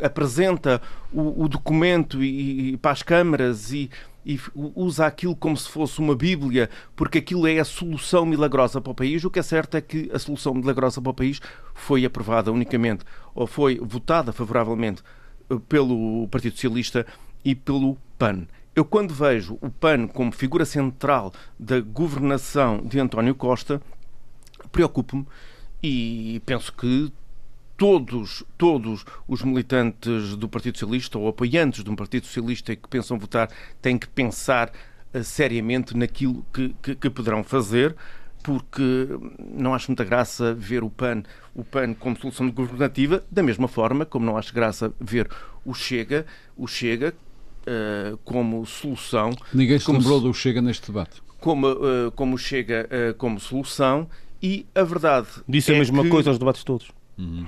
apresenta 0.00 0.80
o, 1.12 1.44
o 1.44 1.48
documento 1.48 2.22
e, 2.22 2.74
e, 2.74 2.76
para 2.76 2.92
as 2.92 3.02
câmaras 3.02 3.72
e 3.72 3.90
e 4.28 4.38
usa 4.54 5.06
aquilo 5.06 5.34
como 5.34 5.56
se 5.56 5.70
fosse 5.70 5.98
uma 6.00 6.14
Bíblia, 6.14 6.68
porque 6.94 7.16
aquilo 7.16 7.46
é 7.46 7.58
a 7.58 7.64
solução 7.64 8.26
milagrosa 8.26 8.78
para 8.78 8.92
o 8.92 8.94
país. 8.94 9.24
O 9.24 9.30
que 9.30 9.38
é 9.38 9.42
certo 9.42 9.78
é 9.78 9.80
que 9.80 10.10
a 10.12 10.18
solução 10.18 10.52
milagrosa 10.52 11.00
para 11.00 11.10
o 11.10 11.14
país 11.14 11.40
foi 11.72 12.04
aprovada 12.04 12.52
unicamente, 12.52 13.06
ou 13.34 13.46
foi 13.46 13.80
votada 13.82 14.30
favoravelmente 14.30 15.02
eh, 15.48 15.56
pelo 15.66 16.28
Partido 16.28 16.52
Socialista 16.52 17.06
e 17.42 17.54
pelo 17.54 17.96
PAN. 18.18 18.46
Eu, 18.76 18.84
quando 18.84 19.14
vejo 19.14 19.56
o 19.62 19.70
PAN 19.70 20.06
como 20.06 20.30
figura 20.30 20.66
central 20.66 21.32
da 21.58 21.80
governação 21.80 22.82
de 22.84 23.00
António 23.00 23.34
Costa, 23.34 23.80
preocupo-me 24.70 25.26
e 25.82 26.42
penso 26.44 26.70
que 26.74 27.10
todos, 27.78 28.44
todos 28.58 29.04
os 29.26 29.42
militantes 29.42 30.36
do 30.36 30.48
Partido 30.48 30.76
Socialista 30.76 31.16
ou 31.16 31.28
apoiantes 31.28 31.84
de 31.84 31.88
um 31.88 31.94
Partido 31.94 32.26
Socialista 32.26 32.74
que 32.74 32.88
pensam 32.88 33.18
votar 33.18 33.48
têm 33.80 33.96
que 33.96 34.08
pensar 34.08 34.72
uh, 35.14 35.22
seriamente 35.22 35.96
naquilo 35.96 36.44
que, 36.52 36.74
que, 36.82 36.96
que, 36.96 37.08
poderão 37.08 37.44
fazer, 37.44 37.94
porque 38.42 38.82
não 39.38 39.72
acho 39.74 39.90
muita 39.92 40.04
graça 40.04 40.52
ver 40.52 40.82
o 40.82 40.90
PAN, 40.90 41.22
o 41.54 41.64
PAN 41.64 41.94
como 41.94 42.18
solução 42.18 42.50
governativa, 42.50 43.22
da 43.30 43.44
mesma 43.44 43.68
forma 43.68 44.04
como 44.04 44.26
não 44.26 44.36
acho 44.36 44.52
graça 44.52 44.92
ver 45.00 45.30
o 45.64 45.72
Chega, 45.72 46.26
o 46.56 46.66
Chega 46.66 47.14
uh, 47.62 48.18
como 48.24 48.66
solução. 48.66 49.30
Ninguém 49.54 49.78
se 49.78 49.90
lembrou 49.90 50.18
se, 50.18 50.24
do 50.24 50.34
Chega 50.34 50.60
neste 50.60 50.88
debate. 50.88 51.22
Como, 51.38 51.68
uh, 51.68 52.10
como 52.16 52.36
Chega 52.36 52.88
como 53.16 53.38
solução 53.38 54.08
e 54.42 54.66
a 54.74 54.82
verdade. 54.82 55.28
Disse 55.48 55.70
é 55.70 55.76
a 55.76 55.78
mesma 55.78 56.02
que... 56.02 56.08
coisa 56.08 56.30
aos 56.30 56.38
debates 56.40 56.64
todos. 56.64 56.90
Uhum. 57.16 57.46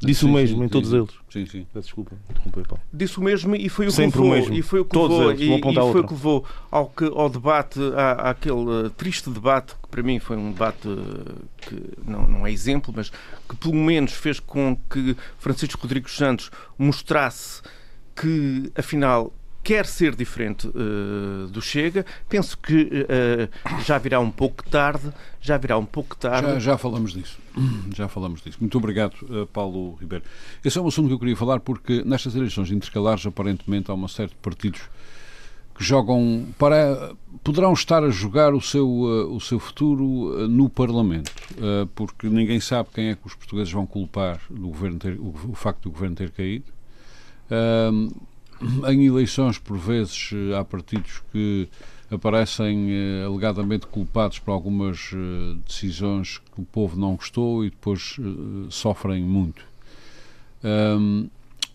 Disse 0.00 0.20
sim, 0.20 0.30
o 0.30 0.32
mesmo 0.32 0.58
sim, 0.58 0.64
em 0.64 0.68
todos 0.68 0.90
sim. 0.90 0.96
eles. 0.96 1.10
Sim, 1.28 1.46
sim. 1.46 1.66
Peço 1.72 1.86
desculpa, 1.86 2.16
interromper, 2.30 2.66
Paulo. 2.68 2.82
Disse 2.92 3.18
o 3.18 3.22
mesmo 3.22 3.56
e 3.56 3.68
foi 3.68 3.86
o 3.86 3.90
Sempre 3.90 4.12
que 4.12 4.18
levou, 4.18 4.32
o 4.32 4.40
mesmo. 4.40 4.54
E 4.54 4.62
foi 4.62 4.80
o 4.80 4.84
que 4.84 4.90
todos 4.92 5.16
levou, 5.16 5.32
eles, 5.32 5.40
e, 5.40 5.44
e 5.44 5.60
foi 5.60 5.76
outra. 5.76 6.00
o 6.00 6.06
que 6.06 6.14
levou 6.14 6.44
ao, 6.70 6.86
que, 6.88 7.04
ao 7.04 7.28
debate, 7.28 7.80
à, 7.96 8.30
àquele 8.30 8.54
uh, 8.54 8.90
triste 8.90 9.28
debate, 9.28 9.74
que 9.74 9.88
para 9.88 10.02
mim 10.02 10.18
foi 10.20 10.36
um 10.36 10.52
debate 10.52 10.86
uh, 10.86 11.34
que 11.56 11.76
não, 12.06 12.28
não 12.28 12.46
é 12.46 12.52
exemplo, 12.52 12.94
mas 12.96 13.10
que 13.48 13.56
pelo 13.56 13.74
menos 13.74 14.12
fez 14.12 14.38
com 14.38 14.76
que 14.88 15.16
Francisco 15.38 15.82
Rodrigues 15.82 16.16
Santos 16.16 16.50
mostrasse 16.78 17.60
que, 18.14 18.70
afinal, 18.76 19.32
quer 19.62 19.86
ser 19.86 20.14
diferente 20.14 20.66
uh, 20.68 21.46
do 21.48 21.60
Chega. 21.60 22.04
Penso 22.28 22.56
que 22.58 23.04
uh, 23.04 23.82
já 23.84 23.98
virá 23.98 24.20
um 24.20 24.30
pouco 24.30 24.68
tarde, 24.68 25.12
já 25.40 25.56
virá 25.56 25.76
um 25.76 25.84
pouco 25.84 26.16
tarde. 26.16 26.54
Já, 26.54 26.58
já 26.58 26.78
falamos 26.78 27.12
disso, 27.12 27.38
já 27.94 28.08
falamos 28.08 28.40
disso. 28.40 28.58
Muito 28.60 28.78
obrigado, 28.78 29.14
uh, 29.24 29.46
Paulo 29.46 29.96
Ribeiro. 30.00 30.24
Esse 30.64 30.78
é 30.78 30.80
um 30.80 30.88
assunto 30.88 31.08
que 31.08 31.14
eu 31.14 31.18
queria 31.18 31.36
falar 31.36 31.60
porque 31.60 32.02
nestas 32.04 32.34
eleições 32.34 32.70
intercalares, 32.70 33.26
aparentemente, 33.26 33.90
há 33.90 33.94
uma 33.94 34.08
série 34.08 34.30
de 34.30 34.36
partidos 34.36 34.80
que 35.74 35.84
jogam 35.84 36.46
para 36.58 37.12
poderão 37.44 37.72
estar 37.72 38.02
a 38.02 38.10
jogar 38.10 38.52
o 38.52 38.60
seu 38.60 38.88
o 38.88 39.40
seu 39.40 39.60
futuro 39.60 40.48
no 40.48 40.68
Parlamento 40.68 41.30
porque 41.94 42.26
ninguém 42.28 42.58
sabe 42.58 42.88
quem 42.92 43.10
é 43.10 43.14
que 43.14 43.24
os 43.24 43.36
portugueses 43.36 43.72
vão 43.72 43.86
culpar 43.86 44.40
do 44.50 44.66
governo 44.66 44.98
ter, 44.98 45.16
o, 45.20 45.32
o 45.50 45.54
facto 45.54 45.82
do 45.82 45.92
governo 45.92 46.16
ter 46.16 46.32
caído 46.32 46.64
em 48.88 49.06
eleições, 49.06 49.58
por 49.58 49.76
vezes, 49.76 50.30
eh, 50.32 50.56
há 50.56 50.64
partidos 50.64 51.22
que 51.32 51.68
aparecem 52.10 52.88
eh, 52.90 53.24
alegadamente 53.24 53.86
culpados 53.86 54.38
por 54.38 54.52
algumas 54.52 55.10
eh, 55.12 55.56
decisões 55.66 56.38
que 56.38 56.60
o 56.60 56.64
povo 56.64 56.98
não 56.98 57.14
gostou 57.16 57.64
e 57.64 57.70
depois 57.70 58.16
eh, 58.18 58.66
sofrem 58.70 59.22
muito. 59.22 59.62
Um, 60.64 61.28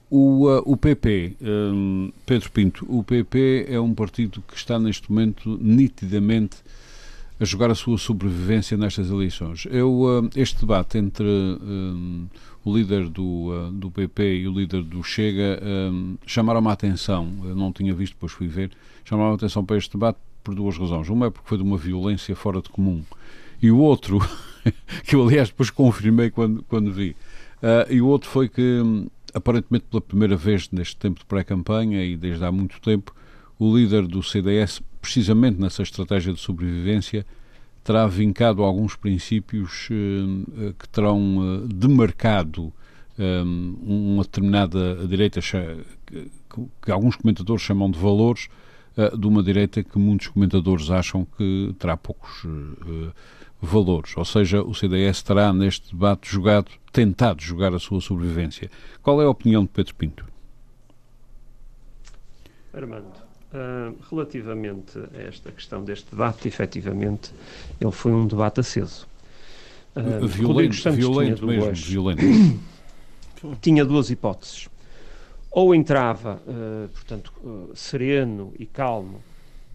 o, 0.09 0.47
uh, 0.47 0.61
o 0.65 0.77
PP, 0.77 1.38
um, 1.41 2.11
Pedro 2.25 2.51
Pinto, 2.51 2.86
o 2.88 3.03
PP 3.03 3.65
é 3.67 3.79
um 3.79 3.95
partido 3.95 4.43
que 4.47 4.55
está 4.55 4.77
neste 4.77 5.11
momento 5.11 5.57
nitidamente 5.59 6.57
a 7.39 7.45
jogar 7.45 7.71
a 7.71 7.75
sua 7.75 7.97
sobrevivência 7.97 8.77
nestas 8.77 9.09
eleições. 9.09 9.65
Eu, 9.71 10.01
uh, 10.01 10.29
este 10.36 10.59
debate 10.59 10.99
entre 10.99 11.25
um, 11.25 12.27
o 12.64 12.76
líder 12.76 13.09
do, 13.09 13.49
uh, 13.49 13.72
do 13.72 13.91
PP 13.91 14.38
e 14.38 14.47
o 14.47 14.53
líder 14.53 14.84
do 14.84 15.03
Chega 15.03 15.61
um, 15.61 16.18
chamaram-me 16.26 16.70
a 16.70 16.72
atenção, 16.72 17.30
eu 17.43 17.55
não 17.55 17.72
tinha 17.72 17.93
visto, 17.93 18.14
depois 18.14 18.32
fui 18.32 18.47
ver, 18.47 18.72
chamaram 19.03 19.32
a 19.32 19.36
atenção 19.36 19.66
para 19.66 19.78
este 19.78 19.91
debate 19.91 20.18
por 20.43 20.55
duas 20.55 20.78
razões. 20.78 21.09
Uma 21.09 21.28
é 21.28 21.30
porque 21.30 21.47
foi 21.47 21.57
de 21.57 21.64
uma 21.64 21.78
violência 21.78 22.36
fora 22.36 22.61
de 22.61 22.70
comum, 22.70 23.03
e 23.61 23.70
o 23.70 23.78
outro, 23.78 24.20
que 25.03 25.16
eu 25.16 25.24
aliás 25.24 25.49
depois 25.49 25.70
confirmei 25.70 26.30
quando, 26.30 26.64
quando 26.64 26.91
vi, 26.91 27.16
uh, 27.61 27.91
e 27.91 28.01
o 28.01 28.07
outro 28.07 28.30
foi 28.30 28.47
que, 28.47 28.61
um, 28.61 29.07
aparentemente 29.34 29.86
pela 29.89 30.01
primeira 30.01 30.38
vez 30.38 30.70
neste 30.72 30.95
tempo 30.95 31.20
de 31.20 31.26
pré-campanha 31.26 32.03
e 32.03 32.16
desde 32.16 32.45
há 32.45 32.51
muito 32.51 32.80
tempo, 32.80 33.14
o 33.59 33.76
líder 33.76 34.07
do 34.07 34.24
CDS, 34.24 34.82
precisamente 35.01 35.59
nessa 35.59 35.84
estratégia 35.84 36.34
de 36.34 36.39
sobrevivência, 36.39 37.26
terá 37.84 38.07
vincado 38.07 38.63
alguns 38.63 38.95
princípios 38.95 39.89
uh, 39.89 40.73
que 40.73 40.88
terão 40.89 41.38
uh, 41.38 41.67
demarcado 41.67 42.73
um, 43.19 43.77
uma 44.15 44.23
determinada 44.23 45.05
direita 45.07 45.39
que, 45.41 46.91
alguns 46.91 47.15
comentadores 47.15 47.63
chamam 47.63 47.89
de 47.89 47.99
valores 47.99 48.49
de 49.17 49.27
uma 49.27 49.41
direita 49.41 49.84
que 49.84 49.97
muitos 49.97 50.27
comentadores 50.27 50.91
acham 50.91 51.25
que 51.25 51.75
terá 51.79 51.97
poucos 51.97 52.45
valores. 53.59 54.15
Ou 54.17 54.25
seja, 54.25 54.61
o 54.61 54.73
CDS 54.73 55.23
terá 55.23 55.51
neste 55.53 55.91
debate 55.91 56.29
jogado, 56.29 56.71
tentado 56.91 57.41
jogar 57.41 57.73
a 57.73 57.79
sua 57.79 58.01
sobrevivência. 58.01 58.69
Qual 59.01 59.21
é 59.21 59.25
a 59.25 59.29
opinião 59.29 59.63
de 59.63 59.69
Pedro 59.69 59.95
Pinto? 59.95 60.25
Armando, 62.73 63.22
Uh, 63.54 63.95
relativamente 64.10 64.97
a 64.97 65.22
esta 65.28 65.51
questão 65.51 65.84
deste 65.84 66.10
debate, 66.10 66.47
efetivamente, 66.47 67.32
ele 67.80 67.91
foi 67.91 68.12
um 68.12 68.26
debate 68.26 68.62
aceso. 68.62 69.08
Uh, 69.95 70.26
violento, 70.26 70.91
violento 70.91 71.45
mesmo, 71.45 71.66
duas, 71.66 71.80
violento. 71.80 72.24
tinha 73.62 73.86
duas 73.86 74.10
hipóteses. 74.10 74.68
Ou 75.51 75.76
entrava, 75.76 76.41
uh, 76.47 76.89
portanto, 76.89 77.32
sereno 77.76 78.51
e 78.58 78.66
calmo, 78.66 79.22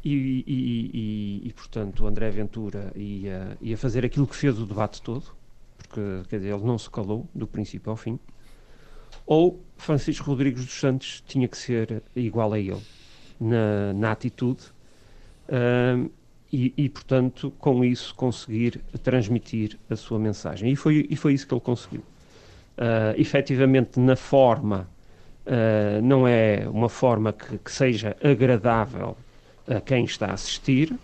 e, 0.05 0.13
e, 0.13 1.43
e, 1.45 1.49
e, 1.49 1.53
portanto, 1.53 2.05
André 2.05 2.31
Ventura 2.31 2.91
ia, 2.97 3.57
ia 3.63 3.79
fazer 3.79 4.05
aquilo 4.05 4.27
que 4.27 4.35
fez 4.35 4.59
o 4.59 4.67
debate 4.67 5.01
todo, 5.01 5.23
porque, 5.77 6.01
quer 6.29 6.39
dizer, 6.39 6.53
ele 6.53 6.65
não 6.65 6.79
se 6.79 6.91
calou 6.91 7.29
do 7.33 7.47
princípio 7.47 7.91
ao 7.91 7.97
fim. 7.97 8.19
Ou 9.25 9.63
Francisco 9.77 10.27
Rodrigues 10.27 10.65
dos 10.65 10.81
Santos 10.81 11.23
tinha 11.29 11.47
que 11.47 11.57
ser 11.57 12.03
igual 12.17 12.53
a 12.53 12.59
ele 12.59 12.83
na, 13.41 13.93
na 13.95 14.13
atitude 14.13 14.63
uh, 15.49 16.11
e, 16.53 16.73
e, 16.77 16.89
portanto, 16.89 17.53
com 17.59 17.85
isso 17.85 18.15
conseguir 18.15 18.81
transmitir 19.03 19.79
a 19.91 19.97
sua 19.97 20.19
mensagem. 20.19 20.73
E 20.73 20.77
foi, 20.77 21.07
e 21.11 21.17
foi 21.17 21.35
isso 21.35 21.47
que 21.47 21.53
ele 21.53 21.61
conseguiu. 21.61 22.01
Uh, 22.01 23.21
efetivamente, 23.21 24.01
na 24.01 24.17
forma, 24.17 24.89
uh, 25.47 26.03
não 26.03 26.27
é 26.27 26.67
uma 26.71 26.89
forma 26.89 27.33
que, 27.33 27.59
que, 27.59 27.73
seja 27.73 28.17
agradável 28.23 29.17
a 29.67 29.81
quem 29.81 30.05
está 30.05 30.29
a 30.29 30.33
assistir, 30.33 30.93
uh, 30.93 30.99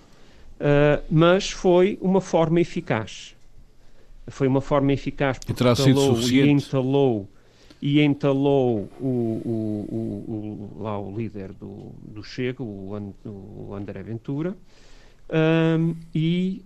mas 1.10 1.50
foi 1.50 1.98
uma 2.00 2.20
forma 2.20 2.60
eficaz. 2.60 3.34
Foi 4.28 4.46
uma 4.46 4.62
forma 4.62 4.92
eficaz 4.92 5.38
porque 5.38 5.52
terá 5.52 5.74
sido 5.74 6.00
suficiente. 6.00 6.48
e 6.48 6.52
entalou 6.52 7.28
e 7.84 8.00
entalou 8.00 8.88
o, 8.98 9.04
o, 9.04 9.86
o, 9.92 10.74
o, 10.78 10.82
lá 10.82 10.98
o 10.98 11.14
líder 11.14 11.52
do, 11.52 11.92
do 12.02 12.24
Chega, 12.24 12.62
o, 12.62 13.74
André 13.74 14.02
Ventura, 14.02 14.56
um, 15.78 15.94
e 16.14 16.62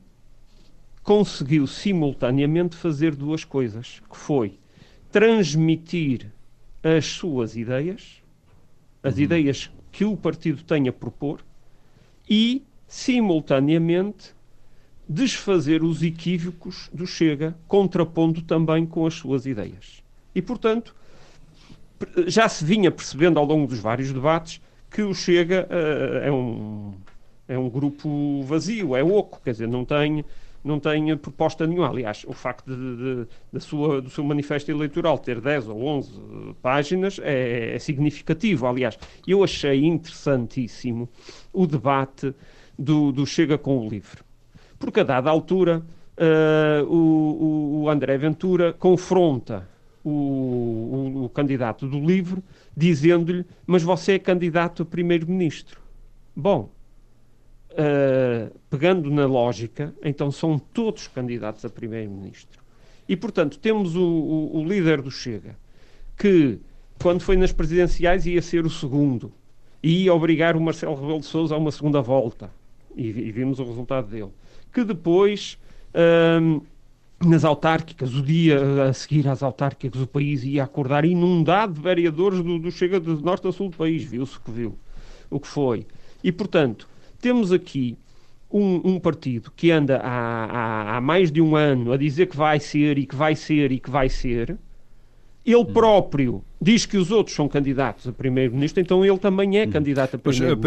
conseguiu 1.03 1.67
simultaneamente 1.67 2.77
fazer 2.77 3.17
duas 3.17 3.43
coisas, 3.43 4.01
que 4.09 4.17
foi 4.17 4.61
transmitir 5.11 6.31
as 6.85 7.05
suas 7.05 7.57
ideias, 7.57 8.23
as 9.03 9.17
uhum. 9.17 9.23
ideias 9.23 9.73
que 9.91 10.05
o 10.05 10.17
partido 10.17 10.63
tem 10.63 10.87
a 10.87 10.93
propor, 10.93 11.45
e 12.31 12.63
simultaneamente 12.87 14.33
desfazer 15.09 15.83
os 15.83 16.01
equívocos 16.01 16.89
do 16.95 17.09
Chega, 17.09 17.59
contrapondo 17.67 18.41
também 18.41 18.87
com 18.87 19.05
as 19.05 19.15
suas 19.15 19.47
ideias. 19.47 20.01
E, 20.33 20.41
portanto, 20.41 20.95
já 22.27 22.49
se 22.49 22.65
vinha 22.65 22.91
percebendo 22.91 23.39
ao 23.39 23.45
longo 23.45 23.67
dos 23.67 23.79
vários 23.79 24.13
debates 24.13 24.61
que 24.91 25.03
o 25.03 25.15
Chega 25.15 25.69
uh, 25.71 26.27
é 26.27 26.31
um 26.31 26.95
é 27.49 27.59
um 27.59 27.69
grupo 27.69 28.43
vazio, 28.43 28.95
é 28.95 29.03
oco, 29.03 29.41
quer 29.43 29.53
dizer, 29.53 29.67
não 29.67 29.83
tem, 29.83 30.23
não 30.63 30.79
tem 30.79 31.17
proposta 31.17 31.67
nenhuma. 31.67 31.89
Aliás, 31.89 32.25
o 32.29 32.35
facto 32.35 32.67
de, 32.67 32.97
de, 32.97 33.27
de 33.55 33.61
sua, 33.61 34.03
do 34.03 34.11
seu 34.11 34.23
manifesto 34.23 34.71
eleitoral 34.71 35.19
ter 35.19 35.41
10 35.41 35.69
ou 35.69 35.83
11 35.83 36.13
páginas 36.61 37.19
é, 37.23 37.75
é 37.75 37.79
significativo. 37.79 38.67
Aliás, 38.67 38.99
eu 39.27 39.43
achei 39.43 39.83
interessantíssimo 39.87 41.09
o 41.51 41.67
debate 41.67 42.35
do, 42.79 43.11
do 43.11 43.27
Chega 43.27 43.57
com 43.57 43.79
o 43.79 43.89
Livre. 43.89 44.21
Porque 44.79 45.01
a 45.01 45.05
dada 45.05 45.31
altura 45.31 45.83
uh, 46.19 46.85
o, 46.85 47.83
o, 47.83 47.89
André 47.89 48.19
Ventura 48.19 48.75
confronta 48.75 49.67
o, 50.09 51.21
o, 51.21 51.25
o 51.25 51.29
candidato 51.29 51.87
do 51.87 52.01
Livre 52.01 52.43
dizendo-lhe 52.77 53.45
mas 53.67 53.83
você 53.83 54.13
é 54.13 54.19
candidato 54.19 54.83
a 54.83 54.87
primeiro-ministro. 54.87 55.81
Bom, 56.35 56.71
uh, 57.73 58.59
pegando 58.71 59.11
na 59.11 59.27
lógica, 59.27 59.95
então 60.03 60.31
são 60.31 60.59
todos 60.59 61.09
candidatos 61.09 61.65
a 61.65 61.71
primeiro-ministro. 61.71 62.63
E, 63.09 63.17
portanto, 63.17 63.59
temos 63.59 63.97
o, 63.97 64.03
o, 64.03 64.59
o, 64.59 64.65
líder 64.65 65.01
do 65.01 65.11
Chega, 65.11 65.57
que, 66.17 66.59
quando 67.01 67.21
foi 67.23 67.37
nas 67.37 67.53
presidenciais, 67.53 68.27
ia 68.27 68.43
ser 68.43 68.67
o 68.67 68.71
segundo. 68.71 69.33
E 69.83 70.05
ia 70.05 70.15
obrigar 70.15 70.57
o 70.57 70.61
Marcelo 70.61 70.95
Rebelo 70.95 71.21
de 71.21 71.27
Sousa 71.27 71.55
a 71.55 71.59
uma 71.59 71.71
segunda 71.71 72.03
volta. 72.03 72.51
E, 72.95 73.07
e 73.07 73.33
vimos 73.33 73.59
o 73.59 73.65
resultado 73.65 74.09
dele. 74.09 74.31
Que 74.73 74.85
depois, 74.85 75.59
uh, 75.95 76.63
nas 77.25 77.45
autárquicas, 77.45 78.15
o 78.15 78.23
dia 78.23 78.85
a 78.85 78.93
seguir 78.93 79.27
às 79.27 79.43
autárquicas, 79.43 80.01
o 80.01 80.07
país 80.07 80.45
ia 80.45 80.63
acordar 80.63 81.05
inundado 81.05 81.75
de 81.75 81.81
vereadores 81.81 82.41
do, 82.43 82.59
do 82.59 82.71
Chega 82.71 83.01
de 83.01 83.11
norte 83.23 83.49
a 83.49 83.53
sul 83.53 83.71
do 83.71 83.77
país. 83.77 84.05
Viu-se 84.05 84.37
o 84.37 84.41
que 84.41 84.51
viu. 84.51 84.79
O 85.29 85.41
que 85.41 85.49
foi. 85.49 85.87
E, 86.23 86.31
portanto, 86.31 86.89
temos 87.21 87.53
aqui 87.53 87.99
um, 88.51 88.81
um, 88.85 89.01
partido 89.01 89.53
que 89.55 89.71
anda 89.71 89.99
há, 89.99 90.45
há, 90.45 90.97
há, 90.97 91.01
mais 91.01 91.31
de 91.31 91.41
um 91.41 91.55
ano 91.55 91.93
a 91.93 91.97
dizer 91.97 92.27
que 92.27 92.37
vai 92.37 92.59
ser 92.61 92.99
e 92.99 93.07
que 93.07 93.15
vai 93.15 93.35
ser 93.35 93.73
e 93.73 93.79
que 93.79 93.91
vai 93.91 94.09
ser. 94.09 94.57
Ele 95.45 95.57
hum. 95.57 95.65
próprio 95.65 96.45
diz 96.61 96.87
que 96.87 96.97
os 96.97 97.11
outros 97.11 97.35
são 97.35 97.49
candidatos 97.49 98.07
a 98.07 98.13
primeiro-ministro, 98.13 98.81
então 98.81 99.05
ele 99.05 99.19
também 99.19 99.59
é 99.59 99.65
hum. 99.65 99.71
candidato 99.71 100.17
a 100.17 100.19
primeiro-ministro. 100.19 100.61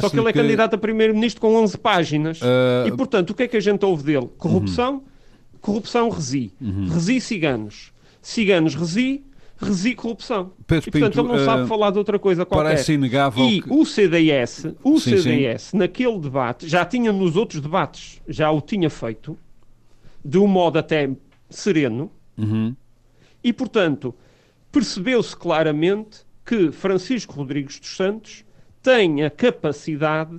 Só 0.00 0.10
que 0.10 0.18
ele 0.18 0.28
é 0.28 0.32
que... 0.32 0.38
candidato 0.38 0.74
a 0.74 0.78
primeiro-ministro 0.78 1.40
com 1.40 1.54
11 1.56 1.78
páginas. 1.78 2.40
Uh... 2.40 2.88
E, 2.88 2.92
portanto, 2.96 3.30
o 3.30 3.34
que 3.34 3.44
é 3.44 3.48
que 3.48 3.56
a 3.56 3.60
gente 3.60 3.84
ouve 3.84 4.02
dele? 4.02 4.28
Corrupção, 4.38 4.94
uhum. 4.94 5.02
Corrupção 5.60 6.08
resi. 6.08 6.52
Uhum. 6.60 6.86
Resi 6.88 7.20
ciganos. 7.20 7.92
Ciganos 8.22 8.74
resi, 8.74 9.24
resi 9.56 9.94
corrupção. 9.94 10.52
Pedro 10.66 10.88
e, 10.88 10.92
portanto, 10.92 11.10
Pinto, 11.14 11.20
ele 11.20 11.38
não 11.38 11.44
sabe 11.44 11.62
uh, 11.64 11.66
falar 11.66 11.90
de 11.90 11.98
outra 11.98 12.18
coisa 12.18 12.44
qualquer. 12.44 12.70
Parece 12.70 12.92
inegável 12.92 13.44
E 13.44 13.62
que... 13.62 13.72
o 13.72 13.84
CDS, 13.84 14.66
o 14.82 14.98
sim, 14.98 15.16
CDS, 15.16 15.62
sim. 15.62 15.78
naquele 15.78 16.18
debate, 16.18 16.68
já 16.68 16.84
tinha 16.84 17.12
nos 17.12 17.36
outros 17.36 17.60
debates, 17.60 18.20
já 18.28 18.50
o 18.50 18.60
tinha 18.60 18.88
feito, 18.88 19.38
de 20.24 20.38
um 20.38 20.46
modo 20.46 20.78
até 20.78 21.10
sereno, 21.50 22.10
uhum. 22.36 22.74
e, 23.42 23.52
portanto, 23.52 24.14
percebeu-se 24.70 25.36
claramente 25.36 26.20
que 26.44 26.70
Francisco 26.70 27.34
Rodrigues 27.34 27.78
dos 27.78 27.96
Santos 27.96 28.44
tem 28.82 29.24
a 29.24 29.30
capacidade 29.30 30.38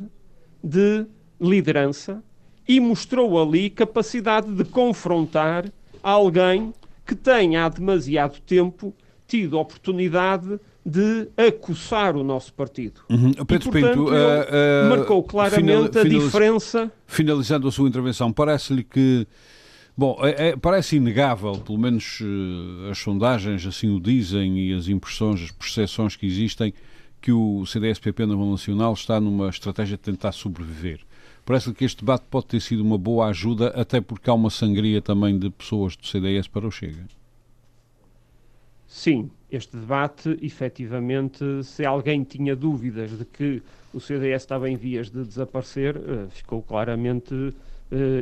de 0.64 1.06
liderança 1.40 2.24
e 2.70 2.80
mostrou 2.80 3.42
ali 3.42 3.68
capacidade 3.68 4.48
de 4.54 4.64
confrontar 4.64 5.66
alguém 6.04 6.72
que 7.04 7.16
tem 7.16 7.58
há 7.58 7.68
demasiado 7.68 8.40
tempo 8.42 8.94
tido 9.28 9.58
oportunidade 9.58 10.60
de 10.86 11.28
acossar 11.36 12.16
o 12.16 12.24
nosso 12.24 12.54
partido. 12.54 13.02
Uhum. 13.10 13.34
Pedro 13.34 13.70
e, 13.70 13.72
portanto, 13.72 13.72
Pinto, 13.72 14.04
uh, 14.04 14.86
uh, 14.86 14.90
marcou 14.90 15.24
claramente 15.24 15.98
final, 15.98 16.06
a 16.06 16.08
diferença. 16.08 16.92
Finalizando 17.08 17.68
a 17.68 17.72
sua 17.72 17.90
intervenção, 17.90 18.32
parece-lhe 18.32 18.84
que 18.84 19.28
Bom, 19.98 20.18
é, 20.22 20.50
é, 20.50 20.56
parece 20.56 20.96
inegável, 20.96 21.58
pelo 21.58 21.78
menos 21.78 22.22
uh, 22.22 22.90
as 22.90 23.00
sondagens 23.00 23.66
assim 23.66 23.94
o 23.94 24.00
dizem 24.00 24.58
e 24.58 24.74
as 24.74 24.88
impressões, 24.88 25.42
as 25.42 25.52
percepções 25.52 26.16
que 26.16 26.26
existem, 26.26 26.74
que 27.20 27.34
o 27.34 27.66
CDS-PP 27.66 28.26
na 28.26 28.36
Nacional 28.38 28.94
está 28.94 29.20
numa 29.20 29.50
estratégia 29.50 29.98
de 29.98 30.04
tentar 30.04 30.32
sobreviver. 30.32 31.02
Parece-lhe 31.50 31.74
que 31.74 31.84
este 31.84 32.02
debate 32.02 32.26
pode 32.30 32.46
ter 32.46 32.62
sido 32.62 32.84
uma 32.84 32.96
boa 32.96 33.26
ajuda, 33.26 33.70
até 33.70 34.00
porque 34.00 34.30
há 34.30 34.34
uma 34.36 34.52
sangria 34.52 35.02
também 35.02 35.40
de 35.40 35.50
pessoas 35.50 35.96
do 35.96 36.06
CDS 36.06 36.48
para 36.48 36.68
o 36.68 36.70
Chega. 36.70 37.08
Sim, 38.86 39.32
este 39.50 39.76
debate, 39.76 40.38
efetivamente, 40.44 41.44
se 41.64 41.84
alguém 41.84 42.24
tinha 42.24 42.56
dúvidas 42.56 43.18
de 43.18 43.26
que 43.26 43.64
o 43.92 44.00
CDS 44.00 44.44
estava 44.44 44.70
em 44.70 44.76
vias 44.76 45.10
de 45.10 45.26
desaparecer, 45.26 45.98
uh, 45.98 46.30
ficou 46.30 46.62
claramente 46.62 47.34
uh, 47.34 47.56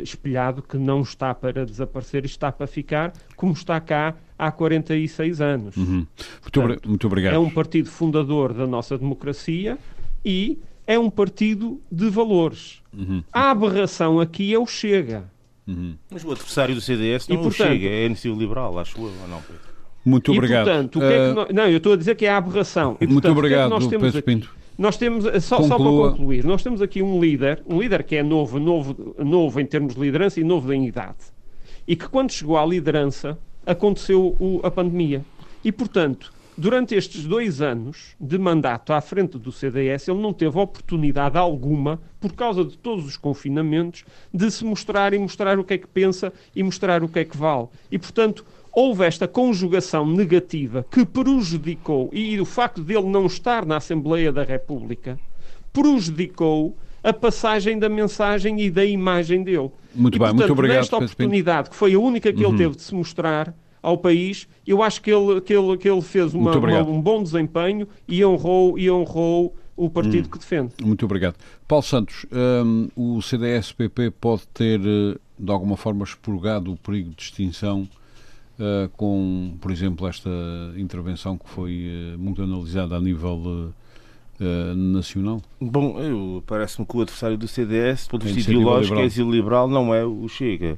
espelhado 0.01 0.61
que 0.61 0.77
não 0.77 1.01
está 1.01 1.35
para 1.35 1.65
desaparecer 1.65 2.23
está 2.23 2.49
para 2.49 2.65
ficar, 2.65 3.11
como 3.35 3.51
está 3.51 3.81
cá 3.81 4.15
há 4.39 4.49
46 4.49 5.41
anos. 5.41 5.75
Uhum. 5.75 5.85
Muito, 5.85 6.09
Portanto, 6.49 6.87
muito 6.87 7.07
obrigado. 7.07 7.33
É 7.33 7.39
um 7.39 7.49
partido 7.49 7.89
fundador 7.89 8.53
da 8.53 8.65
nossa 8.65 8.97
democracia 8.97 9.77
e 10.23 10.57
é 10.87 10.97
um 10.97 11.09
partido 11.09 11.81
de 11.91 12.09
valores. 12.09 12.81
Uhum. 12.97 13.21
A 13.31 13.51
aberração 13.51 14.19
aqui 14.19 14.53
é 14.53 14.57
o 14.57 14.65
Chega. 14.65 15.29
Uhum. 15.67 15.95
Mas 16.09 16.23
o 16.23 16.31
adversário 16.31 16.73
do 16.73 16.79
CDS 16.79 17.27
não 17.27 17.35
e, 17.35 17.39
portanto, 17.39 17.67
Chega, 17.67 17.87
é 17.87 18.05
a 18.07 18.35
Liberal, 18.35 18.79
acho 18.79 18.97
eu, 18.97 19.03
ou 19.03 19.27
não, 19.27 19.41
Pedro? 19.41 19.61
Muito 20.05 20.31
obrigado. 20.31 20.67
E, 20.67 20.71
portanto, 20.71 20.95
o 20.95 20.99
que 20.99 21.05
é 21.05 21.09
que 21.09 21.31
uh, 21.31 21.35
nós... 21.35 21.49
Não, 21.53 21.67
eu 21.67 21.77
estou 21.77 21.93
a 21.93 21.97
dizer 21.97 22.15
que 22.15 22.25
é 22.25 22.29
a 22.29 22.37
aberração. 22.37 22.93
E, 22.93 23.05
portanto, 23.05 23.11
muito 23.11 23.29
obrigado, 23.29 23.69
que 23.69 23.75
é 23.75 23.79
nós 23.79 23.87
temos 23.87 24.07
Pedro 24.07 24.23
Pinto. 24.23 24.55
Nós 24.77 24.95
temos, 24.95 25.25
eh, 25.25 25.39
só, 25.39 25.61
só, 25.63 25.75
para 25.75 25.85
concluir, 25.85 26.45
nós 26.45 26.61
temos 26.61 26.83
aqui 26.83 27.01
um 27.01 27.19
líder, 27.19 27.63
um 27.67 27.81
líder 27.81 28.03
que 28.03 28.15
é 28.15 28.21
novo, 28.21 28.59
novo, 28.59 29.15
novo 29.17 29.59
em 29.59 29.65
termos 29.65 29.95
de 29.95 30.01
liderança 30.01 30.39
e 30.39 30.43
novo 30.43 30.71
em 30.71 30.85
idade. 30.85 31.17
E 31.87 31.95
que 31.95 32.07
quando 32.07 32.31
chegou 32.31 32.57
à 32.57 32.65
liderança 32.65 33.37
aconteceu 33.65 34.35
o, 34.39 34.61
a 34.63 34.69
pandemia. 34.69 35.25
E, 35.63 35.71
portanto, 35.71 36.31
durante 36.57 36.95
estes 36.95 37.23
dois 37.25 37.61
anos 37.61 38.15
de 38.19 38.37
mandato 38.37 38.91
à 38.91 38.99
frente 38.99 39.37
do 39.37 39.51
CDS, 39.51 40.07
ele 40.07 40.19
não 40.19 40.33
teve 40.33 40.57
oportunidade 40.57 41.37
alguma, 41.37 42.01
por 42.19 42.33
causa 42.33 42.65
de 42.65 42.77
todos 42.77 43.05
os 43.05 43.15
confinamentos, 43.15 44.03
de 44.33 44.49
se 44.49 44.65
mostrar 44.65 45.13
e 45.13 45.19
mostrar 45.19 45.59
o 45.59 45.63
que 45.63 45.75
é 45.75 45.77
que 45.77 45.87
pensa 45.87 46.33
e 46.55 46.63
mostrar 46.63 47.03
o 47.03 47.07
que 47.07 47.19
é 47.19 47.25
que 47.25 47.37
vale. 47.37 47.67
E, 47.91 47.99
portanto, 47.99 48.43
houve 48.71 49.05
esta 49.05 49.27
conjugação 49.27 50.05
negativa 50.05 50.85
que 50.89 51.05
prejudicou, 51.05 52.09
e 52.11 52.39
o 52.39 52.45
facto 52.45 52.83
dele 52.83 53.07
não 53.07 53.27
estar 53.27 53.65
na 53.65 53.77
Assembleia 53.77 54.31
da 54.31 54.43
República, 54.43 55.19
prejudicou 55.71 56.75
a 57.03 57.13
passagem 57.13 57.77
da 57.77 57.87
mensagem 57.87 58.59
e 58.59 58.71
da 58.71 58.83
imagem 58.83 59.43
dele. 59.43 59.71
Muito 59.93 60.15
e, 60.15 60.19
bem, 60.19 60.27
portanto, 60.27 60.37
muito 60.37 60.51
obrigado. 60.51 60.77
Nesta 60.77 60.97
oportunidade, 60.97 61.69
que 61.69 61.75
foi 61.75 61.93
a 61.93 61.99
única 61.99 62.33
que 62.33 62.43
uhum. 62.43 62.49
ele 62.49 62.57
teve 62.57 62.75
de 62.75 62.81
se 62.81 62.95
mostrar 62.95 63.53
ao 63.87 63.97
país, 63.97 64.49
eu 64.65 64.83
acho 64.83 65.01
que 65.01 65.09
ele, 65.09 65.39
que 65.39 65.53
ele, 65.53 65.77
que 65.77 65.89
ele 65.89 66.01
fez 66.01 66.33
uma, 66.33 66.57
uma, 66.57 66.81
um 66.83 67.01
bom 67.01 67.23
desempenho 67.23 67.87
e 68.05 68.23
honrou, 68.25 68.77
e 68.77 68.91
honrou 68.91 69.55
o 69.77 69.89
partido 69.89 70.27
hum. 70.27 70.31
que 70.31 70.39
defende. 70.39 70.73
Muito 70.83 71.05
obrigado. 71.05 71.35
Paulo 71.65 71.83
Santos, 71.83 72.25
um, 72.65 72.89
o 72.97 73.21
CDS-PP 73.21 74.11
pode 74.19 74.45
ter, 74.53 74.81
eh, 74.81 75.17
de 75.39 75.51
alguma 75.51 75.77
forma, 75.77 76.03
expurgado 76.03 76.73
o 76.73 76.75
perigo 76.75 77.11
de 77.15 77.21
extinção 77.21 77.87
uh, 78.59 78.89
com, 78.97 79.55
por 79.61 79.71
exemplo, 79.71 80.05
esta 80.05 80.29
intervenção 80.75 81.37
que 81.37 81.47
foi 81.47 81.87
uh, 82.13 82.19
muito 82.19 82.41
analisada 82.41 82.97
a 82.97 82.99
nível 82.99 83.35
uh, 83.35 83.73
uh, 84.39 84.75
nacional? 84.75 85.41
Bom, 85.59 86.41
parece-me 86.45 86.85
que 86.85 86.97
o 86.97 87.01
adversário 87.01 87.37
do 87.37 87.47
CDS, 87.47 88.05
do 88.05 88.11
ponto 88.11 88.25
de 88.25 88.33
vista 88.33 88.51
ideológico, 88.51 88.99
é 88.99 89.07
liberal, 89.29 89.67
não 89.67 89.93
é 89.93 90.05
o 90.05 90.27
Chega. 90.27 90.77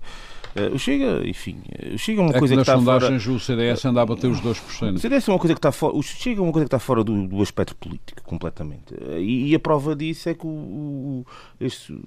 Uh, 0.55 0.75
o 0.75 0.79
Chega, 0.79 1.27
enfim, 1.27 1.61
o 1.93 1.97
Chega 1.97 2.21
é 2.21 2.23
uma 2.23 2.35
é 2.35 2.39
coisa 2.39 2.55
que, 2.55 2.57
que 2.57 2.61
está 2.61 2.77
sondagens 2.77 3.23
fora... 3.23 3.35
o 3.35 3.39
CDS 3.39 3.85
anda 3.85 4.01
a 4.01 4.05
bater 4.05 4.29
os 4.29 4.41
2%. 4.41 4.95
O 4.95 4.99
CDS 4.99 5.27
é 5.27 5.31
uma 5.31 5.39
coisa 5.39 5.53
que 5.53 5.59
está 5.59 5.71
fora, 5.71 5.95
o 5.95 6.01
Chega 6.01 6.41
é 6.41 6.43
uma 6.43 6.51
coisa 6.51 6.65
que 6.65 6.75
está 6.75 6.79
fora 6.79 7.03
do, 7.03 7.27
do 7.27 7.41
aspecto 7.41 7.75
político, 7.75 8.21
completamente. 8.23 8.95
E, 9.17 9.51
e, 9.51 9.55
a 9.55 9.59
prova 9.59 9.95
disso 9.95 10.29
é 10.29 10.33
que 10.33 10.45
o, 10.45 10.49
o, 10.49 11.25
este 11.59 11.97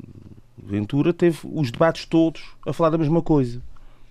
Ventura 0.57 1.13
teve 1.13 1.39
os 1.45 1.71
debates 1.71 2.07
todos 2.07 2.43
a 2.67 2.73
falar 2.73 2.91
da 2.91 2.99
mesma 2.99 3.23
coisa. 3.23 3.61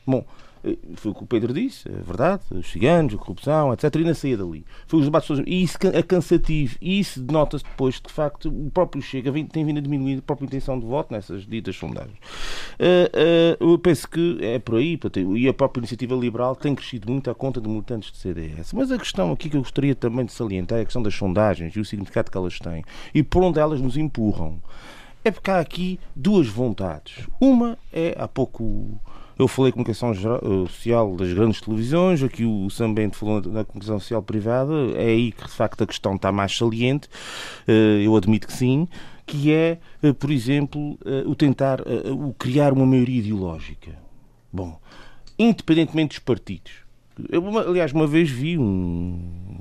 Bom, 0.05 0.25
eh, 0.25 0.50
foi 0.95 1.11
o 1.11 1.15
que 1.15 1.23
o 1.23 1.25
Pedro 1.27 1.53
disse, 1.53 1.89
é 1.89 2.01
verdade, 2.01 2.43
os 2.51 2.69
ciganos, 2.71 3.13
a 3.13 3.17
corrupção, 3.17 3.73
etc. 3.73 3.95
E 3.95 4.03
na 4.03 4.13
saía 4.13 4.37
dali. 4.37 4.65
Foi 4.87 4.99
os 4.99 5.05
debates. 5.05 5.29
E 5.45 5.63
isso 5.63 5.77
é 5.91 6.03
cansativo. 6.03 6.75
E 6.81 6.99
isso 6.99 7.21
denota-se 7.21 7.63
depois 7.63 7.95
de 7.95 8.11
facto, 8.11 8.49
o 8.49 8.69
próprio 8.71 9.01
Chega 9.01 9.31
tem 9.49 9.65
vindo 9.65 9.77
a 9.77 9.81
diminuir 9.81 10.19
a 10.19 10.21
própria 10.21 10.45
intenção 10.45 10.79
de 10.79 10.85
voto 10.85 11.13
nessas 11.13 11.45
ditas 11.45 11.75
sondagens. 11.75 12.17
Uh, 12.79 13.63
uh, 13.63 13.71
eu 13.71 13.79
penso 13.79 14.07
que 14.07 14.37
é 14.41 14.59
por 14.59 14.75
aí. 14.75 14.99
E 15.35 15.47
a 15.47 15.53
própria 15.53 15.81
iniciativa 15.81 16.15
liberal 16.15 16.55
tem 16.55 16.75
crescido 16.75 17.11
muito 17.11 17.29
à 17.29 17.35
conta 17.35 17.59
de 17.59 17.67
militantes 17.67 18.11
de 18.11 18.17
CDS. 18.17 18.73
Mas 18.73 18.91
a 18.91 18.97
questão 18.97 19.31
aqui 19.31 19.49
que 19.49 19.57
eu 19.57 19.61
gostaria 19.61 19.95
também 19.95 20.25
de 20.25 20.31
salientar 20.31 20.79
é 20.79 20.81
a 20.81 20.85
questão 20.85 21.01
das 21.01 21.15
sondagens 21.15 21.75
e 21.75 21.79
o 21.79 21.85
significado 21.85 22.29
que 22.29 22.37
elas 22.37 22.59
têm. 22.59 22.83
E 23.13 23.23
por 23.23 23.43
onde 23.43 23.59
elas 23.59 23.81
nos 23.81 23.97
empurram. 23.97 24.59
É 25.23 25.29
porque 25.29 25.51
há 25.51 25.59
aqui 25.59 25.99
duas 26.15 26.47
vontades. 26.47 27.27
Uma 27.39 27.77
é, 27.93 28.15
há 28.17 28.27
pouco 28.27 28.99
eu 29.41 29.47
falei 29.47 29.71
comunicação 29.71 30.11
eh, 30.11 30.69
social 30.69 31.15
das 31.15 31.33
grandes 31.33 31.59
televisões, 31.59 32.21
aqui 32.21 32.45
o 32.45 32.69
Sam 32.69 32.93
Bento 32.93 33.17
falou 33.17 33.41
na 33.41 33.65
comunicação 33.65 33.99
social 33.99 34.21
privada, 34.21 34.73
é 34.95 35.07
aí 35.07 35.31
que 35.31 35.43
de 35.43 35.51
facto 35.51 35.83
a 35.83 35.87
questão 35.87 36.15
está 36.15 36.31
mais 36.31 36.55
saliente, 36.55 37.09
eh, 37.67 38.03
eu 38.05 38.15
admito 38.15 38.45
que 38.47 38.53
sim, 38.53 38.87
que 39.25 39.51
é, 39.51 39.79
eh, 40.03 40.13
por 40.13 40.29
exemplo, 40.29 40.97
o 41.25 41.35
tentar 41.35 41.81
o 42.11 42.33
criar 42.33 42.71
uma 42.73 42.85
maioria 42.85 43.19
ideológica. 43.19 43.97
Bom, 44.53 44.79
independentemente 45.39 46.17
dos 46.17 46.19
partidos. 46.19 46.80
Eu, 47.29 47.57
aliás, 47.57 47.91
uma 47.91 48.07
vez 48.07 48.29
vi 48.29 48.57
um, 48.57 49.19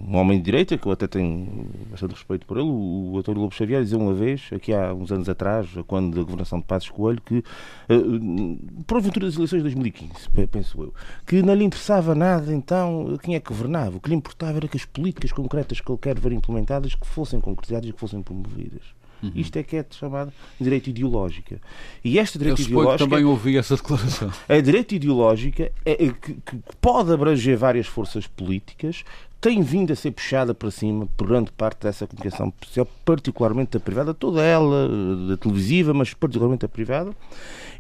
um, 0.09 0.17
homem 0.17 0.39
de 0.39 0.45
direita, 0.45 0.79
que 0.79 0.87
eu 0.87 0.93
até 0.93 1.07
tenho 1.07 1.67
bastante 1.91 2.15
respeito 2.15 2.47
por 2.47 2.57
ele, 2.57 2.67
o, 2.67 3.13
o 3.13 3.19
António 3.19 3.43
Lobo 3.43 3.55
Xavier, 3.55 3.83
dizer 3.83 3.97
uma 3.97 4.15
vez, 4.15 4.49
aqui 4.53 4.73
há 4.73 4.93
uns 4.95 5.11
anos 5.11 5.29
atrás, 5.29 5.69
quando 5.87 6.17
da 6.17 6.23
governação 6.23 6.61
de 6.61 6.67
Passos 6.67 6.91
Coelho, 6.91 7.21
que, 7.21 7.39
uh, 7.39 8.85
por 8.87 8.99
aventura 8.99 9.27
das 9.27 9.37
eleições 9.37 9.59
de 9.59 9.65
2015, 9.65 10.13
penso 10.51 10.83
eu, 10.83 10.95
que 11.27 11.43
não 11.43 11.55
lhe 11.55 11.65
interessava 11.65 12.15
nada, 12.15 12.53
então, 12.53 13.19
quem 13.23 13.35
é 13.35 13.41
que 13.41 13.49
governava. 13.49 13.97
O 13.97 14.01
que 14.01 14.09
lhe 14.09 14.17
importava 14.17 14.59
era 14.59 14.69
que 14.69 14.77
as 14.77 14.85
políticas 14.85 15.33
concretas 15.33 15.81
que 15.81 15.91
ele 15.91 15.99
quer 15.99 16.19
ver 16.19 16.33
implementadas 16.33 16.95
que 16.95 17.07
fossem 17.07 17.41
concretizadas 17.41 17.89
e 17.89 17.93
que 17.93 18.01
fossem 18.01 18.23
promovidas. 18.23 19.00
Uhum. 19.23 19.33
Isto 19.35 19.57
é 19.57 19.63
que 19.63 19.77
é 19.77 19.85
chamada 19.91 20.33
direito 20.61 20.89
ideológica. 20.91 21.61
E 22.05 22.19
esta 22.19 22.39
direito 22.39 22.63
Eu 22.63 22.67
ideológica. 22.67 23.09
também 23.09 23.25
ouvi 23.25 23.57
essa 23.57 23.77
declaração. 23.77 24.31
A 24.49 24.61
direito 24.61 24.95
ideológica 24.95 25.71
é, 25.85 25.93
é, 25.93 26.13
que, 26.13 26.35
que 26.35 26.57
pode 26.81 27.13
abranger 27.13 27.57
várias 27.57 27.87
forças 27.87 28.27
políticas, 28.27 29.05
tem 29.41 29.63
vindo 29.63 29.93
a 29.93 29.97
ser 29.97 30.11
puxada 30.11 30.55
para 30.55 30.71
cima 30.71 31.09
por 31.17 31.27
grande 31.27 31.51
parte 31.51 31.85
dessa 31.85 32.07
comunicação 32.07 32.53
social, 32.63 32.87
particularmente 33.05 33.77
a 33.77 33.81
privada, 33.81 34.13
toda 34.13 34.43
ela, 34.43 34.89
da 35.29 35.37
televisiva, 35.39 35.95
mas 35.95 36.13
particularmente 36.13 36.67
a 36.67 36.69
privada. 36.69 37.13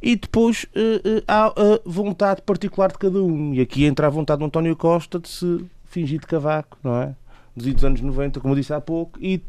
E 0.03 0.16
depois 0.16 0.64
uh, 0.64 1.18
uh, 1.18 1.22
há 1.28 1.49
a 1.49 1.80
vontade 1.84 2.41
particular 2.41 2.91
de 2.91 2.99
cada 2.99 3.22
um. 3.22 3.53
E 3.53 3.61
aqui 3.61 3.84
entra 3.84 4.07
a 4.07 4.11
vontade 4.11 4.38
do 4.38 4.47
António 4.47 4.74
Costa 4.74 5.18
de 5.18 5.28
se 5.28 5.64
fingir 5.84 6.20
de 6.20 6.26
cavaco, 6.26 6.78
não 6.82 6.97
é? 6.97 7.14
Dos 7.57 7.84
anos 7.84 8.01
90, 8.01 8.40
como 8.40 8.55
eu 8.55 8.59
disse 8.59 8.72
há 8.72 8.80
pouco, 8.80 9.18
e 9.20 9.42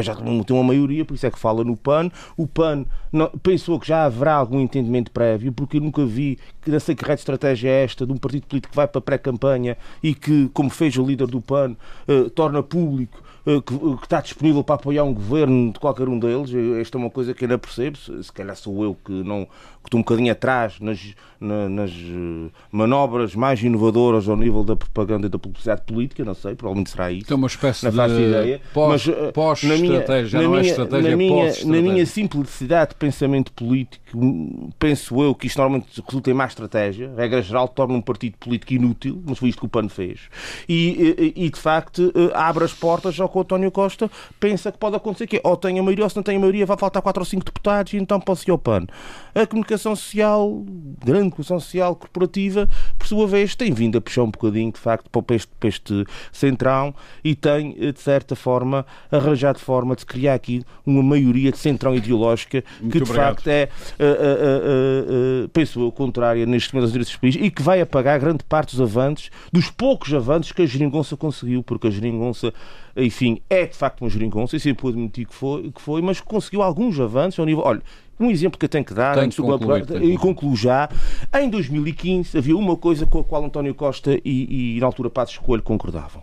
já 0.00 0.14
tem 0.14 0.44
uma 0.50 0.64
maioria, 0.64 1.04
por 1.04 1.14
isso 1.14 1.26
é 1.26 1.30
que 1.30 1.38
fala 1.38 1.64
no 1.64 1.76
PAN. 1.76 2.10
O 2.36 2.46
PAN 2.46 2.84
não, 3.12 3.28
pensou 3.42 3.78
que 3.78 3.86
já 3.86 4.04
haverá 4.04 4.34
algum 4.34 4.60
entendimento 4.60 5.10
prévio, 5.10 5.52
porque 5.52 5.76
eu 5.76 5.80
nunca 5.80 6.04
vi 6.04 6.38
que 6.60 6.70
não 6.70 6.80
sei 6.80 6.94
que 6.94 7.04
de 7.04 7.12
estratégia 7.12 7.68
é 7.68 7.84
esta 7.84 8.06
de 8.06 8.12
um 8.12 8.16
partido 8.16 8.46
político 8.46 8.70
que 8.70 8.76
vai 8.76 8.86
para 8.86 9.00
pré-campanha 9.00 9.76
e 10.02 10.14
que, 10.14 10.48
como 10.54 10.70
fez 10.70 10.96
o 10.96 11.04
líder 11.04 11.26
do 11.26 11.40
PAN, 11.40 11.76
eh, 12.08 12.30
torna 12.34 12.62
público 12.62 13.22
que, 13.44 13.60
que, 13.62 14.04
está 14.04 14.20
disponível 14.20 14.62
para 14.62 14.76
apoiar 14.76 15.04
um 15.04 15.12
governo 15.12 15.72
de 15.72 15.80
qualquer 15.80 16.08
um 16.08 16.18
deles. 16.18 16.50
Esta 16.80 16.96
é 16.96 17.00
uma 17.00 17.10
coisa 17.10 17.34
que 17.34 17.46
não 17.46 17.58
percebo. 17.58 17.96
Se 17.96 18.32
calhar 18.32 18.56
sou 18.56 18.82
eu 18.84 18.96
que 19.04 19.12
não 19.12 19.48
que 19.82 19.88
estou 19.88 19.98
um 19.98 20.02
bocadinho 20.02 20.30
atrás 20.30 20.78
nas, 20.80 21.14
na, 21.40 21.68
nas 21.68 21.90
eh, 21.90 22.50
manobras 22.70 23.34
mais 23.34 23.60
inovadoras 23.60 24.28
ao 24.28 24.36
nível 24.36 24.62
da 24.62 24.76
propaganda 24.76 25.26
e 25.26 25.28
da 25.28 25.38
publicidade 25.38 25.82
política, 25.82 26.24
não 26.24 26.34
sei, 26.34 26.54
provavelmente 26.54 26.90
será 26.90 27.10
isso. 27.10 27.24
Então, 27.24 27.36
uma 27.36 27.48
espécie 27.48 27.84
não 27.84 27.92
faço 27.92 28.14
de 28.14 28.22
ideia. 28.22 28.60
Pós, 28.72 29.06
mas, 29.06 29.16
eh, 29.16 29.32
pós 29.32 29.62
na 29.64 29.76
minha, 29.76 29.98
estratégia, 29.98 30.38
na 30.38 30.44
não 30.44 30.54
é 30.54 30.60
minha, 30.60 30.68
é 30.68 30.70
estratégia, 30.70 31.10
na 31.10 31.16
minha, 31.16 31.52
na 31.64 31.82
minha 31.82 32.06
simplicidade 32.06 32.90
de 32.90 32.96
pensamento 32.96 33.52
político, 33.52 34.72
penso 34.78 35.20
eu 35.20 35.34
que 35.34 35.48
isto 35.48 35.58
normalmente 35.58 36.00
resulta 36.06 36.30
em 36.30 36.34
má 36.34 36.46
estratégia. 36.46 37.12
Regra 37.16 37.42
geral, 37.42 37.66
torna 37.66 37.94
um 37.94 38.02
partido 38.02 38.36
político 38.38 38.74
inútil, 38.74 39.20
mas 39.26 39.38
foi 39.38 39.48
isto 39.48 39.58
que 39.58 39.66
o 39.66 39.68
PAN 39.68 39.88
fez. 39.88 40.20
E, 40.68 41.32
e, 41.36 41.46
e 41.46 41.50
de 41.50 41.58
facto, 41.58 42.12
abre 42.34 42.64
as 42.64 42.72
portas 42.72 43.18
ao 43.18 43.28
que 43.32 43.38
o 43.38 43.40
António 43.40 43.70
Costa 43.70 44.10
pensa 44.38 44.70
que 44.70 44.78
pode 44.78 44.96
acontecer, 44.96 45.26
que 45.26 45.40
ou 45.42 45.56
tem 45.56 45.78
a 45.78 45.82
maioria 45.82 46.04
ou 46.04 46.10
se 46.10 46.16
não 46.16 46.22
tem 46.22 46.36
a 46.36 46.40
maioria 46.40 46.66
vai 46.66 46.76
faltar 46.76 47.02
4 47.02 47.20
ou 47.20 47.24
5 47.24 47.44
deputados 47.44 47.92
e 47.94 47.96
então 47.96 48.20
pode 48.20 48.42
ir 48.46 48.50
ao 48.50 48.58
PAN. 48.58 48.86
A 49.34 49.46
comunicação 49.46 49.96
social, 49.96 50.62
grande 51.04 51.30
comunicação 51.30 51.58
social 51.58 51.96
corporativa, 51.96 52.68
por 52.98 53.06
sua 53.06 53.26
vez, 53.26 53.54
tem 53.54 53.72
vindo 53.72 53.98
a 53.98 54.00
puxar 54.00 54.22
um 54.22 54.30
bocadinho, 54.30 54.70
de 54.70 54.78
facto, 54.78 55.08
para 55.10 55.36
este, 55.36 55.50
para 55.58 55.68
este 55.68 56.04
centrão 56.30 56.94
e 57.24 57.34
tem, 57.34 57.72
de 57.72 58.00
certa 58.00 58.36
forma, 58.36 58.84
arranjado 59.10 59.58
forma 59.58 59.96
de 59.96 60.04
criar 60.04 60.34
aqui 60.34 60.62
uma 60.84 61.02
maioria 61.02 61.50
de 61.50 61.58
centrão 61.58 61.94
ideológica 61.94 62.62
Muito 62.80 62.92
que, 62.92 62.98
de 62.98 63.04
obrigado. 63.04 63.34
facto, 63.36 63.48
é, 63.48 63.68
uh, 63.98 64.04
uh, 64.04 65.44
uh, 65.44 65.48
penso 65.48 65.80
eu, 65.80 65.92
contrária 65.92 66.44
neste 66.44 66.74
momento 66.74 66.84
aos 66.84 66.92
direitos 66.92 67.12
dos 67.12 67.20
países 67.20 67.40
e 67.42 67.50
que 67.50 67.62
vai 67.62 67.80
apagar 67.80 68.18
grande 68.18 68.44
parte 68.44 68.76
dos 68.76 68.80
avanços, 68.80 69.30
dos 69.52 69.70
poucos 69.70 70.12
avanços 70.12 70.52
que 70.52 70.62
a 70.62 70.66
geringonça 70.66 71.16
conseguiu, 71.16 71.62
porque 71.62 71.86
a 71.86 71.90
geringonça 71.90 72.52
enfim, 72.96 73.40
é 73.48 73.66
de 73.66 73.76
facto 73.76 74.02
uma 74.02 74.10
geringonça, 74.10 74.56
e 74.56 74.60
sempre 74.60 74.88
admitir 74.88 75.26
que 75.26 75.34
foi, 75.34 75.70
que 75.70 75.80
foi, 75.80 76.02
mas 76.02 76.20
conseguiu 76.20 76.62
alguns 76.62 76.98
avanços 77.00 77.38
ao 77.38 77.46
nível. 77.46 77.62
Olha, 77.64 77.82
um 78.20 78.30
exemplo 78.30 78.58
que 78.58 78.64
eu 78.64 78.68
tenho 78.68 78.84
que 78.84 78.94
dar, 78.94 79.16
tenho 79.16 79.30
que 79.30 79.36
concluir, 79.36 80.02
e 80.02 80.16
concluo 80.16 80.56
já. 80.56 80.88
Em 81.34 81.48
2015 81.48 82.36
havia 82.36 82.56
uma 82.56 82.76
coisa 82.76 83.06
com 83.06 83.20
a 83.20 83.24
qual 83.24 83.44
António 83.44 83.74
Costa 83.74 84.18
e, 84.24 84.76
e 84.76 84.80
na 84.80 84.86
altura 84.86 85.10
Passos 85.10 85.38
Coelho 85.38 85.62
concordavam. 85.62 86.22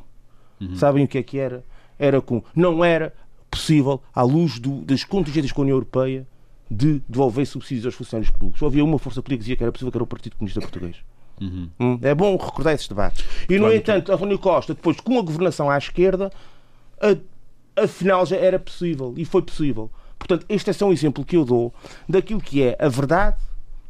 Uhum. 0.61 0.75
Sabem 0.75 1.05
o 1.05 1.07
que 1.07 1.17
é 1.17 1.23
que 1.23 1.37
era? 1.37 1.63
Era 1.97 2.21
com. 2.21 2.43
Não 2.55 2.83
era 2.83 3.13
possível, 3.49 4.01
à 4.13 4.21
luz 4.21 4.59
do, 4.59 4.81
das 4.81 5.03
contingências 5.03 5.51
com 5.51 5.61
a 5.61 5.63
União 5.63 5.75
Europeia, 5.75 6.27
de 6.69 7.01
devolver 7.09 7.45
subsídios 7.47 7.85
aos 7.85 7.95
funcionários 7.95 8.31
públicos. 8.31 8.59
Só 8.59 8.67
havia 8.67 8.83
uma 8.83 8.99
força 8.99 9.21
política 9.21 9.37
que 9.37 9.43
dizia 9.43 9.55
que 9.55 9.63
era 9.63 9.71
possível, 9.71 9.91
que 9.91 9.97
era 9.97 10.03
o 10.03 10.07
Partido 10.07 10.35
Comunista 10.35 10.61
Português. 10.61 10.97
Uhum. 11.41 11.69
Hum? 11.79 11.99
É 12.01 12.13
bom 12.13 12.35
recordar 12.37 12.73
esses 12.73 12.87
debates. 12.87 13.25
E, 13.43 13.57
claro, 13.57 13.63
no 13.63 13.73
entanto, 13.73 14.11
António 14.11 14.37
Costa, 14.37 14.73
depois, 14.73 14.99
com 14.99 15.17
a 15.17 15.21
governação 15.21 15.69
à 15.69 15.77
esquerda, 15.77 16.31
a, 17.01 17.83
afinal 17.83 18.25
já 18.25 18.37
era 18.37 18.59
possível. 18.59 19.13
E 19.17 19.25
foi 19.25 19.41
possível. 19.41 19.89
Portanto, 20.17 20.45
este 20.49 20.69
é 20.69 20.73
só 20.73 20.87
um 20.87 20.91
exemplo 20.91 21.23
que 21.23 21.37
eu 21.37 21.45
dou 21.45 21.73
daquilo 22.07 22.41
que 22.41 22.61
é 22.61 22.77
a 22.79 22.89
verdade, 22.89 23.37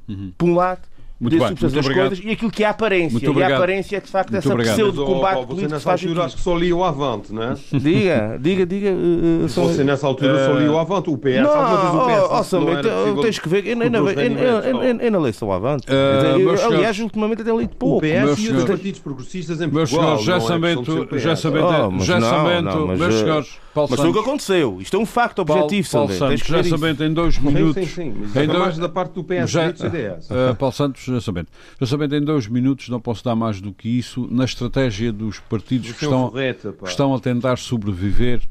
uhum. 0.07 0.31
por 0.37 0.47
um 0.47 0.55
lado, 0.55 0.87
muito 1.19 1.37
bem, 1.37 1.47
muito 1.47 1.61
das 1.61 1.73
obrigado. 1.73 2.07
coisas 2.07 2.25
e 2.25 2.31
aquilo 2.31 2.49
que 2.49 2.63
é 2.63 2.67
a 2.67 2.69
aparência. 2.69 3.17
e 3.17 3.43
a 3.43 3.55
aparência 3.55 3.97
é 3.97 3.99
de 3.99 4.07
facto 4.07 4.31
muito 4.31 4.47
essa 4.47 4.73
pseudo-combate 4.73 5.45
político. 5.45 5.55
Você 5.55 5.67
nessa 5.67 5.91
altura 5.91 6.23
acho 6.23 6.35
que 6.37 6.41
só 6.41 6.55
lia 6.55 6.75
o 6.75 6.83
Avante, 6.83 7.33
não 7.33 7.43
é? 7.43 7.55
Diga, 7.73 8.39
diga, 8.39 8.65
diga. 8.65 8.89
Uh, 8.91 9.47
você 9.47 9.83
nessa 9.83 10.07
altura 10.07 10.45
só 10.45 10.53
lia 10.53 10.71
o 10.71 10.77
Avante, 10.77 11.09
o 11.09 11.17
PS, 11.17 11.41
não, 11.41 11.53
alguma 11.53 12.05
vez 12.05 12.23
o 12.23 12.29
PS. 12.29 12.53
Oh, 12.53 12.59
não 12.59 13.17
oh, 13.17 13.21
tens 13.21 13.39
que 13.39 13.49
ver, 13.49 13.67
eu 13.67 15.11
não 15.11 15.19
leio 15.19 15.33
só 15.33 15.45
o 15.45 15.51
Avante. 15.51 15.87
Uh, 15.89 16.65
aliás, 16.73 16.97
ultimamente 16.99 17.41
até 17.41 17.51
lido 17.51 17.75
pouco. 17.75 17.97
O 17.97 18.01
PS 18.01 18.39
e 18.39 18.51
os 18.51 18.63
partidos 18.63 18.99
progressistas 19.01 19.59
em 19.59 19.69
Portugal. 19.69 20.11
Meus 20.11 20.23
senhores, 20.23 20.25
já 20.25 20.39
sabendo, 20.39 21.19
já 21.19 21.35
sabendo, 21.35 22.03
já 22.03 22.21
sabendo, 22.21 22.87
meus 22.87 23.15
senhores. 23.15 23.59
Paulo 23.79 23.91
mas 23.91 23.99
foi 23.99 24.09
o 24.09 24.13
que 24.13 24.19
aconteceu. 24.19 24.81
Isto 24.81 24.97
é 24.97 24.99
um 24.99 25.05
facto 25.05 25.39
objetivo, 25.39 25.89
Paulo, 25.89 26.07
Paulo 26.07 26.37
Santos, 26.37 26.47
já 26.47 26.63
sabendo 26.63 27.05
em 27.05 27.13
dois 27.13 27.37
minutos. 27.37 27.89
Sim, 27.89 28.13
sim, 28.13 28.27
sim. 28.27 28.39
Em 28.39 28.47
dois, 28.47 28.59
mais 28.59 28.77
da 28.77 28.89
parte 28.89 29.13
do 29.13 29.23
PS 29.23 29.49
já, 29.49 29.69
e 29.69 29.73
do 29.73 29.79
CDS. 29.79 30.29
Uh, 30.29 30.55
Paulo 30.55 30.73
Santos, 30.73 31.03
já 31.03 31.21
sabendo. 31.21 31.47
Já 31.79 31.87
sabendo 31.87 32.15
em 32.15 32.21
dois 32.21 32.47
minutos, 32.47 32.89
não 32.89 32.99
posso 32.99 33.23
dar 33.23 33.35
mais 33.35 33.61
do 33.61 33.71
que 33.71 33.87
isso, 33.87 34.27
na 34.29 34.45
estratégia 34.45 35.11
dos 35.11 35.39
partidos 35.39 35.91
que 35.93 36.03
estão, 36.03 36.31
que 36.31 36.89
estão 36.89 37.15
a 37.15 37.19
tentar 37.19 37.57
sobreviver. 37.57 38.41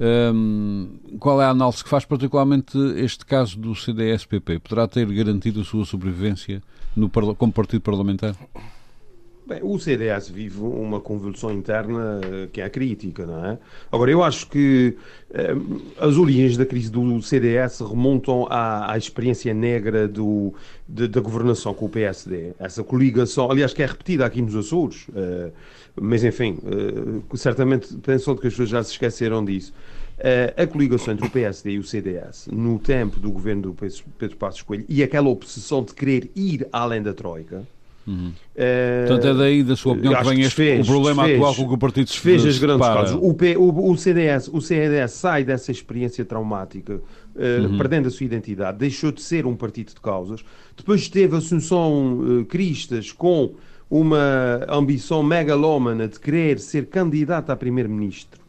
Um, 0.00 0.88
qual 1.20 1.40
é 1.40 1.44
a 1.44 1.50
análise 1.50 1.84
que 1.84 1.88
faz, 1.88 2.04
particularmente 2.04 2.76
este 2.96 3.24
caso 3.24 3.56
do 3.58 3.74
CDS-PP? 3.74 4.58
Poderá 4.58 4.88
ter 4.88 5.06
garantido 5.06 5.60
a 5.60 5.64
sua 5.64 5.84
sobrevivência 5.84 6.60
no, 6.96 7.08
como 7.08 7.52
partido 7.52 7.82
parlamentar? 7.82 8.34
Bem, 9.52 9.60
o 9.62 9.78
CDS 9.78 10.30
vive 10.30 10.60
uma 10.60 10.98
convulsão 10.98 11.52
interna 11.52 12.20
que 12.52 12.60
é 12.60 12.64
a 12.64 12.70
crítica, 12.70 13.26
não 13.26 13.44
é? 13.44 13.58
Agora, 13.90 14.10
eu 14.10 14.22
acho 14.22 14.48
que 14.48 14.96
eh, 15.30 15.54
as 15.98 16.16
origens 16.16 16.56
da 16.56 16.64
crise 16.64 16.90
do 16.90 17.20
CDS 17.20 17.80
remontam 17.80 18.46
à, 18.48 18.90
à 18.92 18.96
experiência 18.96 19.52
negra 19.52 20.08
do, 20.08 20.54
de, 20.88 21.06
da 21.06 21.20
governação 21.20 21.74
com 21.74 21.84
o 21.84 21.88
PSD. 21.90 22.52
Essa 22.58 22.82
coligação, 22.82 23.50
aliás, 23.50 23.74
que 23.74 23.82
é 23.82 23.86
repetida 23.86 24.24
aqui 24.24 24.40
nos 24.40 24.56
Açores, 24.56 25.06
eh, 25.14 25.50
mas 26.00 26.24
enfim, 26.24 26.58
eh, 26.64 27.36
certamente 27.36 27.94
pensou 27.96 28.34
que 28.34 28.46
as 28.46 28.54
pessoas 28.54 28.70
já 28.70 28.82
se 28.82 28.92
esqueceram 28.92 29.44
disso. 29.44 29.74
a 30.56 30.66
coligação 30.66 31.12
entre 31.12 31.26
o 31.26 31.30
PSD 31.30 31.72
e 31.72 31.78
o 31.78 31.84
CDS, 31.84 32.48
no 32.50 32.78
tempo 32.78 33.20
do 33.20 33.30
governo 33.30 33.62
do 33.62 33.74
Pedro 34.16 34.36
Passos 34.38 34.62
Coelho, 34.62 34.86
e 34.88 35.02
aquela 35.02 35.28
obsessão 35.28 35.82
de 35.84 35.92
querer 35.92 36.30
ir 36.34 36.66
além 36.72 37.02
da 37.02 37.12
Troika, 37.12 37.66
Uhum. 38.06 38.28
Uh, 38.28 39.06
Portanto, 39.06 39.28
é 39.28 39.34
daí, 39.34 39.62
da 39.62 39.76
sua 39.76 39.92
opinião, 39.92 40.14
que 40.14 40.28
vem 40.28 40.40
este, 40.40 40.80
o 40.80 40.86
problema 40.86 41.22
desfez, 41.22 41.40
atual 41.40 41.54
com 41.54 41.68
que 41.68 41.74
o 41.74 41.78
partido 41.78 42.10
se 42.10 42.18
fez 42.18 42.44
as 42.44 42.58
grandes 42.58 42.86
causas. 42.86 43.18
O, 43.20 43.34
P, 43.34 43.56
o, 43.56 43.90
o, 43.90 43.96
CDS, 43.96 44.48
o 44.52 44.60
CDS 44.60 45.12
sai 45.12 45.44
dessa 45.44 45.70
experiência 45.70 46.24
traumática, 46.24 46.94
uh, 46.96 47.62
uhum. 47.62 47.78
perdendo 47.78 48.08
a 48.08 48.10
sua 48.10 48.26
identidade, 48.26 48.78
deixou 48.78 49.12
de 49.12 49.22
ser 49.22 49.46
um 49.46 49.54
partido 49.54 49.94
de 49.94 50.00
causas. 50.00 50.44
Depois 50.76 51.08
teve 51.08 51.36
Assunção 51.36 52.18
uh, 52.18 52.44
Cristas 52.46 53.12
com 53.12 53.54
uma 53.88 54.64
ambição 54.68 55.22
megalómana 55.22 56.08
de 56.08 56.18
querer 56.18 56.58
ser 56.58 56.86
candidato 56.86 57.50
a 57.50 57.56
primeiro-ministro, 57.56 58.40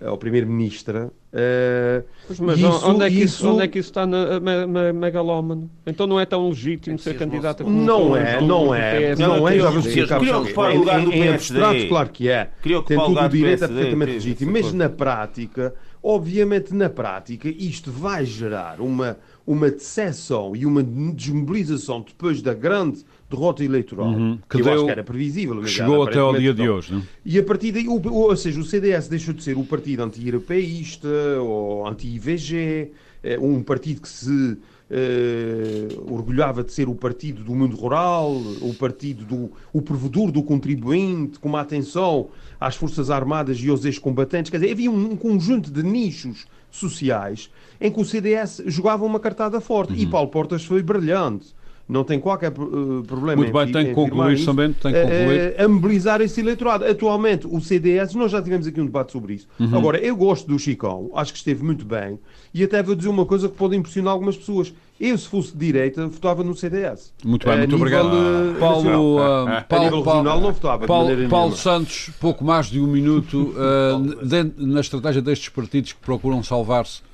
ou 0.00 0.16
primeiro-ministra, 0.16 1.10
Uh, 1.28 2.02
mas 2.40 2.58
isso, 2.58 2.88
onde, 2.88 3.04
é 3.04 3.08
que 3.08 3.14
isso, 3.16 3.24
isso, 3.36 3.48
onde 3.48 3.62
é 3.62 3.68
que 3.68 3.78
isso 3.78 3.88
está 3.90 4.06
na, 4.06 4.40
na, 4.40 4.66
na 4.66 4.92
megalómano? 4.92 5.70
Então 5.86 6.06
não 6.06 6.18
é 6.18 6.26
tão 6.26 6.48
legítimo 6.48 6.96
é 6.96 6.98
ser 6.98 7.16
candidato 7.16 7.62
a 7.62 7.70
Não 7.70 8.16
é, 8.16 8.40
não 8.40 8.74
é, 8.74 9.16
não 9.16 9.48
é, 9.48 9.58
já 9.58 9.70
vamos 9.70 10.30
ocupar 10.30 10.72
o 10.72 10.78
lugar 10.78 11.00
do 11.04 11.10
PSD. 11.10 11.88
Claro 11.88 12.10
que 12.10 12.28
é. 12.28 12.50
Tem 12.62 12.98
tudo 12.98 13.20
o 13.20 13.28
direito, 13.28 13.64
é 13.64 13.68
perfeitamente 13.68 14.12
legítimo. 14.12 14.52
Mas 14.52 14.72
na 14.72 14.88
prática, 14.88 15.74
obviamente 16.02 16.74
na 16.74 16.88
prática, 16.88 17.48
isto 17.48 17.90
vai 17.90 18.24
gerar 18.24 18.80
uma, 18.80 19.16
uma 19.46 19.70
decepção 19.70 20.54
e 20.54 20.66
uma 20.66 20.82
desmobilização 20.82 22.04
depois 22.06 22.42
da 22.42 22.54
grande 22.54 23.04
derrota 23.28 23.62
eleitoral, 23.62 24.08
uhum, 24.08 24.38
que, 24.48 24.56
que 24.56 24.62
deu, 24.62 24.72
eu 24.72 24.74
acho 24.74 24.84
que 24.86 24.90
era 24.90 25.04
previsível. 25.04 25.66
Chegou 25.66 26.04
até 26.04 26.18
ao 26.18 26.36
dia 26.36 26.54
de 26.54 26.68
hoje. 26.68 26.94
Não? 26.94 27.02
E 27.24 27.38
a 27.38 27.42
partir 27.42 27.72
daí, 27.72 27.86
o, 27.86 28.00
ou 28.10 28.36
seja, 28.36 28.58
o 28.58 28.64
CDS 28.64 29.08
deixou 29.08 29.34
de 29.34 29.42
ser 29.42 29.56
o 29.56 29.64
partido 29.64 30.02
anti-europeísta 30.02 31.08
ou 31.40 31.86
anti-IVG, 31.86 32.90
é, 33.22 33.38
um 33.38 33.62
partido 33.62 34.00
que 34.00 34.08
se 34.08 34.30
uh, 34.30 36.12
orgulhava 36.12 36.64
de 36.64 36.72
ser 36.72 36.88
o 36.88 36.94
partido 36.94 37.44
do 37.44 37.54
mundo 37.54 37.76
rural, 37.76 38.32
o 38.62 38.72
partido 38.74 39.24
do 39.24 39.50
o 39.72 39.82
provedor 39.82 40.30
do 40.32 40.42
contribuinte, 40.42 41.38
com 41.38 41.48
uma 41.48 41.60
atenção 41.60 42.28
às 42.58 42.76
Forças 42.76 43.10
Armadas 43.10 43.58
e 43.60 43.68
aos 43.68 43.84
ex-combatentes. 43.84 44.50
Quer 44.50 44.58
dizer, 44.58 44.72
havia 44.72 44.90
um, 44.90 45.12
um 45.12 45.16
conjunto 45.16 45.70
de 45.70 45.82
nichos 45.82 46.46
sociais 46.70 47.50
em 47.80 47.90
que 47.90 48.00
o 48.00 48.04
CDS 48.04 48.62
jogava 48.66 49.04
uma 49.04 49.20
cartada 49.20 49.60
forte. 49.60 49.92
Uhum. 49.92 49.98
E 49.98 50.06
Paulo 50.06 50.28
Portas 50.28 50.64
foi 50.64 50.82
brilhante 50.82 51.57
não 51.88 52.04
tem 52.04 52.20
qualquer 52.20 52.50
uh, 52.50 53.02
problema 53.06 53.36
Muito 53.36 53.52
bem, 53.52 53.68
em, 53.68 53.72
tem 53.72 53.86
que 53.86 53.94
concluir 53.94 54.34
isso, 54.34 54.44
também, 54.44 54.72
tem 54.74 54.92
que 54.92 55.00
concluir. 55.00 55.54
A 55.58 55.66
mobilizar 55.66 56.20
esse 56.20 56.40
eleitorado. 56.40 56.84
Atualmente, 56.84 57.46
o 57.46 57.58
CDS, 57.60 58.14
nós 58.14 58.30
já 58.30 58.42
tivemos 58.42 58.66
aqui 58.66 58.78
um 58.78 58.84
debate 58.84 59.10
sobre 59.10 59.34
isso. 59.34 59.48
Uhum. 59.58 59.74
Agora, 59.74 59.98
eu 59.98 60.14
gosto 60.14 60.46
do 60.46 60.58
Chicão, 60.58 61.10
acho 61.14 61.32
que 61.32 61.38
esteve 61.38 61.64
muito 61.64 61.86
bem, 61.86 62.18
e 62.52 62.62
até 62.62 62.82
vou 62.82 62.94
dizer 62.94 63.08
uma 63.08 63.24
coisa 63.24 63.48
que 63.48 63.56
pode 63.56 63.74
impressionar 63.74 64.12
algumas 64.12 64.36
pessoas. 64.36 64.72
Eu, 65.00 65.16
se 65.16 65.28
fosse 65.28 65.52
de 65.52 65.64
direita, 65.64 66.08
votava 66.08 66.42
no 66.42 66.54
CDS. 66.56 67.14
Muito 67.24 67.46
bem, 67.46 67.58
muito 67.58 67.76
obrigado. 67.76 68.10
De, 68.10 68.58
Paulo, 68.58 69.16
uh, 69.16 69.64
Paulo, 69.68 70.02
Paulo, 70.02 70.52
votava. 70.52 70.86
Paulo, 70.86 71.28
Paulo 71.28 71.56
Santos, 71.56 72.10
pouco 72.20 72.44
mais 72.44 72.66
de 72.66 72.80
um 72.80 72.86
minuto, 72.86 73.54
uh, 73.54 74.56
na 74.58 74.80
estratégia 74.80 75.22
destes 75.22 75.48
partidos 75.48 75.92
que 75.92 76.00
procuram 76.00 76.42
salvar-se 76.42 77.07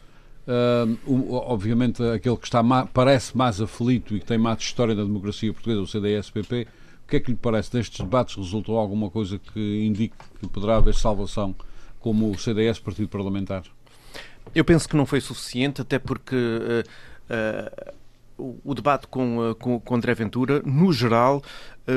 Uh, 0.46 1.32
obviamente, 1.32 2.02
aquele 2.02 2.36
que 2.36 2.44
está 2.44 2.62
parece 2.92 3.36
mais 3.36 3.62
aflito 3.62 4.14
e 4.14 4.20
que 4.20 4.26
tem 4.26 4.36
mais 4.36 4.58
história 4.58 4.94
da 4.94 5.02
democracia 5.02 5.52
portuguesa, 5.52 5.80
o 5.80 5.86
CDS-PP, 5.86 6.66
o 7.04 7.08
que 7.08 7.16
é 7.16 7.20
que 7.20 7.30
lhe 7.30 7.36
parece 7.36 7.72
destes 7.72 8.00
debates? 8.00 8.36
Resultou 8.36 8.78
alguma 8.78 9.10
coisa 9.10 9.38
que 9.38 9.84
indique 9.84 10.14
que 10.40 10.46
poderá 10.48 10.76
haver 10.76 10.94
salvação 10.94 11.54
como 11.98 12.30
o 12.30 12.38
CDS, 12.38 12.78
Partido 12.78 13.08
Parlamentar? 13.08 13.62
Eu 14.54 14.64
penso 14.64 14.86
que 14.86 14.96
não 14.96 15.06
foi 15.06 15.22
suficiente, 15.22 15.80
até 15.80 15.98
porque 15.98 16.36
uh, 16.36 17.94
uh, 18.42 18.60
o, 18.62 18.74
debate 18.74 19.06
com, 19.06 19.54
com, 19.58 19.80
com 19.80 19.94
André 19.94 20.12
Ventura, 20.14 20.60
no 20.64 20.92
geral, 20.92 21.42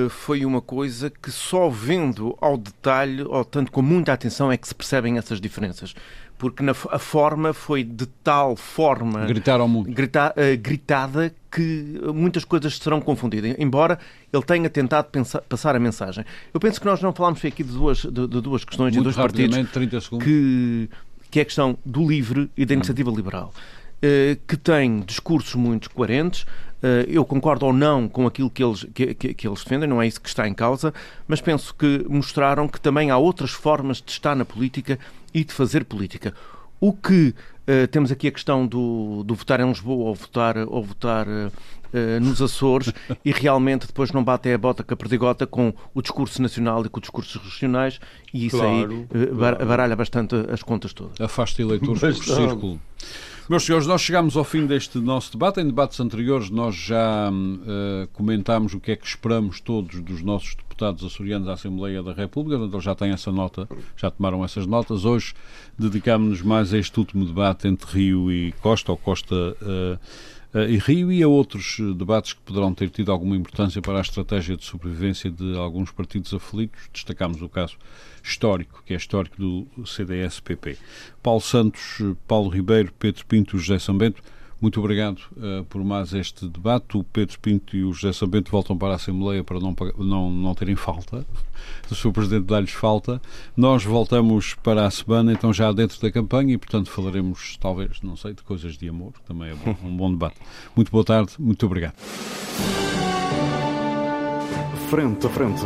foi 0.09 0.45
uma 0.45 0.61
coisa 0.61 1.09
que 1.09 1.31
só 1.31 1.69
vendo 1.69 2.37
ao 2.41 2.57
detalhe, 2.57 3.23
ou 3.23 3.43
tanto 3.45 3.71
com 3.71 3.81
muita 3.81 4.11
atenção, 4.11 4.51
é 4.51 4.57
que 4.57 4.67
se 4.67 4.75
percebem 4.75 5.17
essas 5.17 5.39
diferenças 5.39 5.95
porque 6.37 6.61
na, 6.61 6.71
a 6.71 6.99
forma 6.99 7.51
foi 7.53 7.83
de 7.83 8.05
tal 8.23 8.55
forma 8.55 9.25
Gritar 9.25 9.59
ao 9.59 9.67
mundo. 9.67 9.91
Grita, 9.91 10.33
uh, 10.37 10.57
gritada 10.61 11.33
que 11.51 11.99
muitas 12.13 12.45
coisas 12.45 12.77
serão 12.77 13.01
confundidas, 13.01 13.55
embora 13.57 13.97
ele 14.31 14.43
tenha 14.43 14.69
tentado 14.69 15.07
pensar, 15.09 15.41
passar 15.41 15.75
a 15.75 15.79
mensagem. 15.79 16.23
Eu 16.53 16.59
penso 16.59 16.79
que 16.79 16.85
nós 16.85 17.01
não 17.01 17.11
falámos 17.11 17.43
aqui 17.43 17.63
de 17.63 17.71
duas, 17.71 17.99
de, 17.99 18.09
de 18.09 18.41
duas 18.41 18.63
questões 18.63 18.93
Muito 18.93 18.97
de 18.97 19.03
dois 19.03 19.15
partidos 19.15 19.71
30 19.71 20.01
segundos. 20.01 20.27
Que, 20.27 20.89
que 21.31 21.39
é 21.39 21.41
a 21.41 21.45
questão 21.45 21.77
do 21.83 22.07
livre 22.07 22.49
e 22.55 22.65
da 22.65 22.73
iniciativa 22.73 23.09
liberal. 23.09 23.51
Uh, 23.97 24.37
que 24.47 24.55
tem 24.55 24.99
discursos 25.01 25.55
muito 25.55 25.89
coerentes, 25.89 26.45
eu 27.07 27.25
concordo 27.25 27.65
ou 27.65 27.73
não 27.73 28.07
com 28.07 28.27
aquilo 28.27 28.49
que 28.49 28.63
eles, 28.63 28.85
que, 28.93 29.13
que, 29.13 29.33
que, 29.33 29.47
eles 29.47 29.63
defendem, 29.63 29.89
não 29.89 30.01
é 30.01 30.07
isso 30.07 30.21
que 30.21 30.29
está 30.29 30.47
em 30.47 30.53
causa, 30.53 30.93
mas 31.27 31.41
penso 31.41 31.73
que 31.73 32.05
mostraram 32.07 32.67
que 32.67 32.79
também 32.79 33.09
há 33.09 33.17
outras 33.17 33.51
formas 33.51 33.97
de 33.97 34.11
estar 34.11 34.35
na 34.35 34.45
política 34.45 34.99
e 35.33 35.43
de 35.43 35.53
fazer 35.53 35.85
política. 35.85 36.33
O 36.79 36.93
que 36.93 37.33
uh, 37.67 37.87
temos 37.89 38.11
aqui 38.11 38.27
a 38.27 38.31
questão 38.31 38.65
do, 38.65 39.23
do, 39.23 39.35
votar 39.35 39.59
em 39.59 39.67
Lisboa 39.67 40.09
ou 40.09 40.15
votar, 40.15 40.57
ou 40.57 40.83
votar 40.83 41.27
uh, 41.27 42.19
nos 42.21 42.41
Açores 42.41 42.93
e 43.25 43.31
realmente 43.31 43.87
depois 43.87 44.11
não 44.11 44.23
bate 44.23 44.51
a 44.51 44.57
bota 44.57 44.83
com 44.83 44.93
a 44.93 44.97
perdigota 44.97 45.47
com 45.47 45.73
o 45.93 46.01
discurso 46.01 46.41
nacional 46.41 46.85
e 46.85 46.89
com 46.89 46.99
os 46.99 47.01
discursos 47.01 47.35
regionais 47.41 47.99
e 48.33 48.45
isso 48.45 48.57
claro, 48.57 49.07
aí 49.13 49.27
claro. 49.27 49.65
baralha 49.65 49.95
bastante 49.95 50.35
as 50.51 50.61
contas 50.61 50.93
todas. 50.93 51.19
Afasta 51.19 51.61
eleitores 51.61 52.01
do 52.01 52.23
círculo. 52.23 52.79
Meus 53.49 53.63
senhores, 53.63 53.87
nós 53.87 54.01
chegamos 54.01 54.35
ao 54.35 54.43
fim 54.43 54.65
deste 54.65 54.97
nosso 54.97 55.31
debate. 55.31 55.61
Em 55.61 55.65
debates 55.65 55.97
anteriores 56.01 56.49
nós 56.49 56.75
já 56.75 57.31
uh, 57.31 58.05
comentámos 58.11 58.73
o 58.73 58.79
que 58.79 58.91
é 58.91 58.95
que 58.97 59.07
esperamos 59.07 59.61
todos 59.61 60.01
dos 60.01 60.21
nossos 60.21 60.53
deputados 60.53 61.01
açorianos 61.05 61.47
à 61.47 61.53
Assembleia 61.53 62.03
da 62.03 62.11
República, 62.11 62.61
então 62.61 62.81
já 62.81 62.93
têm 62.93 63.11
essa 63.11 63.31
nota, 63.31 63.65
já 63.95 64.11
tomaram 64.11 64.43
essas 64.43 64.67
notas. 64.67 65.05
Hoje 65.05 65.33
dedicámos-nos 65.79 66.41
mais 66.41 66.73
a 66.73 66.77
este 66.77 66.99
último 66.99 67.25
debate 67.25 67.69
entre 67.69 67.89
Rio 67.89 68.29
e 68.29 68.51
Costa, 68.61 68.91
ou 68.91 68.97
Costa 68.97 69.33
uh, 69.33 69.97
e 70.67 70.77
Rio, 70.77 71.11
e 71.11 71.21
a 71.21 71.27
outros 71.27 71.77
debates 71.95 72.33
que 72.33 72.41
poderão 72.41 72.73
ter 72.73 72.89
tido 72.89 73.11
alguma 73.11 73.35
importância 73.35 73.81
para 73.81 73.97
a 73.97 74.01
estratégia 74.01 74.55
de 74.55 74.63
sobrevivência 74.65 75.29
de 75.29 75.57
alguns 75.57 75.91
partidos 75.91 76.33
aflitos. 76.33 76.89
Destacámos 76.93 77.41
o 77.41 77.49
caso 77.49 77.77
histórico, 78.23 78.81
que 78.85 78.93
é 78.93 78.97
histórico 78.97 79.37
do 79.37 79.85
CDS-PP. 79.85 80.77
Paulo 81.21 81.41
Santos, 81.41 82.01
Paulo 82.27 82.49
Ribeiro, 82.49 82.91
Pedro 82.97 83.25
Pinto, 83.25 83.57
José 83.57 83.79
Sambento, 83.79 84.21
muito 84.59 84.79
obrigado 84.79 85.19
uh, 85.37 85.63
por 85.65 85.83
mais 85.83 86.13
este 86.13 86.47
debate. 86.47 86.97
O 86.97 87.03
Pedro 87.03 87.39
Pinto 87.39 87.75
e 87.75 87.83
o 87.83 87.93
José 87.93 88.11
Sambento 88.11 88.51
voltam 88.51 88.77
para 88.77 88.93
a 88.93 88.95
Assembleia 88.95 89.43
para 89.43 89.59
não, 89.59 89.75
não, 89.97 90.31
não 90.31 90.55
terem 90.55 90.75
falta. 90.75 91.25
O 91.89 91.95
Sr. 91.95 92.11
Presidente 92.11 92.45
dá-lhes 92.45 92.71
falta. 92.71 93.21
Nós 93.55 93.83
voltamos 93.83 94.53
para 94.55 94.85
a 94.85 94.91
semana, 94.91 95.33
então 95.33 95.51
já 95.51 95.71
dentro 95.71 95.99
da 96.01 96.11
campanha, 96.11 96.53
e 96.53 96.57
portanto 96.57 96.89
falaremos, 96.89 97.57
talvez, 97.59 98.01
não 98.01 98.15
sei, 98.15 98.33
de 98.33 98.43
coisas 98.43 98.77
de 98.77 98.87
amor, 98.87 99.13
também 99.25 99.49
é 99.49 99.55
bom, 99.55 99.75
um 99.83 99.97
bom 99.97 100.11
debate. 100.11 100.35
Muito 100.75 100.91
boa 100.91 101.03
tarde, 101.03 101.31
muito 101.39 101.65
obrigado. 101.65 101.95
Frente 104.89 105.25
a 105.25 105.29
frente. 105.29 105.61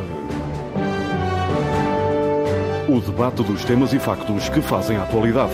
O 2.90 3.00
debate 3.00 3.44
dos 3.44 3.64
temas 3.64 3.94
e 3.94 4.00
factos 4.00 4.50
que 4.50 4.62
fazem 4.62 4.98
a 4.98 5.04
atualidade. 5.04 5.54